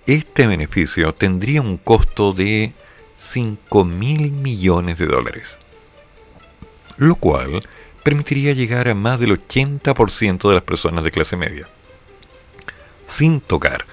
Este 0.07 0.47
beneficio 0.47 1.13
tendría 1.13 1.61
un 1.61 1.77
costo 1.77 2.33
de 2.33 2.73
5 3.17 3.85
mil 3.85 4.31
millones 4.31 4.97
de 4.97 5.05
dólares, 5.05 5.59
lo 6.97 7.15
cual 7.15 7.61
permitiría 8.03 8.53
llegar 8.53 8.87
a 8.87 8.95
más 8.95 9.19
del 9.19 9.31
80% 9.47 10.47
de 10.47 10.53
las 10.53 10.63
personas 10.63 11.03
de 11.03 11.11
clase 11.11 11.35
media, 11.35 11.67
sin 13.07 13.41
tocar 13.41 13.85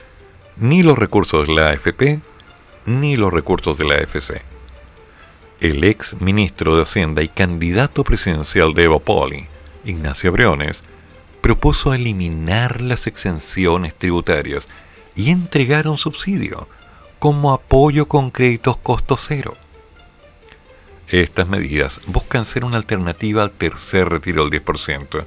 ni 0.57 0.83
los 0.83 0.99
recursos 0.99 1.47
de 1.47 1.55
la 1.55 1.71
AFP 1.71 2.21
ni 2.85 3.17
los 3.17 3.33
recursos 3.33 3.79
de 3.79 3.85
la 3.85 3.95
AFC. 3.95 4.43
El 5.61 5.85
ex 5.85 6.21
ministro 6.21 6.77
de 6.77 6.83
Hacienda 6.83 7.23
y 7.23 7.29
candidato 7.29 8.05
presidencial 8.05 8.75
de 8.75 8.85
Evopoli, 8.85 9.47
Ignacio 9.85 10.33
Briones, 10.33 10.83
propuso 11.41 11.95
eliminar 11.95 12.81
las 12.83 13.07
exenciones 13.07 13.95
tributarias 13.95 14.67
y 15.15 15.31
entregar 15.31 15.89
un 15.89 15.99
subsidio 15.99 16.69
como 17.19 17.53
apoyo 17.53 18.09
con 18.09 18.31
créditos 18.31 18.77
costo 18.79 19.17
cero. 19.17 19.57
Estas 21.13 21.47
medidas 21.47 22.01
buscan 22.07 22.47
ser 22.47 22.65
una 22.65 22.79
alternativa 22.79 23.43
al 23.43 23.51
tercer 23.51 24.09
retiro 24.09 24.49
del 24.49 24.65
10%, 24.65 25.27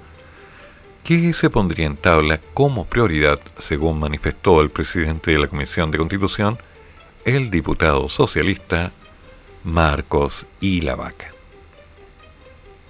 que 1.04 1.32
se 1.36 1.52
pondría 1.52 1.86
en 1.86 1.96
tabla 1.96 2.40
como 2.56 2.86
prioridad, 2.86 3.40
según 3.60 4.00
manifestó 4.00 4.62
el 4.62 4.72
presidente 4.72 5.30
de 5.30 5.38
la 5.38 5.48
Comisión 5.48 5.92
de 5.92 6.00
Constitución, 6.00 6.58
el 7.24 7.52
diputado 7.52 8.10
socialista 8.10 8.94
Marcos 9.64 10.48
y 10.60 10.82
Lavaca. 10.82 11.30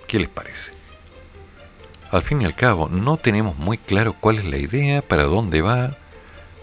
¿Qué 0.08 0.18
les 0.18 0.30
parece? 0.30 0.72
Al 2.12 2.22
fin 2.22 2.44
y 2.44 2.46
al 2.46 2.56
cabo, 2.56 2.88
no 2.88 3.18
tenemos 3.18 3.58
muy 3.58 3.78
claro 3.78 4.16
cuál 4.18 4.40
es 4.40 4.46
la 4.46 4.58
idea, 4.58 5.02
para 5.02 5.24
dónde 5.24 5.62
va, 5.62 5.98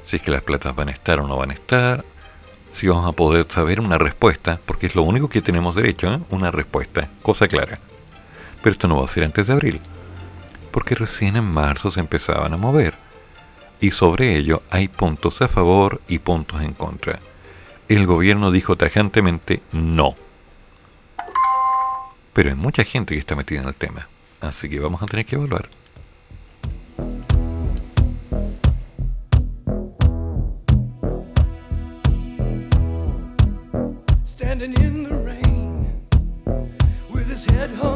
si 0.06 0.16
es 0.16 0.22
que 0.22 0.30
las 0.30 0.40
platas 0.40 0.74
van 0.74 0.88
a 0.88 0.92
estar 0.92 1.20
o 1.20 1.28
no 1.28 1.36
van 1.36 1.50
a 1.50 1.54
estar, 1.54 2.06
si 2.72 2.88
vamos 2.88 3.06
a 3.06 3.12
poder 3.12 3.46
saber 3.50 3.80
una 3.80 3.98
respuesta, 3.98 4.58
porque 4.64 4.86
es 4.86 4.94
lo 4.94 5.02
único 5.02 5.28
que 5.28 5.42
tenemos 5.42 5.76
derecho, 5.76 6.12
¿eh? 6.12 6.20
una 6.30 6.50
respuesta, 6.50 7.08
cosa 7.22 7.46
clara. 7.46 7.78
Pero 8.62 8.72
esto 8.72 8.88
no 8.88 8.96
va 8.96 9.04
a 9.04 9.08
ser 9.08 9.24
antes 9.24 9.46
de 9.46 9.52
abril, 9.52 9.80
porque 10.70 10.94
recién 10.94 11.36
en 11.36 11.44
marzo 11.44 11.90
se 11.90 12.00
empezaban 12.00 12.52
a 12.54 12.56
mover. 12.56 12.94
Y 13.78 13.90
sobre 13.90 14.36
ello 14.36 14.62
hay 14.70 14.88
puntos 14.88 15.42
a 15.42 15.48
favor 15.48 16.00
y 16.08 16.18
puntos 16.20 16.62
en 16.62 16.72
contra. 16.72 17.20
El 17.88 18.06
gobierno 18.06 18.50
dijo 18.50 18.76
tajantemente 18.76 19.60
no. 19.72 20.16
Pero 22.32 22.48
hay 22.48 22.56
mucha 22.56 22.84
gente 22.84 23.14
que 23.14 23.20
está 23.20 23.34
metida 23.34 23.60
en 23.60 23.68
el 23.68 23.74
tema, 23.74 24.08
así 24.40 24.70
que 24.70 24.80
vamos 24.80 25.02
a 25.02 25.06
tener 25.06 25.26
que 25.26 25.34
evaluar. 25.34 25.68
standing 34.52 34.74
in 34.84 35.02
the 35.04 35.14
rain 35.14 36.04
with 37.10 37.26
his 37.26 37.46
head 37.46 37.70
hung. 37.70 37.91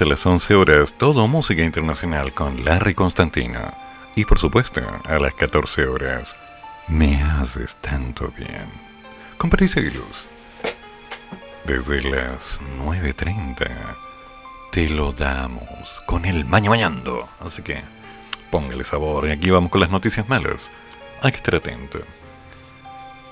A 0.00 0.06
las 0.06 0.24
11 0.24 0.54
horas, 0.54 0.94
todo 0.96 1.28
música 1.28 1.62
internacional 1.62 2.32
con 2.32 2.64
Larry 2.64 2.94
Constantino. 2.94 3.60
Y 4.16 4.24
por 4.24 4.38
supuesto, 4.38 4.80
a 5.04 5.18
las 5.18 5.34
14 5.34 5.86
horas, 5.86 6.34
me 6.88 7.22
haces 7.22 7.76
tanto 7.76 8.32
bien. 8.36 8.68
Con 9.36 9.50
Luz. 9.50 10.28
Desde 11.64 12.02
las 12.10 12.60
9.30 12.78 13.96
te 14.70 14.88
lo 14.88 15.12
damos 15.12 16.02
con 16.06 16.24
el 16.24 16.46
maño 16.46 16.70
mañando. 16.70 17.28
Así 17.40 17.62
que 17.62 17.82
póngale 18.50 18.84
sabor. 18.84 19.28
Y 19.28 19.32
aquí 19.32 19.50
vamos 19.50 19.70
con 19.70 19.80
las 19.80 19.90
noticias 19.90 20.28
malas. 20.28 20.70
Hay 21.22 21.32
que 21.32 21.38
estar 21.38 21.56
atento. 21.56 22.00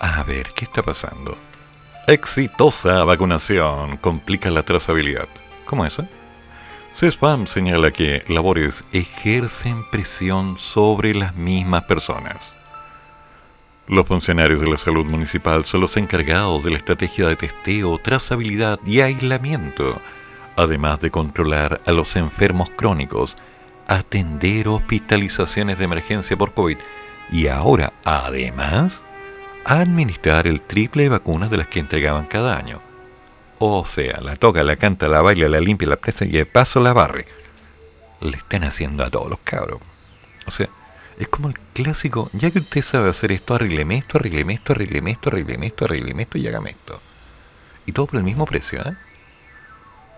A 0.01 0.23
ver, 0.25 0.49
¿qué 0.55 0.65
está 0.65 0.83
pasando? 0.83 1.39
Exitosa 2.07 3.05
vacunación 3.05 3.97
complica 3.99 4.51
la 4.51 4.63
trazabilidad. 4.65 5.29
¿Cómo 5.65 5.85
es 5.87 5.95
eso? 5.95 6.09
CESFAM 6.95 7.47
señala 7.47 7.93
que 7.93 8.25
labores 8.29 8.85
ejercen 8.93 9.89
presión 9.91 10.59
sobre 10.59 11.15
las 11.15 11.35
mismas 11.37 11.85
personas. 11.85 12.55
Los 13.87 14.07
funcionarios 14.07 14.61
de 14.61 14.69
la 14.69 14.79
salud 14.79 15.07
municipal 15.07 15.65
son 15.65 15.81
los 15.81 15.97
encargados 15.97 16.63
de 16.65 16.71
la 16.71 16.79
estrategia 16.79 17.29
de 17.29 17.37
testeo, 17.37 17.99
trazabilidad 17.99 18.81
y 18.85 19.01
aislamiento, 19.01 20.01
además 20.57 21.01
de 21.01 21.11
controlar 21.11 21.81
a 21.87 21.93
los 21.93 22.17
enfermos 22.17 22.69
crónicos, 22.71 23.37
atender 23.87 24.69
hospitalizaciones 24.69 25.79
de 25.79 25.85
emergencia 25.85 26.37
por 26.37 26.53
COVID 26.53 26.79
y 27.31 27.47
ahora, 27.47 27.93
además, 28.05 29.03
administrar 29.65 30.47
el 30.47 30.61
triple 30.61 31.05
de 31.05 31.09
vacunas 31.11 31.51
de 31.51 31.59
las 31.59 31.69
que 31.69 31.81
entregaban 31.81 32.27
cada 32.27 32.59
año. 32.59 32.88
O 33.59 33.85
sea, 33.85 34.21
la 34.21 34.37
toca, 34.37 34.63
la 34.63 34.77
canta, 34.77 35.09
la 35.09 35.21
baila, 35.21 35.49
la 35.49 35.61
limpia, 35.61 35.89
la 35.89 35.97
presa 35.97 36.25
y 36.25 36.31
de 36.31 36.47
paso 36.47 36.81
la 36.81 36.93
barre. 36.93 37.27
Le 38.21 38.37
están 38.37 38.65
haciendo 38.65 39.05
a 39.05 39.11
todos 39.11 39.29
los 39.29 39.41
cabros. 39.41 39.81
O 40.47 40.51
sea, 40.51 40.69
es 41.19 41.29
como 41.29 41.49
el 41.49 41.59
clásico, 41.75 42.31
ya 42.33 42.51
que 42.51 42.61
usted 42.61 42.83
sabe 42.83 43.11
hacer 43.11 43.33
esto, 43.33 43.55
arregleme 43.55 43.99
esto, 43.99 44.19
arregleme 44.19 44.55
esto, 44.55 44.73
arregleme 44.73 45.11
esto, 45.11 45.29
arregleme 45.31 45.67
esto, 45.67 45.85
arregleme 45.85 46.23
esto 46.23 46.39
y 46.39 46.47
hágame 46.47 46.71
esto. 46.71 47.01
Y 47.87 47.93
todo 47.93 48.07
por 48.07 48.17
el 48.17 48.23
mismo 48.25 48.47
precio, 48.47 48.81
¿eh? 48.81 48.97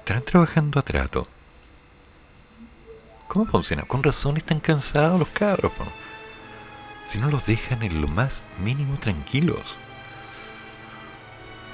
Están 0.01 0.23
trabajando 0.23 0.79
a 0.79 0.83
trato. 0.83 1.27
¿Cómo 3.29 3.47
funciona? 3.47 3.85
Con 3.85 4.03
razón 4.03 4.37
están 4.37 4.61
cansados 4.61 5.19
los 5.19 5.29
cabros. 5.29 5.73
Si 7.09 7.19
no 7.19 7.31
los 7.31 7.47
dejan 7.47 7.83
en 7.83 8.01
lo 8.01 8.09
más 8.09 8.43
mínimo 8.63 8.99
tranquilos. 8.99 9.77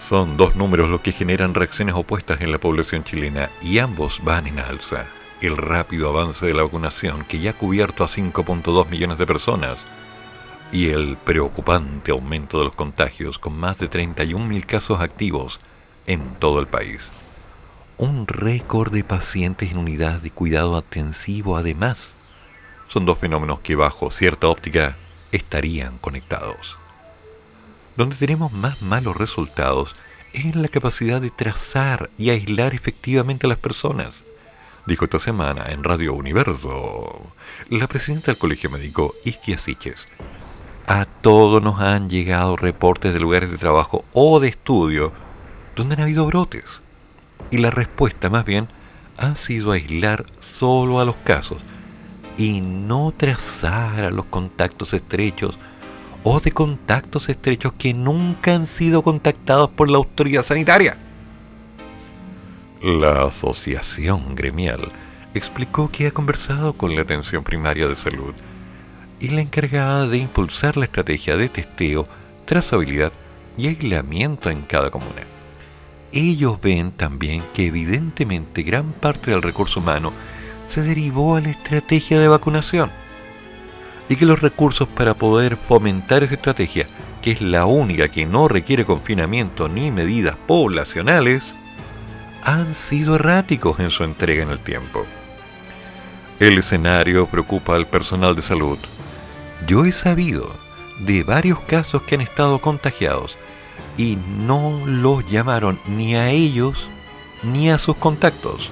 Son 0.09 0.37
dos 0.37 0.55
números 0.55 0.89
los 0.89 1.01
que 1.01 1.11
generan 1.11 1.53
reacciones 1.53 1.97
opuestas 1.97 2.41
en 2.41 2.53
la 2.53 2.61
población 2.61 3.03
chilena 3.03 3.51
y 3.61 3.81
ambos 3.81 4.23
van 4.23 4.47
en 4.47 4.61
alza. 4.61 5.09
El 5.41 5.57
rápido 5.57 6.09
avance 6.09 6.47
de 6.47 6.55
la 6.55 6.63
vacunación, 6.63 7.25
que 7.25 7.41
ya 7.41 7.51
ha 7.51 7.59
cubierto 7.59 8.05
a 8.05 8.07
5.2 8.07 8.89
millones 8.89 9.19
de 9.19 9.27
personas, 9.27 9.85
y 10.71 10.91
el 10.91 11.17
preocupante 11.17 12.13
aumento 12.13 12.59
de 12.61 12.67
los 12.67 12.77
contagios 12.77 13.41
con 13.41 13.59
más 13.59 13.79
de 13.79 13.91
31.000 13.91 14.65
casos 14.65 15.01
activos 15.01 15.59
en 16.07 16.37
todo 16.37 16.61
el 16.61 16.69
país. 16.69 17.11
Un 17.97 18.29
récord 18.29 18.93
de 18.93 19.03
pacientes 19.03 19.73
en 19.73 19.79
unidad 19.79 20.21
de 20.21 20.31
cuidado 20.31 20.79
intensivo 20.79 21.57
además. 21.57 22.15
Son 22.87 23.07
dos 23.07 23.19
fenómenos 23.19 23.59
que 23.59 23.75
bajo 23.75 24.13
cierta 24.13 24.47
óptica 24.47 24.97
estarían 25.33 25.99
conectados. 25.99 26.77
Donde 27.97 28.17
tenemos 28.17 28.53
más 28.53 28.83
malos 28.83 29.17
resultados 29.17 29.95
es 30.33 30.45
en 30.45 30.61
la 30.61 30.69
capacidad 30.69 31.21
de 31.21 31.31
trazar 31.31 32.11
y 32.19 32.31
aislar 32.31 32.75
efectivamente 32.75 33.47
a 33.47 33.49
las 33.49 33.59
personas. 33.59 34.23
Dijo 34.87 35.07
esta 35.07 35.19
semana 35.19 35.65
en 35.71 35.83
Radio 35.83 36.13
Universo 36.13 37.33
la 37.71 37.89
presidenta 37.89 38.27
del 38.27 38.39
Colegio 38.39 38.71
Médico, 38.71 39.15
Isquia 39.25 39.59
Siches. 39.59 40.07
A 40.87 41.07
todos 41.07 41.63
nos 41.63 41.81
han 41.81 42.11
llegado 42.11 42.57
reportes 42.57 43.13
de 43.13 43.19
lugares 43.21 43.51
de 43.51 43.59
trabajo 43.59 44.05
o 44.13 44.39
de 44.41 44.49
estudio 44.49 45.13
donde 45.75 45.95
han 45.95 46.03
habido 46.03 46.27
brotes. 46.27 46.83
Y 47.51 47.59
la 47.59 47.71
respuesta 47.71 48.29
más 48.29 48.45
bien 48.45 48.69
ha 49.19 49.35
sido 49.37 49.73
aislar 49.73 50.27
solo 50.41 51.01
a 51.01 51.05
los 51.05 51.17
casos 51.17 51.63
y 52.37 52.61
no 52.61 53.13
trazar 53.17 54.05
a 54.05 54.11
los 54.11 54.27
contactos 54.27 54.93
estrechos 54.93 55.57
o 56.29 56.41
de 56.41 56.51
contactos 56.51 57.29
estrechos 57.29 57.72
que 57.74 57.95
nunca 57.95 58.53
han 58.53 58.66
sido 58.66 59.03
contactados 59.05 59.68
por 59.70 59.89
la 59.89 59.99
autoridad 59.99 60.43
sanitaria. 60.43 60.99
La 62.83 63.22
asociación 63.27 64.35
gremial 64.35 64.89
explicó 65.35 65.89
que 65.89 66.09
ha 66.09 66.11
conversado 66.11 66.72
con 66.72 66.97
la 66.97 67.03
atención 67.03 67.45
primaria 67.45 67.87
de 67.87 67.95
salud 67.95 68.35
y 69.20 69.29
la 69.29 69.41
encargada 69.41 70.09
de 70.09 70.18
impulsar 70.18 70.77
la 70.77 70.87
estrategia 70.87 71.37
de 71.37 71.49
testeo, 71.49 72.03
trazabilidad 72.45 73.12
y 73.57 73.68
aislamiento 73.68 74.51
en 74.51 74.62
cada 74.62 74.91
comuna. 74.91 75.22
Ellos 76.11 76.61
ven 76.61 76.91
también 76.91 77.45
que 77.55 77.68
evidentemente 77.68 78.64
gran 78.64 78.91
parte 78.91 79.31
del 79.31 79.43
recurso 79.43 79.79
humano 79.79 80.12
se 80.66 80.83
derivó 80.83 81.37
a 81.37 81.41
la 81.41 81.51
estrategia 81.51 82.18
de 82.18 82.27
vacunación 82.27 82.91
y 84.09 84.17
que 84.17 84.27
los 84.27 84.41
recursos 84.41 84.89
para 84.89 85.15
poder 85.15 85.57
fomentar 85.57 86.23
esa 86.23 86.35
estrategia, 86.35 86.87
que 87.23 87.33
es 87.33 87.41
la 87.41 87.67
única 87.67 88.09
que 88.09 88.27
no 88.27 88.49
requiere 88.49 88.85
confinamiento 88.85 89.69
ni 89.69 89.91
medidas 89.91 90.37
poblacionales, 90.47 91.55
han 92.45 92.75
sido 92.75 93.17
erráticos 93.17 93.81
en 93.81 93.91
su 93.91 94.05
entrega 94.05 94.43
en 94.43 94.51
el 94.51 94.61
tiempo. 94.61 95.05
El 96.39 96.59
escenario 96.59 97.27
preocupa 97.27 97.75
al 97.75 97.87
personal 97.87 98.37
de 98.37 98.43
salud. 98.43 98.79
Yo 99.67 99.85
he 99.85 99.93
sabido 99.93 100.55
de 101.01 101.25
varios 101.25 101.61
casos 101.61 102.03
que 102.03 102.15
han 102.15 102.21
estado 102.21 102.61
contagiados 102.61 103.37
y 103.97 104.19
no 104.39 104.83
los 104.87 105.27
llamaron 105.27 105.81
ni 105.89 106.15
a 106.15 106.31
ellos 106.31 106.89
ni 107.43 107.71
a 107.71 107.79
sus 107.79 107.97
contactos. 107.97 108.71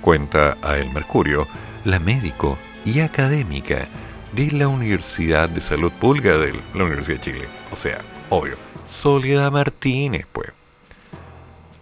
Cuenta 0.00 0.56
a 0.62 0.76
El 0.76 0.92
Mercurio, 0.92 1.48
la 1.84 1.98
médico 1.98 2.58
y 2.84 3.00
académica 3.00 3.88
de 4.32 4.50
la 4.50 4.66
Universidad 4.66 5.50
de 5.50 5.60
Salud 5.60 5.92
Pública 5.92 6.38
de 6.38 6.54
la 6.74 6.84
Universidad 6.84 7.18
de 7.18 7.32
Chile. 7.32 7.48
O 7.70 7.76
sea, 7.76 8.00
obvio, 8.30 8.56
Soledad 8.86 9.52
Martínez, 9.52 10.26
pues. 10.32 10.52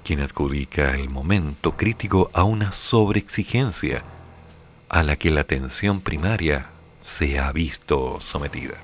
Quien 0.05 0.21
adjudica 0.21 0.95
el 0.95 1.11
momento 1.11 1.77
crítico 1.77 2.29
a 2.35 2.43
una 2.43 2.73
sobreexigencia 2.73 4.03
a 4.89 5.05
la 5.05 5.17
que 5.17 5.31
la 5.31 5.43
atención 5.43 6.01
primaria 6.01 6.69
se 7.05 7.39
ha 7.39 7.53
visto 7.53 8.21
sometida. 8.21 8.75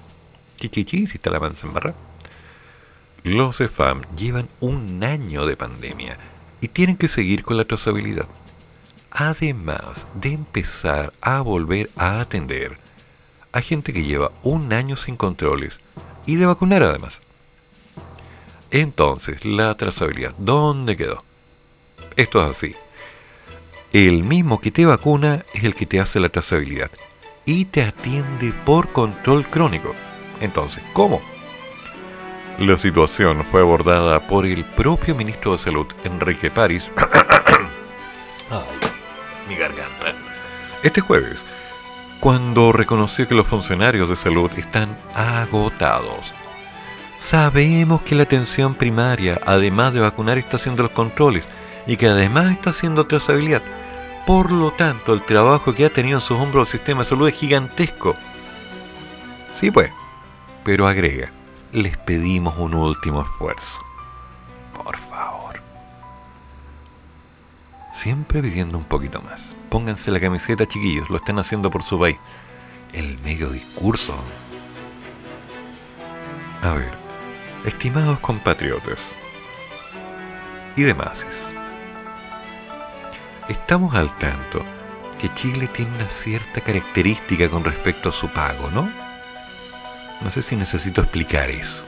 Chichichi, 0.59 1.09
si 1.09 1.17
está 1.17 1.31
la 1.31 1.41
manza 1.41 1.67
en 1.67 1.75
barra. 1.75 1.95
Los 3.25 3.61
EFAM 3.61 4.03
llevan 4.17 4.49
un 4.61 5.03
año 5.03 5.45
de 5.45 5.57
pandemia 5.57 6.17
y 6.61 6.69
tienen 6.69 6.97
que 6.97 7.09
seguir 7.09 7.43
con 7.43 7.57
la 7.57 7.65
trazabilidad. 7.65 8.29
Además 9.11 10.07
de 10.15 10.33
empezar 10.33 11.13
a 11.21 11.41
volver 11.41 11.91
a 11.97 12.21
atender 12.21 12.86
a 13.57 13.63
gente 13.63 13.95
que 13.95 14.05
lleva 14.05 14.33
un 14.43 14.75
año 14.75 14.97
sin 14.97 15.17
controles 15.17 15.81
y 16.27 16.37
de 16.37 16.45
vacunar 16.45 16.83
además. 16.83 17.21
Entonces, 18.71 19.47
la 19.47 19.75
trazabilidad, 19.79 20.35
¿dónde 20.37 20.95
quedó? 20.95 21.25
Esto 22.17 22.43
es 22.43 22.51
así. 22.51 22.75
El 23.95 24.25
mismo 24.25 24.61
que 24.61 24.71
te 24.71 24.85
vacuna 24.85 25.47
es 25.55 25.65
el 25.65 25.75
que 25.75 25.87
te 25.87 26.01
hace 26.01 26.21
la 26.21 26.29
trazabilidad 26.29 26.91
y 27.47 27.65
te 27.65 27.83
atiende 27.83 28.53
por 28.67 28.93
control 28.93 29.47
crónico. 29.47 29.95
Entonces, 30.43 30.85
¿cómo? 30.93 31.23
La 32.59 32.77
situación 32.77 33.43
fue 33.51 33.63
abordada 33.63 34.27
por 34.27 34.45
el 34.45 34.67
propio 34.67 35.15
ministro 35.15 35.53
de 35.53 35.59
Salud, 35.59 35.87
Enrique 36.05 36.51
París. 36.51 36.93
Ay, 38.51 38.91
mi 39.49 39.57
garganta. 39.57 40.15
Este 40.83 41.01
jueves, 41.01 41.47
cuando 42.21 42.73
reconoció 42.73 43.29
que 43.29 43.35
los 43.35 43.47
funcionarios 43.47 44.09
de 44.09 44.17
salud 44.17 44.51
están 44.57 44.97
agotados. 45.15 46.33
Sabemos 47.19 48.03
que 48.03 48.15
la 48.15 48.25
atención 48.25 48.75
primaria, 48.75 49.41
además 49.47 49.93
de 49.93 50.01
vacunar, 50.01 50.39
está 50.39 50.57
haciendo 50.57 50.83
los 50.83 50.93
controles 50.93 51.45
y 51.87 51.97
que 51.97 52.09
además 52.09 52.53
está 52.53 52.71
haciendo 52.71 53.07
trazabilidad. 53.07 53.63
Por 54.27 54.51
lo 54.51 54.73
tanto, 54.73 55.13
el 55.15 55.23
trabajo 55.23 55.75
que 55.75 55.87
ha 55.87 55.93
tenido 55.93 56.19
en 56.19 56.25
sus 56.25 56.39
hombros 56.39 56.67
el 56.69 56.79
sistema 56.79 57.03
de 57.03 57.09
salud 57.09 57.29
es 57.29 57.35
gigantesco. 57.35 58.15
Sí, 59.55 59.71
pues, 59.71 59.91
pero 60.65 60.87
agrega, 60.87 61.33
les 61.73 61.97
pedimos 61.97 62.59
un 62.59 62.75
último 62.75 63.23
esfuerzo. 63.23 63.81
Por 64.75 64.97
favor. 64.97 65.63
Siempre 67.95 68.43
pidiendo 68.43 68.77
un 68.77 68.85
poquito 68.85 69.23
más. 69.23 69.56
Pónganse 69.71 70.11
la 70.11 70.21
camiseta, 70.21 70.67
chiquillos, 70.67 71.11
lo 71.11 71.17
están 71.17 71.39
haciendo 71.39 71.71
por 71.71 71.83
su 71.83 71.99
país. 71.99 72.19
El 72.93 73.19
medio 73.19 73.51
discurso. 73.51 74.17
A 76.63 76.73
ver, 76.75 76.93
estimados 77.65 78.19
compatriotas 78.21 79.13
y 80.77 80.83
demás, 80.83 81.25
estamos 83.49 83.95
al 83.95 84.17
tanto 84.19 84.65
que 85.19 85.33
Chile 85.35 85.69
tiene 85.69 85.95
una 85.95 86.09
cierta 86.09 86.61
característica 86.61 87.49
con 87.49 87.65
respecto 87.65 88.11
a 88.11 88.13
su 88.13 88.29
pago, 88.29 88.71
¿no? 88.71 88.91
No 90.23 90.31
sé 90.31 90.43
si 90.43 90.57
necesito 90.57 91.03
explicar 91.03 91.51
eso. 91.51 91.85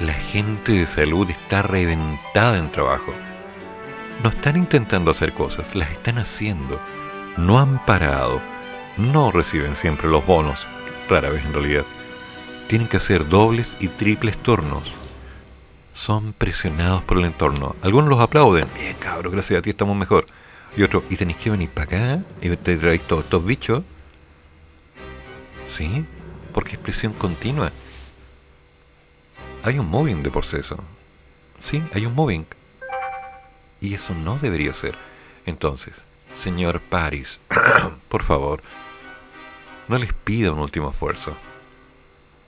La 0.00 0.14
gente 0.14 0.72
de 0.72 0.86
salud 0.86 1.28
está 1.30 1.62
reventada 1.62 2.58
en 2.58 2.72
trabajo. 2.72 3.12
No 4.22 4.30
están 4.30 4.56
intentando 4.56 5.10
hacer 5.10 5.32
cosas, 5.32 5.74
las 5.74 5.90
están 5.90 6.18
haciendo. 6.18 6.78
No 7.36 7.58
han 7.58 7.84
parado. 7.86 8.40
No 8.96 9.30
reciben 9.30 9.74
siempre 9.74 10.08
los 10.08 10.26
bonos, 10.26 10.66
rara 11.08 11.30
vez 11.30 11.44
en 11.44 11.52
realidad. 11.52 11.84
Tienen 12.68 12.88
que 12.88 12.98
hacer 12.98 13.28
dobles 13.28 13.76
y 13.80 13.88
triples 13.88 14.36
turnos. 14.36 14.92
Son 15.94 16.32
presionados 16.32 17.02
por 17.02 17.18
el 17.18 17.24
entorno. 17.24 17.76
Algunos 17.82 18.10
los 18.10 18.20
aplauden. 18.20 18.66
Bien, 18.74 18.96
cabrón, 18.98 19.32
gracias 19.32 19.58
a 19.58 19.62
ti 19.62 19.70
estamos 19.70 19.96
mejor. 19.96 20.26
Y 20.76 20.82
otro, 20.82 21.02
¿y 21.08 21.16
tenéis 21.16 21.38
que 21.38 21.50
venir 21.50 21.70
para 21.70 21.84
acá? 21.84 22.22
¿Y 22.40 22.48
te 22.56 22.76
traéis 22.76 23.02
todos 23.02 23.24
estos 23.24 23.44
bichos? 23.44 23.82
¿Sí? 25.66 26.06
porque 26.50 26.72
es 26.72 26.78
presión 26.78 27.12
continua. 27.12 27.72
Hay 29.62 29.78
un 29.78 29.88
moving 29.88 30.22
de 30.22 30.30
proceso. 30.30 30.78
Sí, 31.60 31.82
hay 31.92 32.06
un 32.06 32.14
moving. 32.14 32.46
Y 33.80 33.94
eso 33.94 34.14
no 34.14 34.38
debería 34.38 34.74
ser. 34.74 34.96
Entonces, 35.46 35.94
señor 36.36 36.80
Paris, 36.80 37.40
por 38.08 38.22
favor, 38.22 38.60
no 39.88 39.98
les 39.98 40.12
pida 40.12 40.52
un 40.52 40.60
último 40.60 40.90
esfuerzo. 40.90 41.36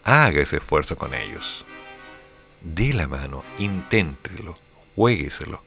Haga 0.04 0.40
ese 0.40 0.56
esfuerzo 0.56 0.96
con 0.96 1.14
ellos. 1.14 1.64
Dé 2.60 2.92
la 2.92 3.08
mano, 3.08 3.44
inténtelo, 3.58 4.54
juegueselo. 4.94 5.62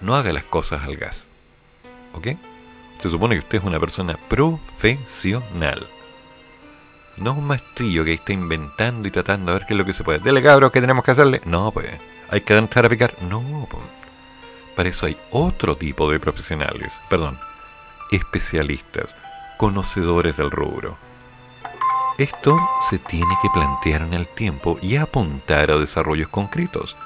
No 0.00 0.14
haga 0.14 0.32
las 0.32 0.44
cosas 0.44 0.84
al 0.84 0.96
gas. 0.96 1.24
¿Ok? 2.12 2.28
Se 3.00 3.10
supone 3.10 3.34
que 3.34 3.40
usted 3.40 3.58
es 3.58 3.64
una 3.64 3.80
persona 3.80 4.16
profesional. 4.28 5.88
No 7.16 7.34
un 7.34 7.46
maestrillo 7.46 8.04
que 8.04 8.14
está 8.14 8.32
inventando 8.32 9.08
y 9.08 9.10
tratando 9.10 9.50
a 9.50 9.54
ver 9.54 9.66
qué 9.66 9.74
es 9.74 9.78
lo 9.78 9.84
que 9.84 9.92
se 9.92 10.04
puede. 10.04 10.20
Dele 10.20 10.42
cabros, 10.42 10.70
¿qué 10.70 10.80
tenemos 10.80 11.04
que 11.04 11.10
hacerle? 11.10 11.40
No, 11.44 11.72
pues. 11.72 11.88
Hay 12.30 12.40
que 12.42 12.54
entrar 12.54 12.86
a 12.86 12.88
picar. 12.88 13.14
No, 13.22 13.66
pues. 13.70 13.82
Para 14.76 14.88
eso 14.88 15.06
hay 15.06 15.16
otro 15.30 15.76
tipo 15.76 16.10
de 16.10 16.18
profesionales, 16.18 16.98
perdón, 17.10 17.38
especialistas, 18.10 19.14
conocedores 19.58 20.36
del 20.36 20.50
rubro. 20.50 20.98
Esto 22.18 22.58
se 22.88 22.98
tiene 22.98 23.34
que 23.40 23.50
plantear 23.50 24.02
en 24.02 24.14
el 24.14 24.28
tiempo 24.28 24.78
y 24.82 24.96
apuntar 24.96 25.70
a 25.70 25.78
desarrollos 25.78 26.28
concretos. 26.28 26.96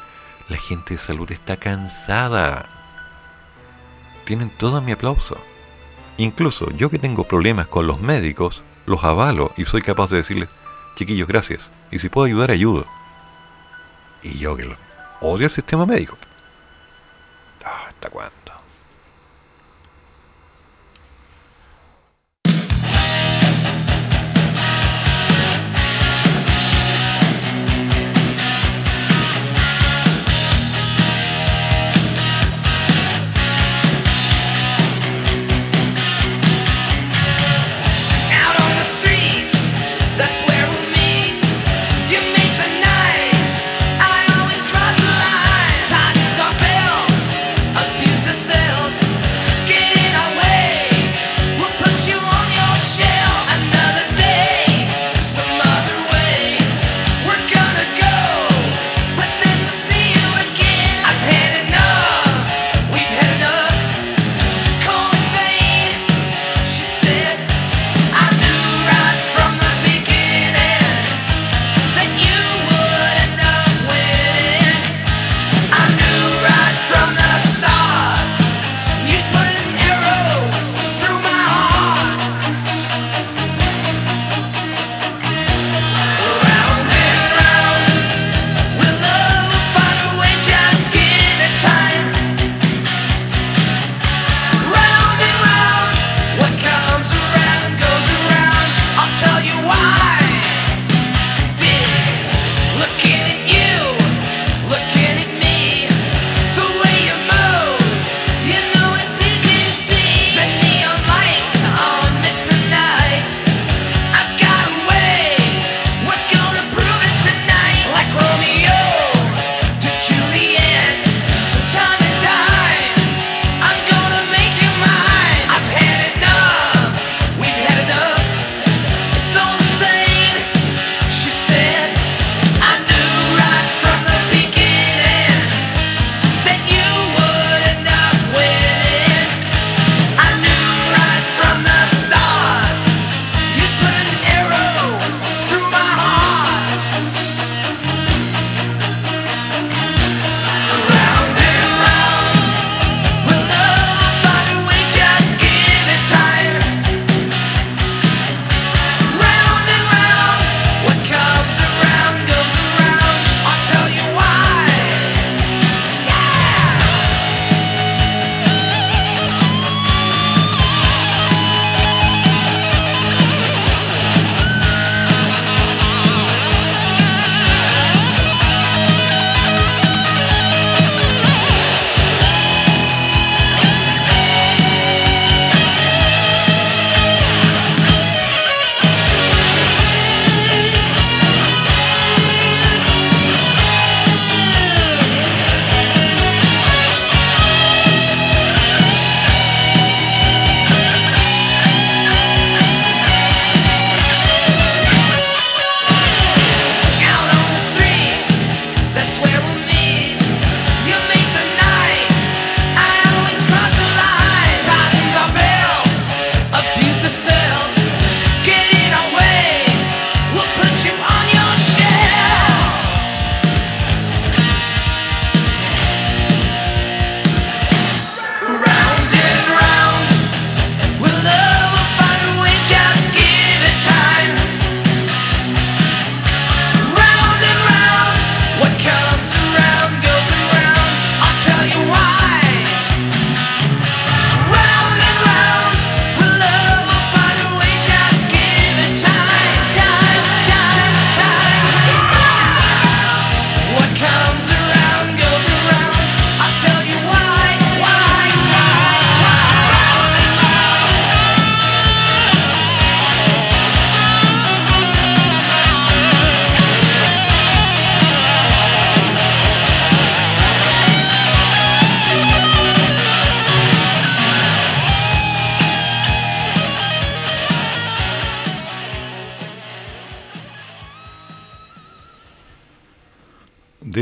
La 0.48 0.56
gente 0.56 0.94
de 0.94 1.00
salud 1.00 1.30
está 1.30 1.56
cansada. 1.56 2.68
Tienen 4.24 4.50
todo 4.50 4.80
mi 4.82 4.92
aplauso. 4.92 5.36
Incluso 6.18 6.70
yo 6.72 6.90
que 6.90 6.98
tengo 6.98 7.24
problemas 7.24 7.66
con 7.66 7.86
los 7.86 8.00
médicos, 8.00 8.62
los 8.84 9.04
avalo 9.04 9.52
y 9.56 9.64
soy 9.64 9.82
capaz 9.82 10.10
de 10.10 10.18
decirles, 10.18 10.48
chiquillos, 10.96 11.28
gracias. 11.28 11.70
Y 11.90 11.98
si 11.98 12.08
puedo 12.08 12.26
ayudar, 12.26 12.50
ayudo. 12.50 12.84
Y 14.22 14.38
yo 14.38 14.56
que 14.56 14.74
odio 15.20 15.46
el 15.46 15.52
sistema 15.52 15.86
médico. 15.86 16.18
Ah, 18.02 18.08
¿Hasta 18.08 18.45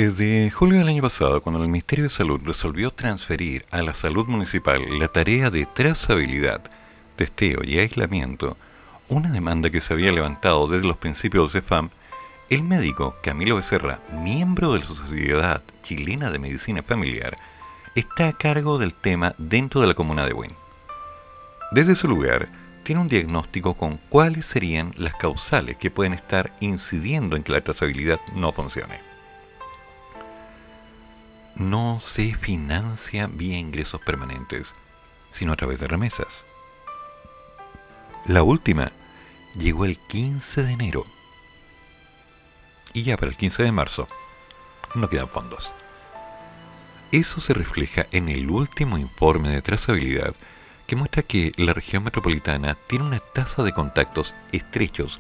Desde 0.05 0.51
julio 0.51 0.81
del 0.81 0.89
año 0.89 1.01
pasado, 1.01 1.43
cuando 1.43 1.63
el 1.63 1.71
Ministerio 1.71 2.05
de 2.05 2.11
Salud 2.11 2.39
resolvió 2.45 2.91
transferir 2.91 3.65
a 3.71 3.81
la 3.81 3.95
salud 3.95 4.27
municipal 4.27 4.83
la 4.99 5.09
tarea 5.09 5.49
de 5.49 5.65
trazabilidad, 5.65 6.61
testeo 7.17 7.65
y 7.65 7.79
aislamiento, 7.79 8.55
una 9.09 9.31
demanda 9.31 9.71
que 9.71 9.81
se 9.81 9.95
había 9.95 10.13
levantado 10.13 10.69
desde 10.69 10.87
los 10.87 10.99
principios 10.99 11.55
de 11.55 11.63
CEFAM, 11.63 11.89
el 12.51 12.65
médico 12.65 13.17
Camilo 13.23 13.57
Becerra, 13.57 14.03
miembro 14.13 14.75
de 14.75 14.81
la 14.81 14.87
Sociedad 14.89 15.63
Chilena 15.81 16.31
de 16.31 16.39
Medicina 16.39 16.83
Familiar, 16.83 17.35
está 17.95 18.29
a 18.29 18.37
cargo 18.37 18.77
del 18.77 18.93
tema 18.93 19.35
dentro 19.39 19.81
de 19.81 19.87
la 19.87 19.95
comuna 19.95 20.27
de 20.27 20.35
Buin. 20.35 20.53
Desde 21.73 21.97
su 21.97 22.09
lugar, 22.09 22.51
tiene 22.83 23.01
un 23.01 23.09
diagnóstico 23.09 23.73
con 23.73 23.97
cuáles 24.11 24.45
serían 24.45 24.93
las 24.99 25.15
causales 25.15 25.79
que 25.79 25.91
pueden 25.91 26.13
estar 26.13 26.53
incidiendo 26.61 27.37
en 27.37 27.43
que 27.43 27.53
la 27.53 27.63
trazabilidad 27.63 28.21
no 28.35 28.53
funcione 28.53 29.14
no 31.57 32.01
se 32.01 32.35
financia 32.35 33.27
vía 33.27 33.59
ingresos 33.59 34.01
permanentes, 34.01 34.73
sino 35.31 35.53
a 35.53 35.57
través 35.57 35.81
de 35.81 35.87
remesas. 35.87 36.45
La 38.27 38.43
última 38.43 38.93
llegó 39.57 39.85
el 39.85 39.99
15 39.99 40.63
de 40.63 40.73
enero. 40.73 41.05
Y 42.93 43.03
ya 43.03 43.17
para 43.17 43.31
el 43.31 43.37
15 43.37 43.63
de 43.63 43.73
marzo 43.73 44.07
no 44.95 45.09
quedan 45.09 45.29
fondos. 45.29 45.71
Eso 47.13 47.41
se 47.41 47.55
refleja 47.55 48.07
en 48.11 48.29
el 48.29 48.51
último 48.51 48.99
informe 48.99 49.51
de 49.51 49.63
trazabilidad 49.63 50.35
que 50.87 50.97
muestra 50.97 51.23
que 51.23 51.53
la 51.57 51.73
región 51.73 52.05
metropolitana 52.05 52.77
tiene 52.89 53.05
una 53.05 53.21
tasa 53.21 53.63
de 53.63 53.73
contactos 53.73 54.35
estrechos 54.53 55.19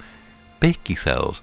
pesquisados 0.58 1.42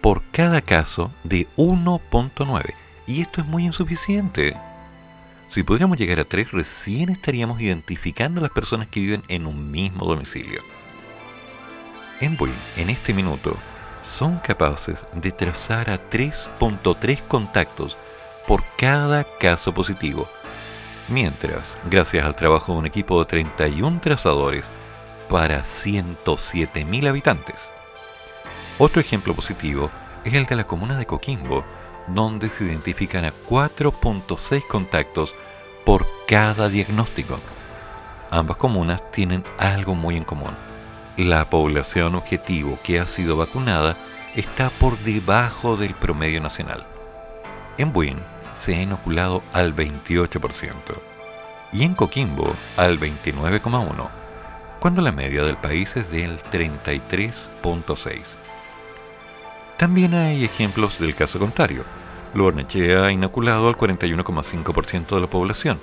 por 0.00 0.22
cada 0.30 0.60
caso 0.60 1.12
de 1.24 1.48
1.9 1.56 2.87
y 3.08 3.22
esto 3.22 3.40
es 3.40 3.46
muy 3.46 3.64
insuficiente. 3.64 4.54
Si 5.48 5.62
pudiéramos 5.62 5.96
llegar 5.96 6.20
a 6.20 6.24
tres, 6.24 6.52
recién 6.52 7.08
estaríamos 7.08 7.60
identificando 7.60 8.38
a 8.38 8.42
las 8.42 8.52
personas 8.52 8.86
que 8.86 9.00
viven 9.00 9.22
en 9.28 9.46
un 9.46 9.70
mismo 9.70 10.04
domicilio. 10.04 10.60
En 12.20 12.36
Buin, 12.36 12.54
en 12.76 12.90
este 12.90 13.14
minuto, 13.14 13.56
son 14.02 14.38
capaces 14.38 15.06
de 15.14 15.32
trazar 15.32 15.88
a 15.88 16.10
3.3 16.10 17.22
contactos 17.26 17.96
por 18.46 18.62
cada 18.76 19.24
caso 19.38 19.72
positivo, 19.72 20.28
mientras, 21.08 21.78
gracias 21.90 22.24
al 22.24 22.36
trabajo 22.36 22.72
de 22.72 22.78
un 22.78 22.86
equipo 22.86 23.18
de 23.20 23.26
31 23.26 24.00
trazadores 24.00 24.64
para 25.28 25.62
107.000 25.62 27.08
habitantes. 27.08 27.68
Otro 28.78 29.00
ejemplo 29.00 29.34
positivo 29.34 29.90
es 30.24 30.34
el 30.34 30.46
de 30.46 30.56
la 30.56 30.64
comuna 30.64 30.98
de 30.98 31.06
Coquimbo, 31.06 31.64
donde 32.14 32.48
se 32.48 32.64
identifican 32.64 33.24
a 33.24 33.32
4.6 33.48 34.66
contactos 34.66 35.34
por 35.84 36.06
cada 36.26 36.68
diagnóstico. 36.68 37.38
Ambas 38.30 38.56
comunas 38.56 39.10
tienen 39.10 39.44
algo 39.58 39.94
muy 39.94 40.16
en 40.16 40.24
común. 40.24 40.54
La 41.16 41.48
población 41.50 42.14
objetivo 42.14 42.78
que 42.82 43.00
ha 43.00 43.06
sido 43.06 43.36
vacunada 43.36 43.96
está 44.36 44.70
por 44.70 44.98
debajo 44.98 45.76
del 45.76 45.94
promedio 45.94 46.40
nacional. 46.40 46.86
En 47.78 47.92
Buin 47.92 48.18
se 48.54 48.74
ha 48.76 48.82
inoculado 48.82 49.42
al 49.52 49.74
28% 49.74 50.74
y 51.72 51.84
en 51.84 51.94
Coquimbo 51.94 52.54
al 52.76 52.98
29,1%, 52.98 54.10
cuando 54.80 55.02
la 55.02 55.12
media 55.12 55.42
del 55.42 55.56
país 55.56 55.96
es 55.96 56.10
del 56.10 56.38
33,6%. 56.38 58.24
También 59.76 60.14
hay 60.14 60.44
ejemplos 60.44 60.98
del 60.98 61.14
caso 61.14 61.38
contrario 61.38 61.84
Luarnechea 62.34 63.04
ha 63.04 63.12
inoculado 63.12 63.68
al 63.68 63.76
41,5% 63.76 65.14
de 65.14 65.20
la 65.20 65.30
población, 65.30 65.80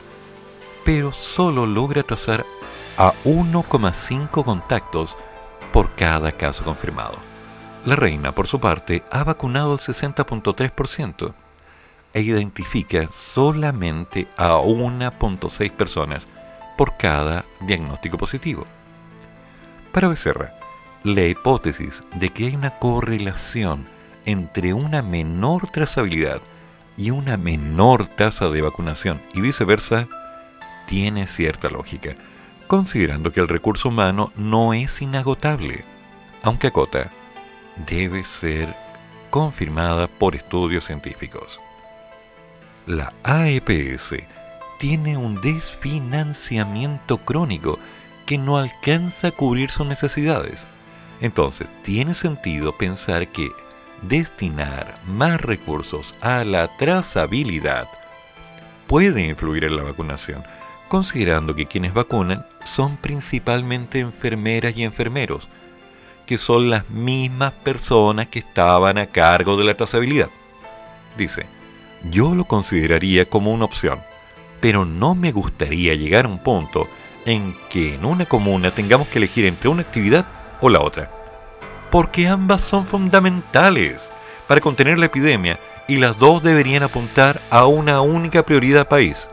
pero 0.83 1.11
solo 1.11 1.65
logra 1.65 2.03
trazar 2.03 2.45
a 2.97 3.13
1,5 3.23 4.43
contactos 4.43 5.15
por 5.73 5.95
cada 5.95 6.31
caso 6.31 6.63
confirmado. 6.63 7.17
La 7.85 7.95
reina, 7.95 8.33
por 8.33 8.47
su 8.47 8.59
parte, 8.59 9.03
ha 9.11 9.23
vacunado 9.23 9.73
al 9.73 9.79
60.3% 9.79 11.33
e 12.13 12.21
identifica 12.21 13.09
solamente 13.13 14.27
a 14.37 14.57
1.6 14.57 15.71
personas 15.71 16.25
por 16.77 16.97
cada 16.97 17.45
diagnóstico 17.61 18.17
positivo. 18.17 18.65
Para 19.91 20.07
Becerra, 20.07 20.57
la 21.03 21.23
hipótesis 21.23 22.03
de 22.15 22.29
que 22.29 22.47
hay 22.47 22.55
una 22.55 22.79
correlación 22.79 23.87
entre 24.25 24.73
una 24.73 25.01
menor 25.01 25.69
trazabilidad 25.69 26.41
y 26.97 27.11
una 27.11 27.37
menor 27.37 28.07
tasa 28.07 28.49
de 28.49 28.61
vacunación 28.61 29.21
y 29.33 29.41
viceversa 29.41 30.07
tiene 30.87 31.27
cierta 31.27 31.69
lógica, 31.69 32.15
considerando 32.67 33.31
que 33.31 33.39
el 33.39 33.47
recurso 33.47 33.89
humano 33.89 34.31
no 34.35 34.73
es 34.73 35.01
inagotable, 35.01 35.83
aunque 36.43 36.67
acota, 36.67 37.11
debe 37.87 38.23
ser 38.23 38.75
confirmada 39.29 40.07
por 40.07 40.35
estudios 40.35 40.85
científicos. 40.85 41.57
La 42.85 43.13
AEPS 43.23 44.13
tiene 44.79 45.17
un 45.17 45.41
desfinanciamiento 45.41 47.17
crónico 47.17 47.79
que 48.25 48.37
no 48.37 48.57
alcanza 48.57 49.29
a 49.29 49.31
cubrir 49.31 49.71
sus 49.71 49.87
necesidades. 49.87 50.65
Entonces, 51.21 51.67
tiene 51.83 52.13
sentido 52.13 52.77
pensar 52.77 53.27
que 53.27 53.49
destinar 54.07 54.99
más 55.05 55.41
recursos 55.41 56.15
a 56.21 56.43
la 56.43 56.75
trazabilidad 56.77 57.87
puede 58.87 59.25
influir 59.27 59.63
en 59.63 59.75
la 59.75 59.83
vacunación, 59.83 60.43
considerando 60.87 61.55
que 61.55 61.65
quienes 61.65 61.93
vacunan 61.93 62.45
son 62.63 62.97
principalmente 62.97 63.99
enfermeras 63.99 64.77
y 64.77 64.83
enfermeros, 64.83 65.49
que 66.25 66.37
son 66.37 66.69
las 66.69 66.89
mismas 66.89 67.51
personas 67.51 68.27
que 68.27 68.39
estaban 68.39 68.97
a 68.97 69.07
cargo 69.07 69.57
de 69.57 69.63
la 69.63 69.75
trazabilidad. 69.75 70.29
Dice, 71.17 71.47
yo 72.09 72.35
lo 72.35 72.45
consideraría 72.45 73.27
como 73.27 73.51
una 73.51 73.65
opción, 73.65 73.99
pero 74.61 74.85
no 74.85 75.15
me 75.15 75.31
gustaría 75.31 75.95
llegar 75.95 76.25
a 76.25 76.29
un 76.29 76.39
punto 76.39 76.87
en 77.25 77.55
que 77.69 77.95
en 77.95 78.05
una 78.05 78.25
comuna 78.25 78.71
tengamos 78.71 79.07
que 79.07 79.17
elegir 79.17 79.45
entre 79.45 79.69
una 79.69 79.81
actividad 79.81 80.27
o 80.61 80.69
la 80.69 80.81
otra 80.81 81.14
porque 81.95 82.27
ambas 82.27 82.59
son 82.59 82.85
fundamentales 82.85 84.11
para 84.47 84.59
contener 84.59 84.99
la 84.99 85.05
epidemia 85.05 85.57
y 85.87 85.95
las 85.95 86.19
dos 86.19 86.43
deberían 86.43 86.83
apuntar 86.83 87.39
a 87.49 87.67
una 87.67 88.01
única 88.01 88.43
prioridad 88.43 88.89
país, 88.89 89.29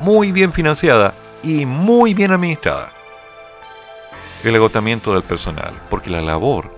muy 0.00 0.32
bien 0.32 0.52
financiada 0.52 1.14
y 1.44 1.64
muy 1.64 2.14
bien 2.14 2.32
administrada. 2.32 2.88
El 4.42 4.56
agotamiento 4.56 5.14
del 5.14 5.22
personal, 5.22 5.72
porque 5.88 6.10
la 6.10 6.20
labor, 6.20 6.76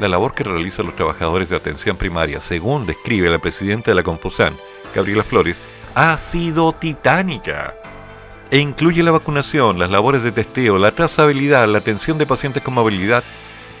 la 0.00 0.08
labor 0.08 0.34
que 0.34 0.42
realizan 0.42 0.86
los 0.86 0.96
trabajadores 0.96 1.48
de 1.48 1.54
atención 1.54 1.96
primaria, 1.96 2.40
según 2.40 2.86
describe 2.86 3.30
la 3.30 3.38
presidenta 3.38 3.92
de 3.92 3.94
la 3.94 4.02
Confusan, 4.02 4.56
Gabriela 4.96 5.22
Flores, 5.22 5.62
ha 5.94 6.18
sido 6.18 6.72
titánica 6.72 7.76
e 8.50 8.58
incluye 8.58 9.04
la 9.04 9.12
vacunación, 9.12 9.78
las 9.78 9.90
labores 9.90 10.24
de 10.24 10.32
testeo, 10.32 10.76
la 10.76 10.90
trazabilidad, 10.90 11.68
la 11.68 11.78
atención 11.78 12.18
de 12.18 12.26
pacientes 12.26 12.64
con 12.64 12.74
movilidad 12.74 13.22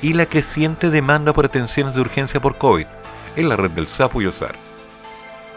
y 0.02 0.14
la 0.14 0.26
creciente 0.26 0.90
demanda 0.90 1.32
por 1.32 1.46
atenciones 1.46 1.94
de 1.94 2.00
urgencia 2.00 2.40
por 2.40 2.58
COVID 2.58 2.86
en 3.36 3.48
la 3.48 3.56
red 3.56 3.70
del 3.70 3.88
SAPU 3.88 4.22
y 4.22 4.26
OSAR. 4.26 4.54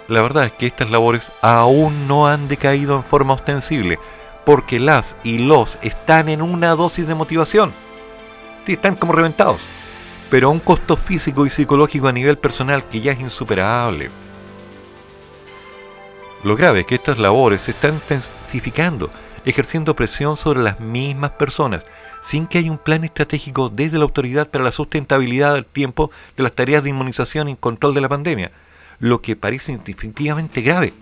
La 0.08 0.22
verdad 0.22 0.46
es 0.46 0.52
que 0.52 0.68
estas 0.68 0.90
labores 0.92 1.32
aún 1.42 2.08
no 2.08 2.28
han 2.28 2.48
decaído 2.48 2.96
en 2.96 3.04
forma 3.04 3.34
ostensible, 3.34 4.00
porque 4.46 4.80
las 4.80 5.16
y 5.24 5.38
los 5.38 5.78
están 5.82 6.30
en 6.30 6.42
una 6.42 6.72
dosis 6.72 7.08
de 7.08 7.16
motivación. 7.16 7.72
Sí, 8.66 8.74
están 8.74 8.96
como 8.96 9.14
reventados, 9.14 9.62
pero 10.30 10.48
a 10.48 10.52
un 10.52 10.60
costo 10.60 10.98
físico 10.98 11.46
y 11.46 11.50
psicológico 11.50 12.08
a 12.08 12.12
nivel 12.12 12.38
personal 12.38 12.88
que 12.88 13.02
ya 13.02 13.14
es 13.14 13.20
insuperable. 13.20 14.10
Lo 16.44 16.56
grave 16.56 16.82
es 16.82 16.86
que 16.88 16.96
estas 16.96 17.20
labores 17.20 17.62
se 17.62 17.72
están 17.72 17.94
intensificando, 17.96 19.12
ejerciendo 19.46 19.96
presión 19.96 20.38
sobre 20.38 20.62
las 20.62 20.80
mismas 20.80 21.32
personas, 21.32 21.84
sin 22.22 22.48
que 22.48 22.60
haya 22.60 22.72
un 22.72 22.78
plan 22.78 23.04
estratégico 23.04 23.70
desde 23.70 23.98
la 23.98 24.04
autoridad 24.04 24.50
para 24.50 24.64
la 24.64 24.72
sustentabilidad 24.72 25.56
del 25.56 25.66
tiempo 25.66 26.12
de 26.38 26.44
las 26.44 26.54
tareas 26.54 26.84
de 26.84 26.90
inmunización 26.90 27.50
y 27.50 27.56
control 27.56 27.94
de 27.94 28.02
la 28.02 28.10
pandemia, 28.10 28.52
lo 29.00 29.22
que 29.22 29.36
parece 29.36 29.78
definitivamente 29.78 30.62
grave. 30.62 30.94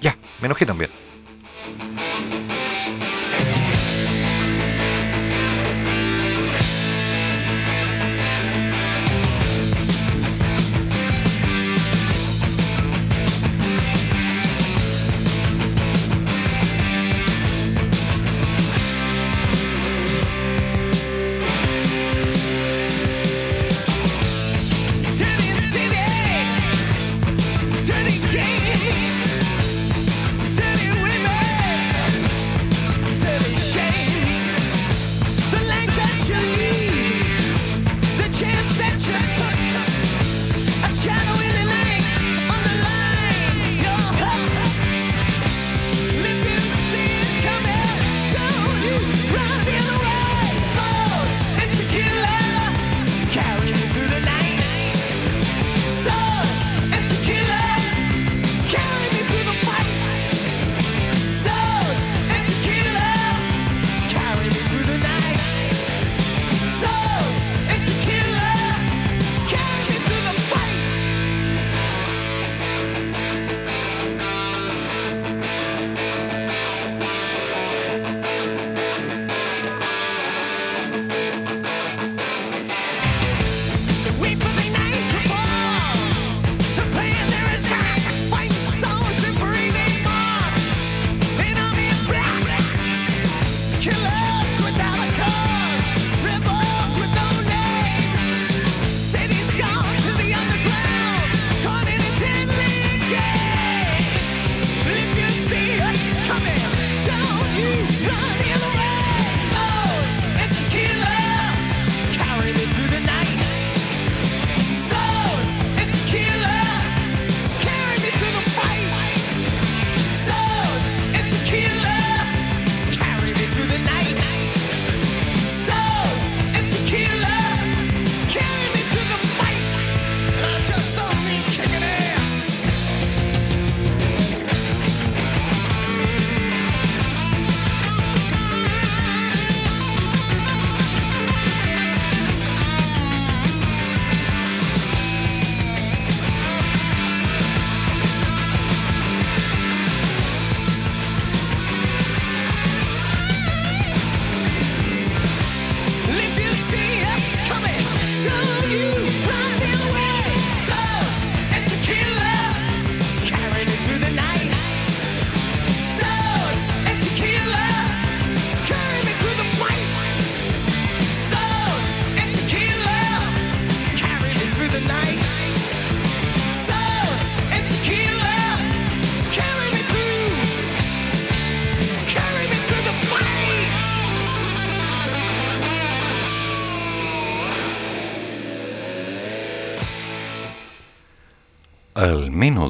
Ya, 0.00 0.16
me 0.40 0.46
enojé 0.46 0.66
también. 0.66 1.05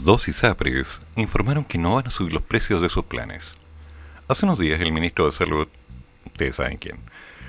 Dos 0.06 0.28
ISAPRES 0.28 1.00
informaron 1.16 1.64
que 1.64 1.78
no 1.78 1.96
van 1.96 2.06
a 2.06 2.10
subir 2.12 2.32
los 2.32 2.42
precios 2.42 2.80
de 2.80 2.88
sus 2.88 3.04
planes. 3.06 3.56
Hace 4.28 4.46
unos 4.46 4.60
días 4.60 4.80
el 4.80 4.92
ministro 4.92 5.26
de 5.26 5.32
Salud, 5.32 5.66
ustedes 6.24 6.54
saben 6.54 6.76
quién, 6.76 7.00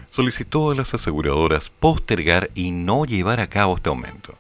solicitó 0.10 0.72
a 0.72 0.76
las 0.76 0.92
aseguradoras 0.96 1.70
postergar 1.70 2.50
y 2.56 2.72
no 2.72 3.06
llevar 3.06 3.42
a 3.42 3.48
cabo 3.48 3.76
este 3.76 3.90
aumento. 3.90 4.36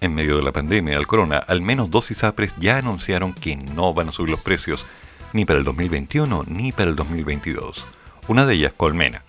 En 0.00 0.14
medio 0.14 0.36
de 0.36 0.44
la 0.44 0.52
pandemia 0.52 0.94
del 0.94 1.08
corona, 1.08 1.38
al 1.38 1.62
menos 1.62 1.90
dos 1.90 2.12
ISAPRES 2.12 2.54
ya 2.58 2.76
anunciaron 2.76 3.32
que 3.32 3.56
no 3.56 3.92
van 3.92 4.10
a 4.10 4.12
subir 4.12 4.30
los 4.30 4.40
precios 4.40 4.86
ni 5.32 5.44
para 5.44 5.58
el 5.58 5.64
2021 5.64 6.44
ni 6.46 6.70
para 6.70 6.90
el 6.90 6.94
2022. 6.94 7.86
Una 8.28 8.46
de 8.46 8.54
ellas, 8.54 8.72
Colmena, 8.76 9.24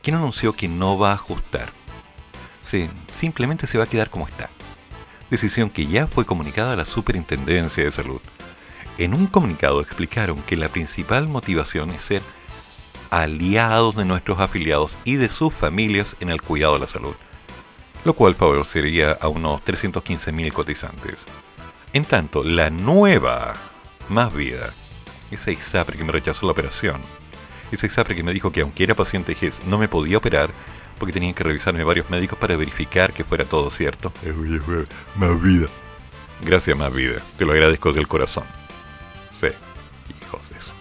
quien 0.00 0.16
anunció 0.16 0.54
que 0.54 0.66
no 0.66 0.96
va 0.96 1.10
a 1.10 1.16
ajustar. 1.16 1.74
Sí, 2.64 2.88
simplemente 3.14 3.66
se 3.66 3.76
va 3.76 3.84
a 3.84 3.88
quedar 3.88 4.08
como 4.08 4.26
está 4.26 4.48
decisión 5.30 5.70
que 5.70 5.86
ya 5.86 6.06
fue 6.06 6.26
comunicada 6.26 6.72
a 6.72 6.76
la 6.76 6.84
Superintendencia 6.84 7.84
de 7.84 7.92
Salud. 7.92 8.20
En 8.98 9.14
un 9.14 9.28
comunicado 9.28 9.80
explicaron 9.80 10.42
que 10.42 10.56
la 10.56 10.68
principal 10.68 11.28
motivación 11.28 11.90
es 11.90 12.02
ser 12.02 12.22
aliados 13.10 13.96
de 13.96 14.04
nuestros 14.04 14.38
afiliados 14.40 14.98
y 15.04 15.16
de 15.16 15.28
sus 15.28 15.52
familias 15.52 16.16
en 16.20 16.30
el 16.30 16.42
cuidado 16.42 16.74
de 16.74 16.80
la 16.80 16.86
salud, 16.86 17.14
lo 18.04 18.14
cual 18.14 18.34
favorecería 18.34 19.12
a 19.12 19.28
unos 19.28 19.62
315.000 19.62 20.52
cotizantes. 20.52 21.24
En 21.92 22.04
tanto, 22.04 22.44
la 22.44 22.70
nueva 22.70 23.56
Más 24.08 24.32
Vida, 24.34 24.72
ese 25.30 25.52
ISAPRE 25.52 25.96
que 25.96 26.04
me 26.04 26.12
rechazó 26.12 26.46
la 26.46 26.52
operación, 26.52 27.00
ese 27.72 27.86
ISAPRE 27.86 28.16
que 28.16 28.22
me 28.22 28.32
dijo 28.32 28.52
que 28.52 28.62
aunque 28.62 28.84
era 28.84 28.94
paciente 28.94 29.34
GES 29.34 29.64
no 29.66 29.78
me 29.78 29.88
podía 29.88 30.18
operar, 30.18 30.50
porque 31.00 31.14
tenían 31.14 31.34
que 31.34 31.42
revisarme 31.42 31.82
varios 31.82 32.10
médicos 32.10 32.38
para 32.38 32.54
verificar 32.56 33.12
que 33.12 33.24
fuera 33.24 33.46
todo 33.46 33.70
cierto. 33.70 34.12
Más 35.16 35.42
vida. 35.42 35.66
Gracias, 36.42 36.76
más 36.76 36.92
vida. 36.92 37.22
Te 37.38 37.44
lo 37.46 37.52
agradezco 37.52 37.92
del 37.92 38.06
corazón. 38.06 38.44
Sí, 39.32 39.48
hijos 40.22 40.40
de 40.50 40.58
eso. 40.58 40.72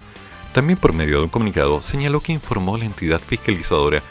También 0.53 0.77
por 0.77 0.93
medio 0.93 1.17
de 1.17 1.23
un 1.23 1.29
comunicado 1.29 1.81
señaló 1.81 2.19
que 2.19 2.33
informó 2.33 2.75
a 2.75 2.79
la 2.79 2.85
entidad 2.85 3.21
fiscalizadora 3.25 4.03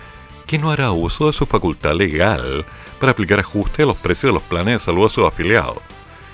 que 0.46 0.58
no 0.58 0.70
hará 0.70 0.90
uso 0.92 1.26
de 1.26 1.34
su 1.34 1.44
facultad 1.44 1.94
legal 1.94 2.64
para 2.98 3.12
aplicar 3.12 3.38
ajuste 3.38 3.82
a 3.82 3.86
los 3.86 3.96
precios 3.98 4.30
de 4.30 4.34
los 4.34 4.42
planes 4.42 4.74
de 4.74 4.78
salud 4.78 5.04
a 5.04 5.10
sus 5.10 5.26
afiliados. 5.26 5.78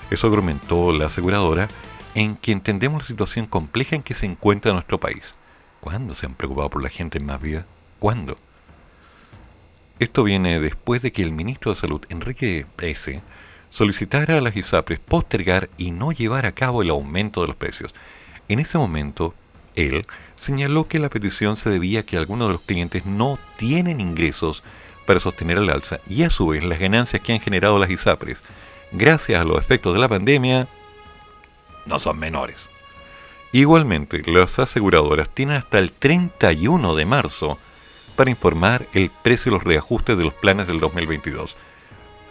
Eso 0.09 0.27
argumentó 0.27 0.93
la 0.93 1.07
aseguradora 1.07 1.67
en 2.13 2.37
que 2.37 2.53
entendemos 2.53 3.01
la 3.01 3.07
situación 3.07 3.45
compleja 3.45 3.97
en 3.97 4.03
que 4.03 4.13
se 4.13 4.25
encuentra 4.25 4.71
nuestro 4.71 5.01
país. 5.01 5.33
¿Cuándo 5.81 6.15
se 6.15 6.25
han 6.25 6.33
preocupado 6.33 6.69
por 6.69 6.81
la 6.81 6.89
gente 6.89 7.17
en 7.17 7.25
más 7.25 7.41
vida? 7.41 7.65
¿Cuándo? 7.99 8.37
Esto 9.97 10.23
viene 10.23 10.59
después 10.59 11.01
de 11.01 11.13
que 11.13 11.23
el 11.23 11.31
ministro 11.31 11.71
de 11.71 11.77
Salud, 11.77 12.01
Enrique 12.09 12.65
S., 12.79 13.21
solicitara 13.69 14.37
a 14.37 14.41
las 14.41 14.55
ISAPRES 14.55 14.99
postergar 14.99 15.69
y 15.77 15.91
no 15.91 16.11
llevar 16.11 16.45
a 16.45 16.51
cabo 16.51 16.81
el 16.81 16.89
aumento 16.89 17.41
de 17.41 17.47
los 17.47 17.55
precios. 17.55 17.93
En 18.49 18.59
ese 18.59 18.77
momento, 18.77 19.33
él 19.75 20.05
señaló 20.35 20.87
que 20.87 20.99
la 20.99 21.09
petición 21.09 21.55
se 21.55 21.69
debía 21.69 22.01
a 22.01 22.03
que 22.03 22.17
algunos 22.17 22.49
de 22.49 22.53
los 22.53 22.61
clientes 22.61 23.05
no 23.05 23.39
tienen 23.57 24.01
ingresos 24.01 24.63
para 25.05 25.21
sostener 25.21 25.59
el 25.59 25.69
alza 25.69 25.99
y 26.07 26.23
a 26.23 26.29
su 26.29 26.47
vez 26.47 26.63
las 26.63 26.79
ganancias 26.79 27.21
que 27.21 27.31
han 27.31 27.39
generado 27.39 27.79
las 27.79 27.89
ISAPRES, 27.89 28.41
gracias 28.91 29.41
a 29.41 29.45
los 29.45 29.59
efectos 29.59 29.93
de 29.93 29.99
la 30.01 30.09
pandemia, 30.09 30.67
no 31.85 31.99
son 32.01 32.19
menores. 32.19 32.57
Igualmente, 33.53 34.21
las 34.25 34.59
aseguradoras 34.59 35.29
tienen 35.29 35.55
hasta 35.55 35.79
el 35.79 35.93
31 35.93 36.95
de 36.95 37.05
marzo 37.05 37.57
para 38.15 38.29
informar 38.29 38.85
el 38.93 39.09
precio 39.09 39.49
y 39.49 39.53
los 39.53 39.63
reajustes 39.63 40.17
de 40.17 40.23
los 40.23 40.33
planes 40.33 40.67
del 40.67 40.79
2022, 40.79 41.55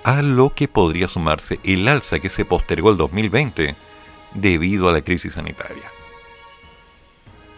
a 0.04 0.22
lo 0.22 0.54
que 0.54 0.68
podría 0.68 1.08
sumarse 1.08 1.60
el 1.64 1.88
alza 1.88 2.18
que 2.18 2.28
se 2.28 2.44
postergó 2.44 2.90
el 2.90 2.96
2020 2.96 3.76
debido 4.34 4.88
a 4.88 4.92
la 4.92 5.02
crisis 5.02 5.34
sanitaria. 5.34 5.90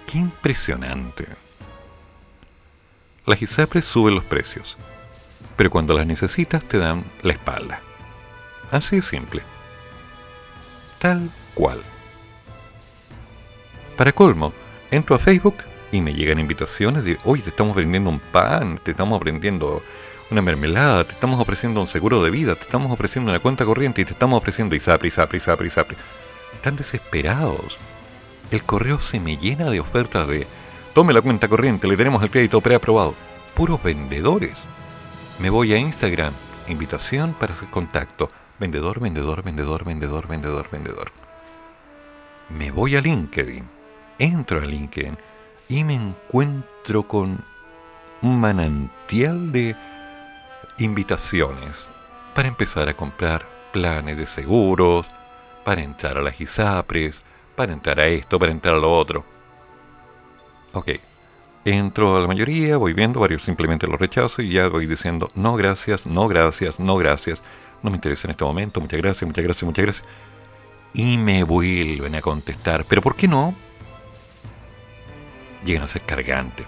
¡Qué 0.06 0.18
impresionante! 0.18 1.26
Las 3.26 3.42
ISAPRES 3.42 3.84
suben 3.84 4.14
los 4.14 4.24
precios, 4.24 4.76
pero 5.56 5.70
cuando 5.70 5.94
las 5.94 6.06
necesitas 6.06 6.62
te 6.64 6.78
dan 6.78 7.04
la 7.22 7.32
espalda. 7.32 7.80
Así 8.70 8.96
de 8.96 9.02
simple. 9.02 9.42
Tal 11.00 11.28
cual. 11.54 11.82
Para 13.96 14.12
colmo, 14.12 14.52
entro 14.90 15.16
a 15.16 15.18
Facebook 15.18 15.56
y 15.96 16.00
me 16.00 16.14
llegan 16.14 16.38
invitaciones 16.38 17.04
de, 17.04 17.18
hoy 17.24 17.40
te 17.40 17.50
estamos 17.50 17.74
vendiendo 17.74 18.10
un 18.10 18.20
pan, 18.20 18.78
te 18.82 18.90
estamos 18.90 19.18
vendiendo 19.20 19.82
una 20.30 20.42
mermelada, 20.42 21.04
te 21.04 21.12
estamos 21.12 21.40
ofreciendo 21.40 21.80
un 21.80 21.88
seguro 21.88 22.22
de 22.22 22.30
vida, 22.30 22.54
te 22.54 22.62
estamos 22.62 22.92
ofreciendo 22.92 23.30
una 23.30 23.40
cuenta 23.40 23.64
corriente 23.64 24.02
y 24.02 24.04
te 24.04 24.12
estamos 24.12 24.38
ofreciendo 24.38 24.74
ISAPRI, 24.74 25.08
ISAPRI, 25.08 25.38
ISAPRI, 25.38 25.68
ISAPRI. 25.68 25.96
Están 26.54 26.76
desesperados. 26.76 27.78
El 28.50 28.62
correo 28.62 29.00
se 29.00 29.20
me 29.20 29.36
llena 29.36 29.70
de 29.70 29.80
ofertas 29.80 30.28
de, 30.28 30.46
tome 30.94 31.12
la 31.12 31.22
cuenta 31.22 31.48
corriente, 31.48 31.88
le 31.88 31.96
tenemos 31.96 32.22
el 32.22 32.30
crédito 32.30 32.60
preaprobado. 32.60 33.14
Puros 33.54 33.82
vendedores. 33.82 34.56
Me 35.38 35.50
voy 35.50 35.72
a 35.72 35.78
Instagram, 35.78 36.32
invitación 36.68 37.34
para 37.34 37.54
hacer 37.54 37.70
contacto. 37.70 38.28
Vendedor, 38.58 39.00
vendedor, 39.00 39.42
vendedor, 39.42 39.84
vendedor, 39.84 40.28
vendedor, 40.28 40.68
vendedor. 40.70 41.12
Me 42.50 42.70
voy 42.70 42.96
a 42.96 43.00
LinkedIn. 43.00 43.64
Entro 44.18 44.60
a 44.60 44.64
LinkedIn 44.64 45.16
y 45.68 45.84
me 45.84 45.94
encuentro 45.94 47.02
con 47.06 47.44
un 48.22 48.40
manantial 48.40 49.52
de 49.52 49.76
invitaciones 50.78 51.88
para 52.34 52.48
empezar 52.48 52.88
a 52.88 52.94
comprar 52.94 53.46
planes 53.72 54.16
de 54.16 54.26
seguros, 54.26 55.06
para 55.64 55.82
entrar 55.82 56.16
a 56.18 56.22
las 56.22 56.40
ISAPRES, 56.40 57.22
para 57.56 57.72
entrar 57.72 57.98
a 58.00 58.06
esto, 58.06 58.38
para 58.38 58.52
entrar 58.52 58.74
a 58.74 58.78
lo 58.78 58.96
otro. 58.96 59.24
Ok, 60.72 60.90
entro 61.64 62.16
a 62.16 62.20
la 62.20 62.26
mayoría, 62.26 62.76
voy 62.76 62.92
viendo, 62.92 63.20
varios 63.20 63.42
simplemente 63.42 63.86
los 63.86 63.98
rechazo 63.98 64.42
y 64.42 64.52
ya 64.52 64.68
voy 64.68 64.86
diciendo 64.86 65.30
no 65.34 65.56
gracias, 65.56 66.06
no 66.06 66.28
gracias, 66.28 66.78
no 66.78 66.96
gracias, 66.96 67.42
no 67.82 67.90
me 67.90 67.96
interesa 67.96 68.28
en 68.28 68.32
este 68.32 68.44
momento, 68.44 68.80
muchas 68.80 69.00
gracias, 69.00 69.26
muchas 69.26 69.44
gracias, 69.44 69.64
muchas 69.64 69.84
gracias. 69.84 70.08
Y 70.94 71.18
me 71.18 71.42
vuelven 71.44 72.14
a 72.14 72.22
contestar, 72.22 72.84
pero 72.84 73.02
¿por 73.02 73.16
qué 73.16 73.26
no? 73.28 73.54
Llegan 75.66 75.82
a 75.82 75.88
ser 75.88 76.02
cargantes. 76.02 76.66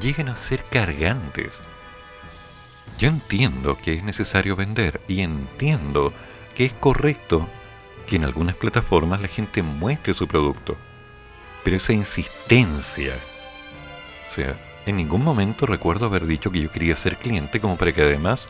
Llegan 0.00 0.28
a 0.28 0.36
ser 0.36 0.64
cargantes. 0.64 1.60
Yo 2.98 3.08
entiendo 3.08 3.78
que 3.78 3.94
es 3.94 4.04
necesario 4.04 4.56
vender 4.56 5.00
y 5.08 5.20
entiendo 5.20 6.12
que 6.54 6.66
es 6.66 6.72
correcto 6.74 7.48
que 8.06 8.16
en 8.16 8.24
algunas 8.24 8.56
plataformas 8.56 9.20
la 9.20 9.28
gente 9.28 9.62
muestre 9.62 10.14
su 10.14 10.28
producto. 10.28 10.76
Pero 11.62 11.76
esa 11.76 11.94
insistencia, 11.94 13.14
o 14.26 14.30
sea, 14.30 14.56
en 14.84 14.96
ningún 14.96 15.24
momento 15.24 15.64
recuerdo 15.64 16.06
haber 16.06 16.26
dicho 16.26 16.50
que 16.50 16.60
yo 16.60 16.70
quería 16.70 16.96
ser 16.96 17.16
cliente 17.16 17.60
como 17.60 17.78
para 17.78 17.92
que 17.92 18.02
además 18.02 18.48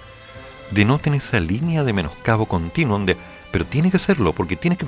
denoten 0.70 1.14
esa 1.14 1.38
línea 1.38 1.84
de 1.84 1.92
menoscabo 1.92 2.46
continuo 2.46 2.98
donde, 2.98 3.16
pero 3.52 3.64
tiene 3.64 3.90
que 3.90 3.98
hacerlo 3.98 4.32
porque 4.32 4.56
tiene 4.56 4.76
que 4.76 4.86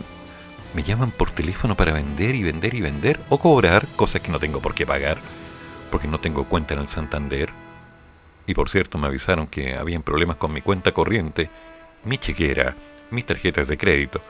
me 0.77 0.82
llaman 0.82 1.11
por 1.11 1.31
teléfono 1.31 1.77
para 1.77 1.93
vender 1.93 2.35
y 2.35 2.43
vender 2.44 2.74
y 2.74 2.82
vender 2.82 3.20
o 3.31 3.39
cobrar 3.39 3.89
cosas 3.97 4.20
que 4.20 4.31
no 4.31 4.39
tengo 4.39 4.61
por 4.61 4.74
qué 4.74 4.86
pagar 4.86 5.16
porque 5.90 6.09
no 6.09 6.20
tengo 6.20 6.44
cuenta 6.44 6.74
en 6.74 6.81
el 6.81 6.89
Santander. 6.89 7.48
Y 8.47 8.55
por 8.55 8.69
cierto, 8.69 8.98
me 8.98 9.07
avisaron 9.07 9.47
que 9.47 9.77
habían 9.77 10.03
problemas 10.03 10.36
con 10.36 10.53
mi 10.53 10.61
cuenta 10.61 10.93
corriente, 10.93 11.51
mi 12.05 12.19
chequera, 12.19 12.77
mis 13.11 13.24
tarjetas 13.24 13.66
de 13.66 13.78
crédito. 13.78 14.23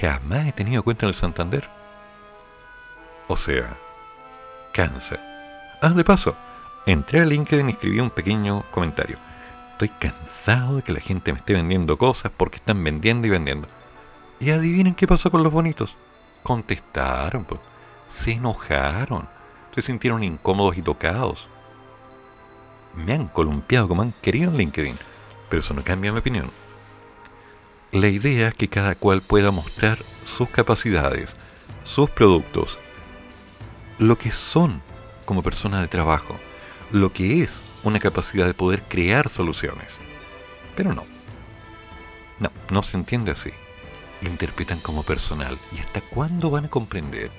Jamás 0.00 0.46
he 0.46 0.52
tenido 0.52 0.82
cuenta 0.82 1.06
en 1.06 1.08
el 1.08 1.14
Santander. 1.14 1.68
O 3.26 3.36
sea, 3.36 3.78
cansa. 4.72 5.16
Ah, 5.80 5.90
de 5.90 6.04
paso, 6.04 6.36
entré 6.86 7.20
a 7.20 7.24
LinkedIn 7.24 7.68
y 7.68 7.72
escribí 7.72 8.00
un 8.00 8.10
pequeño 8.10 8.64
comentario. 8.70 9.16
Estoy 9.72 9.88
cansado 9.88 10.76
de 10.76 10.82
que 10.82 10.92
la 10.92 11.00
gente 11.00 11.32
me 11.32 11.38
esté 11.38 11.54
vendiendo 11.54 11.96
cosas 11.96 12.32
porque 12.36 12.56
están 12.56 12.82
vendiendo 12.82 13.26
y 13.26 13.30
vendiendo. 13.30 13.68
Y 14.40 14.50
adivinen 14.50 14.94
qué 14.94 15.06
pasó 15.06 15.30
con 15.30 15.42
los 15.42 15.52
bonitos. 15.52 15.96
Contestaron, 16.42 17.46
se 18.08 18.32
enojaron, 18.32 19.28
se 19.74 19.82
sintieron 19.82 20.22
incómodos 20.22 20.76
y 20.76 20.82
tocados. 20.82 21.48
Me 22.94 23.12
han 23.12 23.28
columpiado 23.28 23.88
como 23.88 24.02
han 24.02 24.12
querido 24.22 24.50
en 24.50 24.56
LinkedIn, 24.56 24.96
pero 25.48 25.60
eso 25.60 25.74
no 25.74 25.84
cambia 25.84 26.12
mi 26.12 26.18
opinión. 26.18 26.50
La 27.92 28.08
idea 28.08 28.48
es 28.48 28.54
que 28.54 28.68
cada 28.68 28.94
cual 28.94 29.22
pueda 29.22 29.50
mostrar 29.50 29.98
sus 30.24 30.48
capacidades, 30.50 31.34
sus 31.84 32.10
productos, 32.10 32.78
lo 33.98 34.18
que 34.18 34.30
son 34.30 34.82
como 35.24 35.42
persona 35.42 35.80
de 35.80 35.88
trabajo, 35.88 36.38
lo 36.90 37.12
que 37.12 37.42
es 37.42 37.62
una 37.82 37.98
capacidad 37.98 38.46
de 38.46 38.54
poder 38.54 38.82
crear 38.84 39.28
soluciones. 39.28 39.98
Pero 40.76 40.94
no. 40.94 41.04
No, 42.38 42.50
no 42.70 42.82
se 42.82 42.96
entiende 42.96 43.32
así. 43.32 43.50
Lo 44.20 44.28
interpretan 44.28 44.80
como 44.80 45.02
personal. 45.02 45.58
¿Y 45.76 45.80
hasta 45.80 46.00
cuándo 46.00 46.50
van 46.50 46.66
a 46.66 46.70
comprender 46.70 47.30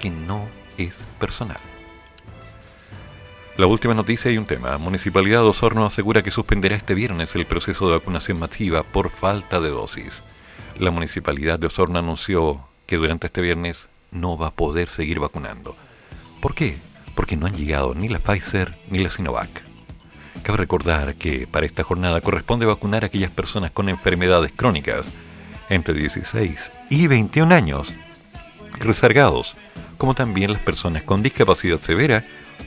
que 0.00 0.10
no 0.10 0.48
es 0.78 0.96
personal? 1.18 1.60
La 3.56 3.66
última 3.66 3.94
noticia 3.94 4.32
y 4.32 4.38
un 4.38 4.46
tema. 4.46 4.78
Municipalidad 4.78 5.42
de 5.42 5.48
Osorno 5.48 5.86
asegura 5.86 6.22
que 6.22 6.32
suspenderá 6.32 6.74
este 6.74 6.94
viernes 6.94 7.34
el 7.36 7.46
proceso 7.46 7.86
de 7.86 7.96
vacunación 7.96 8.38
masiva 8.38 8.82
por 8.82 9.10
falta 9.10 9.60
de 9.60 9.70
dosis. 9.70 10.22
La 10.78 10.90
Municipalidad 10.90 11.58
de 11.58 11.68
Osorno 11.68 12.00
anunció 12.00 12.66
que 12.86 12.96
durante 12.96 13.28
este 13.28 13.42
viernes 13.42 13.86
no 14.10 14.36
va 14.36 14.48
a 14.48 14.54
poder 14.54 14.88
seguir 14.88 15.20
vacunando. 15.20 15.76
¿Por 16.40 16.54
qué? 16.54 16.78
Porque 17.14 17.36
no 17.36 17.46
han 17.46 17.54
llegado 17.54 17.94
ni 17.94 18.08
la 18.08 18.18
Pfizer 18.18 18.76
ni 18.90 18.98
la 18.98 19.10
Sinovac. 19.10 19.62
Cabe 20.42 20.58
recordar 20.58 21.14
que 21.14 21.46
para 21.46 21.64
esta 21.64 21.84
jornada 21.84 22.20
corresponde 22.20 22.66
vacunar 22.66 23.04
a 23.04 23.06
aquellas 23.06 23.30
personas 23.30 23.70
con 23.70 23.88
enfermedades 23.88 24.52
crónicas 24.54 25.12
entre 25.68 25.94
16 25.94 26.72
y 26.90 27.06
21 27.06 27.54
años, 27.54 27.88
rezargados, 28.78 29.56
como 29.98 30.14
también 30.14 30.52
las 30.52 30.60
personas 30.60 31.02
con 31.02 31.22
discapacidad 31.22 31.80
severa 31.80 32.24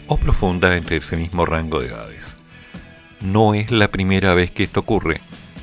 o 0.07 0.17
profunda 0.17 0.75
entre 0.75 0.97
ese 0.97 1.17
mismo 1.17 1.45
rango 1.45 1.79
de 1.79 1.87
edades. 1.87 2.35
No 3.21 3.53
es 3.53 3.71
la 3.71 3.89
primera 3.89 4.33
vez 4.33 4.51
que 4.51 4.63
esto 4.63 4.81
ocurre. 4.81 5.21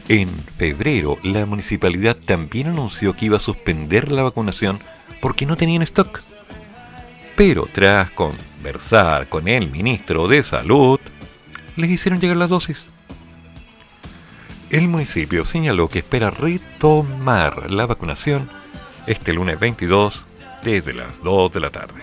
En 0.08 0.28
febrero, 0.58 1.18
la 1.22 1.46
municipalidad 1.46 2.16
también 2.16 2.68
anunció 2.68 3.14
que 3.14 3.26
iba 3.26 3.38
a 3.38 3.40
suspender 3.40 4.10
la 4.10 4.22
vacunación 4.22 4.78
porque 5.20 5.46
no 5.46 5.56
tenían 5.56 5.82
stock. 5.82 6.20
Pero 7.36 7.68
tras 7.72 8.10
conversar 8.10 9.28
con 9.28 9.48
el 9.48 9.70
ministro 9.70 10.28
de 10.28 10.42
Salud, 10.42 11.00
les 11.76 11.90
hicieron 11.90 12.20
llegar 12.20 12.36
las 12.36 12.48
dosis. 12.48 12.84
El 14.74 14.88
municipio 14.88 15.44
señaló 15.44 15.88
que 15.88 16.00
espera 16.00 16.30
retomar 16.30 17.70
la 17.70 17.86
vacunación 17.86 18.50
este 19.06 19.32
lunes 19.32 19.60
22 19.60 20.24
desde 20.64 20.92
las 20.92 21.22
2 21.22 21.52
de 21.52 21.60
la 21.60 21.70
tarde. 21.70 22.02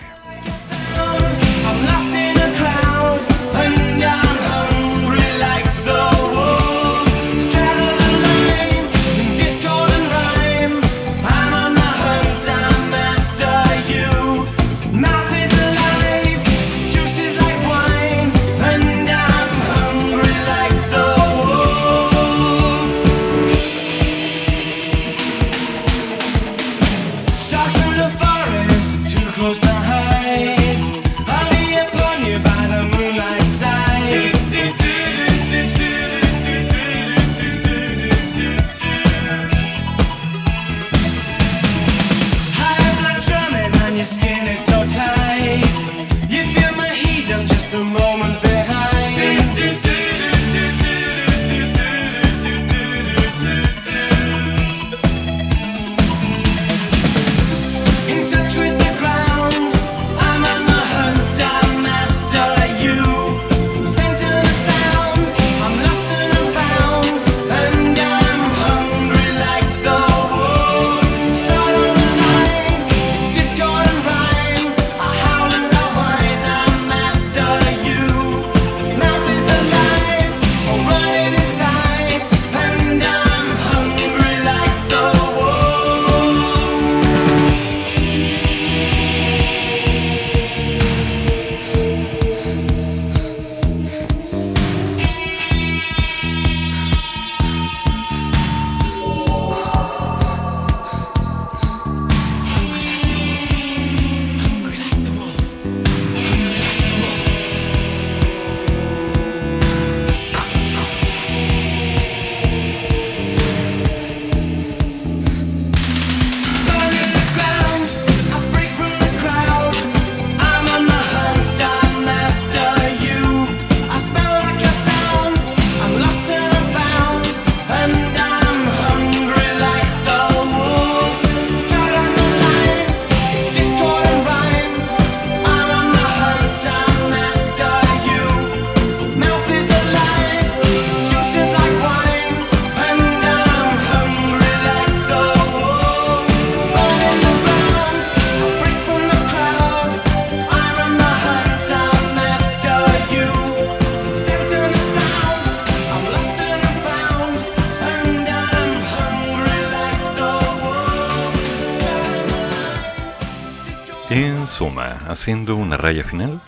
Haciendo 165.22 165.54
una 165.54 165.76
raya 165.76 166.02
final, 166.02 166.42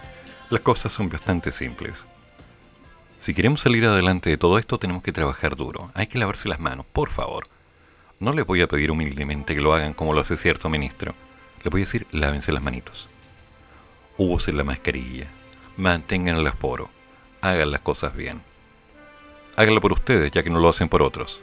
las 0.50 0.60
cosas 0.60 0.92
son 0.92 1.08
bastante 1.08 1.52
simples. 1.52 2.06
Si 3.20 3.32
queremos 3.32 3.60
salir 3.60 3.84
adelante 3.84 4.30
de 4.30 4.36
todo 4.36 4.58
esto, 4.58 4.78
tenemos 4.80 5.00
que 5.00 5.12
trabajar 5.12 5.54
duro. 5.54 5.92
Hay 5.94 6.08
que 6.08 6.18
lavarse 6.18 6.48
las 6.48 6.58
manos, 6.58 6.84
por 6.92 7.10
favor. 7.10 7.46
No 8.18 8.32
les 8.32 8.44
voy 8.44 8.62
a 8.62 8.66
pedir 8.66 8.90
humildemente 8.90 9.54
que 9.54 9.60
lo 9.60 9.74
hagan 9.74 9.94
como 9.94 10.12
lo 10.12 10.20
hace 10.20 10.36
cierto 10.36 10.68
ministro. 10.68 11.14
Les 11.62 11.70
voy 11.70 11.82
a 11.82 11.84
decir, 11.84 12.08
lávense 12.10 12.50
las 12.50 12.64
manitos. 12.64 13.06
Usen 14.18 14.56
la 14.56 14.64
mascarilla. 14.64 15.28
Mantengan 15.76 16.34
el 16.34 16.46
aforo. 16.48 16.90
Hagan 17.42 17.70
las 17.70 17.80
cosas 17.80 18.16
bien. 18.16 18.42
Háganlo 19.54 19.80
por 19.80 19.92
ustedes, 19.92 20.32
ya 20.32 20.42
que 20.42 20.50
no 20.50 20.58
lo 20.58 20.68
hacen 20.68 20.88
por 20.88 21.00
otros. 21.00 21.40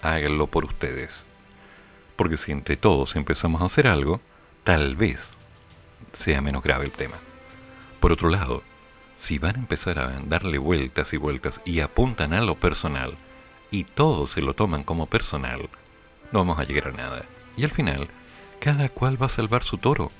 Háganlo 0.00 0.48
por 0.48 0.64
ustedes. 0.64 1.26
Porque 2.16 2.36
si 2.36 2.50
entre 2.50 2.76
todos 2.76 3.14
empezamos 3.14 3.62
a 3.62 3.66
hacer 3.66 3.86
algo, 3.86 4.20
tal 4.64 4.96
vez 4.96 5.36
sea 6.12 6.40
menos 6.40 6.62
grave 6.62 6.84
el 6.84 6.92
tema. 6.92 7.16
Por 8.00 8.12
otro 8.12 8.28
lado, 8.28 8.62
si 9.16 9.38
van 9.38 9.56
a 9.56 9.60
empezar 9.60 9.98
a 9.98 10.08
darle 10.26 10.58
vueltas 10.58 11.12
y 11.12 11.16
vueltas 11.16 11.60
y 11.64 11.80
apuntan 11.80 12.32
a 12.32 12.40
lo 12.40 12.56
personal, 12.56 13.16
y 13.70 13.84
todos 13.84 14.30
se 14.32 14.42
lo 14.42 14.54
toman 14.54 14.84
como 14.84 15.06
personal, 15.06 15.70
no 16.32 16.40
vamos 16.40 16.58
a 16.58 16.64
llegar 16.64 16.88
a 16.88 16.92
nada. 16.92 17.24
Y 17.56 17.64
al 17.64 17.70
final, 17.70 18.08
cada 18.60 18.88
cual 18.88 19.20
va 19.20 19.26
a 19.26 19.30
salvar 19.30 19.62
su 19.62 19.78
toro, 19.78 20.10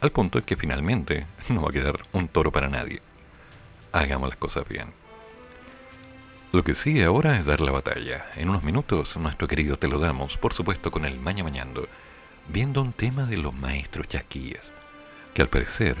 al 0.00 0.12
punto 0.12 0.38
en 0.38 0.44
que 0.44 0.56
finalmente 0.56 1.26
no 1.48 1.62
va 1.62 1.70
a 1.70 1.72
quedar 1.72 2.02
un 2.12 2.28
toro 2.28 2.52
para 2.52 2.68
nadie. 2.68 3.00
Hagamos 3.92 4.28
las 4.28 4.38
cosas 4.38 4.68
bien. 4.68 4.92
Lo 6.52 6.62
que 6.62 6.74
sigue 6.74 7.04
ahora 7.04 7.36
es 7.38 7.46
dar 7.46 7.60
la 7.60 7.72
batalla. 7.72 8.26
En 8.36 8.48
unos 8.48 8.62
minutos, 8.62 9.16
nuestro 9.16 9.48
querido 9.48 9.76
te 9.76 9.88
lo 9.88 9.98
damos, 9.98 10.36
por 10.36 10.52
supuesto 10.52 10.90
con 10.92 11.04
el 11.04 11.18
maña 11.18 11.42
mañando, 11.42 11.88
viendo 12.48 12.80
un 12.82 12.92
tema 12.92 13.24
de 13.24 13.38
los 13.38 13.56
maestros 13.56 14.06
chasquillas 14.06 14.74
que 15.34 15.42
al 15.42 15.48
parecer 15.48 15.96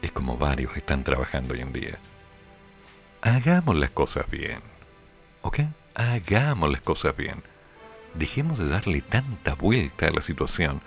es 0.00 0.12
como 0.12 0.38
varios 0.38 0.76
están 0.76 1.02
trabajando 1.02 1.54
hoy 1.54 1.60
en 1.60 1.72
día. 1.72 1.98
Hagamos 3.20 3.76
las 3.76 3.90
cosas 3.90 4.30
bien. 4.30 4.60
¿Ok? 5.42 5.60
Hagamos 5.96 6.70
las 6.70 6.80
cosas 6.80 7.16
bien. 7.16 7.42
dejemos 8.14 8.58
de 8.58 8.68
darle 8.68 9.02
tanta 9.02 9.54
vuelta 9.56 10.06
a 10.08 10.10
la 10.10 10.22
situación 10.22 10.80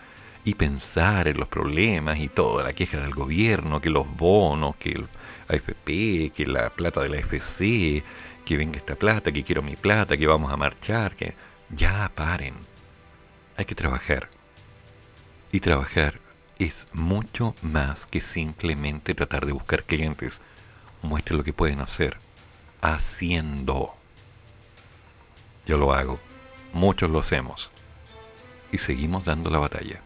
y 0.44 0.56
pensar 0.56 1.28
en 1.28 1.38
los 1.38 1.48
problemas 1.48 2.18
y 2.18 2.28
toda 2.28 2.64
la 2.64 2.74
queja 2.74 3.00
del 3.02 3.14
gobierno, 3.14 3.82
que 3.82 3.92
los 3.92 4.10
bonos, 4.16 4.76
que 4.78 4.94
el 4.94 5.08
AFP, 5.48 6.32
que 6.34 6.46
la 6.48 6.72
plata 6.72 7.02
de 7.02 7.10
la 7.10 7.18
FC, 7.18 8.02
que 8.46 8.58
venga 8.58 8.78
esta 8.78 8.96
plata, 8.96 9.32
que 9.32 9.44
quiero 9.44 9.62
mi 9.62 9.76
plata, 9.76 10.18
que 10.18 10.26
vamos 10.26 10.52
a 10.52 10.58
marchar, 10.58 11.16
que 11.16 11.36
ya 11.70 12.10
paren. 12.16 12.56
Hay 13.58 13.66
que 13.66 13.76
trabajar. 13.76 14.30
Y 15.52 15.60
trabajar 15.60 16.20
es 16.60 16.88
mucho 16.92 17.56
más 17.62 18.06
que 18.06 18.20
simplemente 18.20 19.16
tratar 19.16 19.46
de 19.46 19.54
buscar 19.54 19.84
clientes. 19.86 20.42
Muestre 21.02 21.36
lo 21.36 21.44
que 21.44 21.54
pueden 21.54 21.80
hacer. 21.80 22.18
Haciendo. 22.82 23.96
Yo 25.66 25.78
lo 25.78 25.94
hago. 25.94 26.20
Muchos 26.74 27.10
lo 27.10 27.20
hacemos. 27.20 27.72
Y 28.72 28.78
seguimos 28.78 29.24
dando 29.24 29.50
la 29.50 29.60
batalla. 29.60 30.02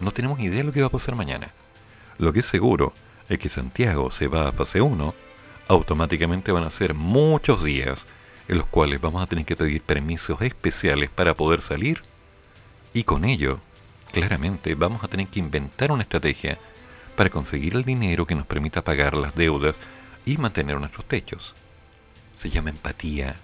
No 0.00 0.10
tenemos 0.10 0.40
idea 0.40 0.58
de 0.58 0.64
lo 0.64 0.72
que 0.72 0.80
va 0.80 0.88
a 0.88 0.90
pasar 0.90 1.14
mañana. 1.14 1.54
Lo 2.18 2.32
que 2.32 2.40
es 2.40 2.46
seguro 2.46 2.92
es 3.28 3.38
que 3.38 3.48
Santiago 3.48 4.10
se 4.10 4.26
va 4.26 4.48
a 4.48 4.52
fase 4.52 4.80
1, 4.80 5.14
automáticamente 5.68 6.50
van 6.50 6.64
a 6.64 6.70
ser 6.70 6.94
muchos 6.94 7.62
días 7.62 8.06
en 8.48 8.58
los 8.58 8.66
cuales 8.66 9.00
vamos 9.00 9.22
a 9.22 9.26
tener 9.26 9.44
que 9.44 9.56
pedir 9.56 9.82
permisos 9.82 10.42
especiales 10.42 11.10
para 11.10 11.34
poder 11.34 11.60
salir. 11.60 12.02
Y 12.92 13.04
con 13.04 13.24
ello, 13.24 13.60
claramente 14.12 14.74
vamos 14.74 15.04
a 15.04 15.08
tener 15.08 15.28
que 15.28 15.40
inventar 15.40 15.92
una 15.92 16.02
estrategia 16.02 16.58
para 17.16 17.30
conseguir 17.30 17.74
el 17.74 17.84
dinero 17.84 18.26
que 18.26 18.34
nos 18.34 18.46
permita 18.46 18.84
pagar 18.84 19.16
las 19.16 19.34
deudas 19.34 19.78
y 20.24 20.36
mantener 20.36 20.78
nuestros 20.78 21.06
techos. 21.06 21.54
Se 22.36 22.50
llama 22.50 22.70
empatía. 22.70 23.36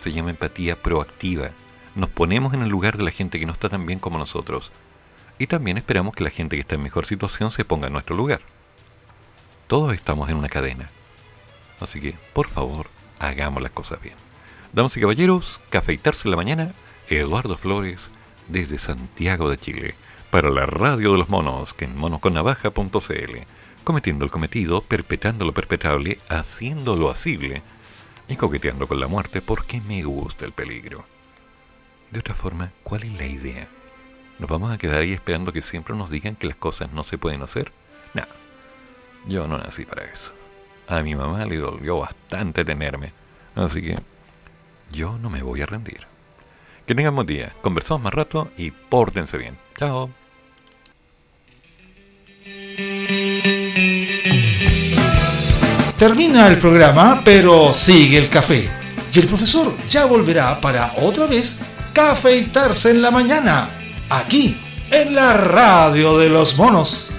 Se 0.00 0.12
llama 0.12 0.30
empatía 0.30 0.80
proactiva. 0.80 1.50
Nos 1.94 2.10
ponemos 2.10 2.54
en 2.54 2.62
el 2.62 2.68
lugar 2.68 2.96
de 2.96 3.04
la 3.04 3.10
gente 3.10 3.38
que 3.38 3.46
no 3.46 3.52
está 3.52 3.68
tan 3.68 3.86
bien 3.86 3.98
como 3.98 4.18
nosotros 4.18 4.70
y 5.40 5.46
también 5.46 5.78
esperamos 5.78 6.14
que 6.14 6.22
la 6.22 6.28
gente 6.28 6.54
que 6.54 6.60
está 6.60 6.74
en 6.74 6.82
mejor 6.82 7.06
situación 7.06 7.50
se 7.50 7.64
ponga 7.64 7.86
en 7.86 7.94
nuestro 7.94 8.14
lugar. 8.14 8.42
Todos 9.68 9.94
estamos 9.94 10.28
en 10.28 10.36
una 10.36 10.50
cadena. 10.50 10.90
Así 11.80 11.98
que, 11.98 12.18
por 12.34 12.48
favor, 12.48 12.88
hagamos 13.18 13.62
las 13.62 13.72
cosas 13.72 14.02
bien. 14.02 14.16
Damas 14.74 14.94
y 14.98 15.00
caballeros, 15.00 15.58
cafeitarse 15.70 16.28
en 16.28 16.32
la 16.32 16.36
mañana, 16.36 16.74
Eduardo 17.08 17.56
Flores, 17.56 18.10
desde 18.50 18.78
Santiago 18.78 19.48
de 19.50 19.56
Chile, 19.56 19.94
para 20.30 20.50
la 20.50 20.66
Radio 20.66 21.12
de 21.12 21.18
los 21.18 21.28
Monos, 21.28 21.74
que 21.74 21.84
en 21.84 21.96
monosconnavaja.cl, 21.96 23.36
cometiendo 23.84 24.24
el 24.24 24.30
cometido, 24.30 24.82
perpetrando 24.82 25.44
lo 25.44 25.54
perpetrable, 25.54 26.18
haciendo 26.28 26.96
lo 26.96 27.10
asible 27.10 27.62
y 28.28 28.36
coqueteando 28.36 28.86
con 28.86 29.00
la 29.00 29.08
muerte 29.08 29.42
porque 29.42 29.80
me 29.80 30.02
gusta 30.04 30.44
el 30.44 30.52
peligro. 30.52 31.04
De 32.10 32.20
otra 32.20 32.34
forma, 32.34 32.72
¿cuál 32.82 33.04
es 33.04 33.12
la 33.12 33.26
idea? 33.26 33.68
¿Nos 34.38 34.48
vamos 34.48 34.70
a 34.70 34.78
quedar 34.78 35.02
ahí 35.02 35.12
esperando 35.12 35.52
que 35.52 35.62
siempre 35.62 35.94
nos 35.94 36.10
digan 36.10 36.36
que 36.36 36.46
las 36.46 36.56
cosas 36.56 36.92
no 36.92 37.04
se 37.04 37.18
pueden 37.18 37.42
hacer? 37.42 37.72
No, 38.14 38.22
yo 39.26 39.46
no 39.46 39.58
nací 39.58 39.84
para 39.84 40.04
eso. 40.04 40.32
A 40.88 41.02
mi 41.02 41.14
mamá 41.14 41.44
le 41.44 41.56
dolió 41.56 41.98
bastante 41.98 42.64
tenerme, 42.64 43.12
así 43.54 43.82
que 43.82 43.98
yo 44.92 45.18
no 45.18 45.30
me 45.30 45.42
voy 45.42 45.62
a 45.62 45.66
rendir. 45.66 46.06
Que 46.90 46.96
tengan 46.96 47.14
buen 47.14 47.28
día, 47.28 47.52
conversamos 47.62 48.02
más 48.02 48.12
rato 48.12 48.50
y 48.56 48.72
pórtense 48.72 49.38
bien. 49.38 49.56
Chao. 49.78 50.10
Termina 55.96 56.48
el 56.48 56.58
programa, 56.58 57.22
pero 57.24 57.72
sigue 57.74 58.18
el 58.18 58.28
café. 58.28 58.68
Y 59.14 59.20
el 59.20 59.28
profesor 59.28 59.72
ya 59.88 60.06
volverá 60.06 60.60
para 60.60 60.92
otra 60.96 61.26
vez 61.26 61.60
cafeitarse 61.92 62.90
en 62.90 63.02
la 63.02 63.12
mañana 63.12 63.70
aquí 64.08 64.56
en 64.90 65.14
la 65.14 65.34
radio 65.34 66.18
de 66.18 66.28
los 66.28 66.58
monos. 66.58 67.12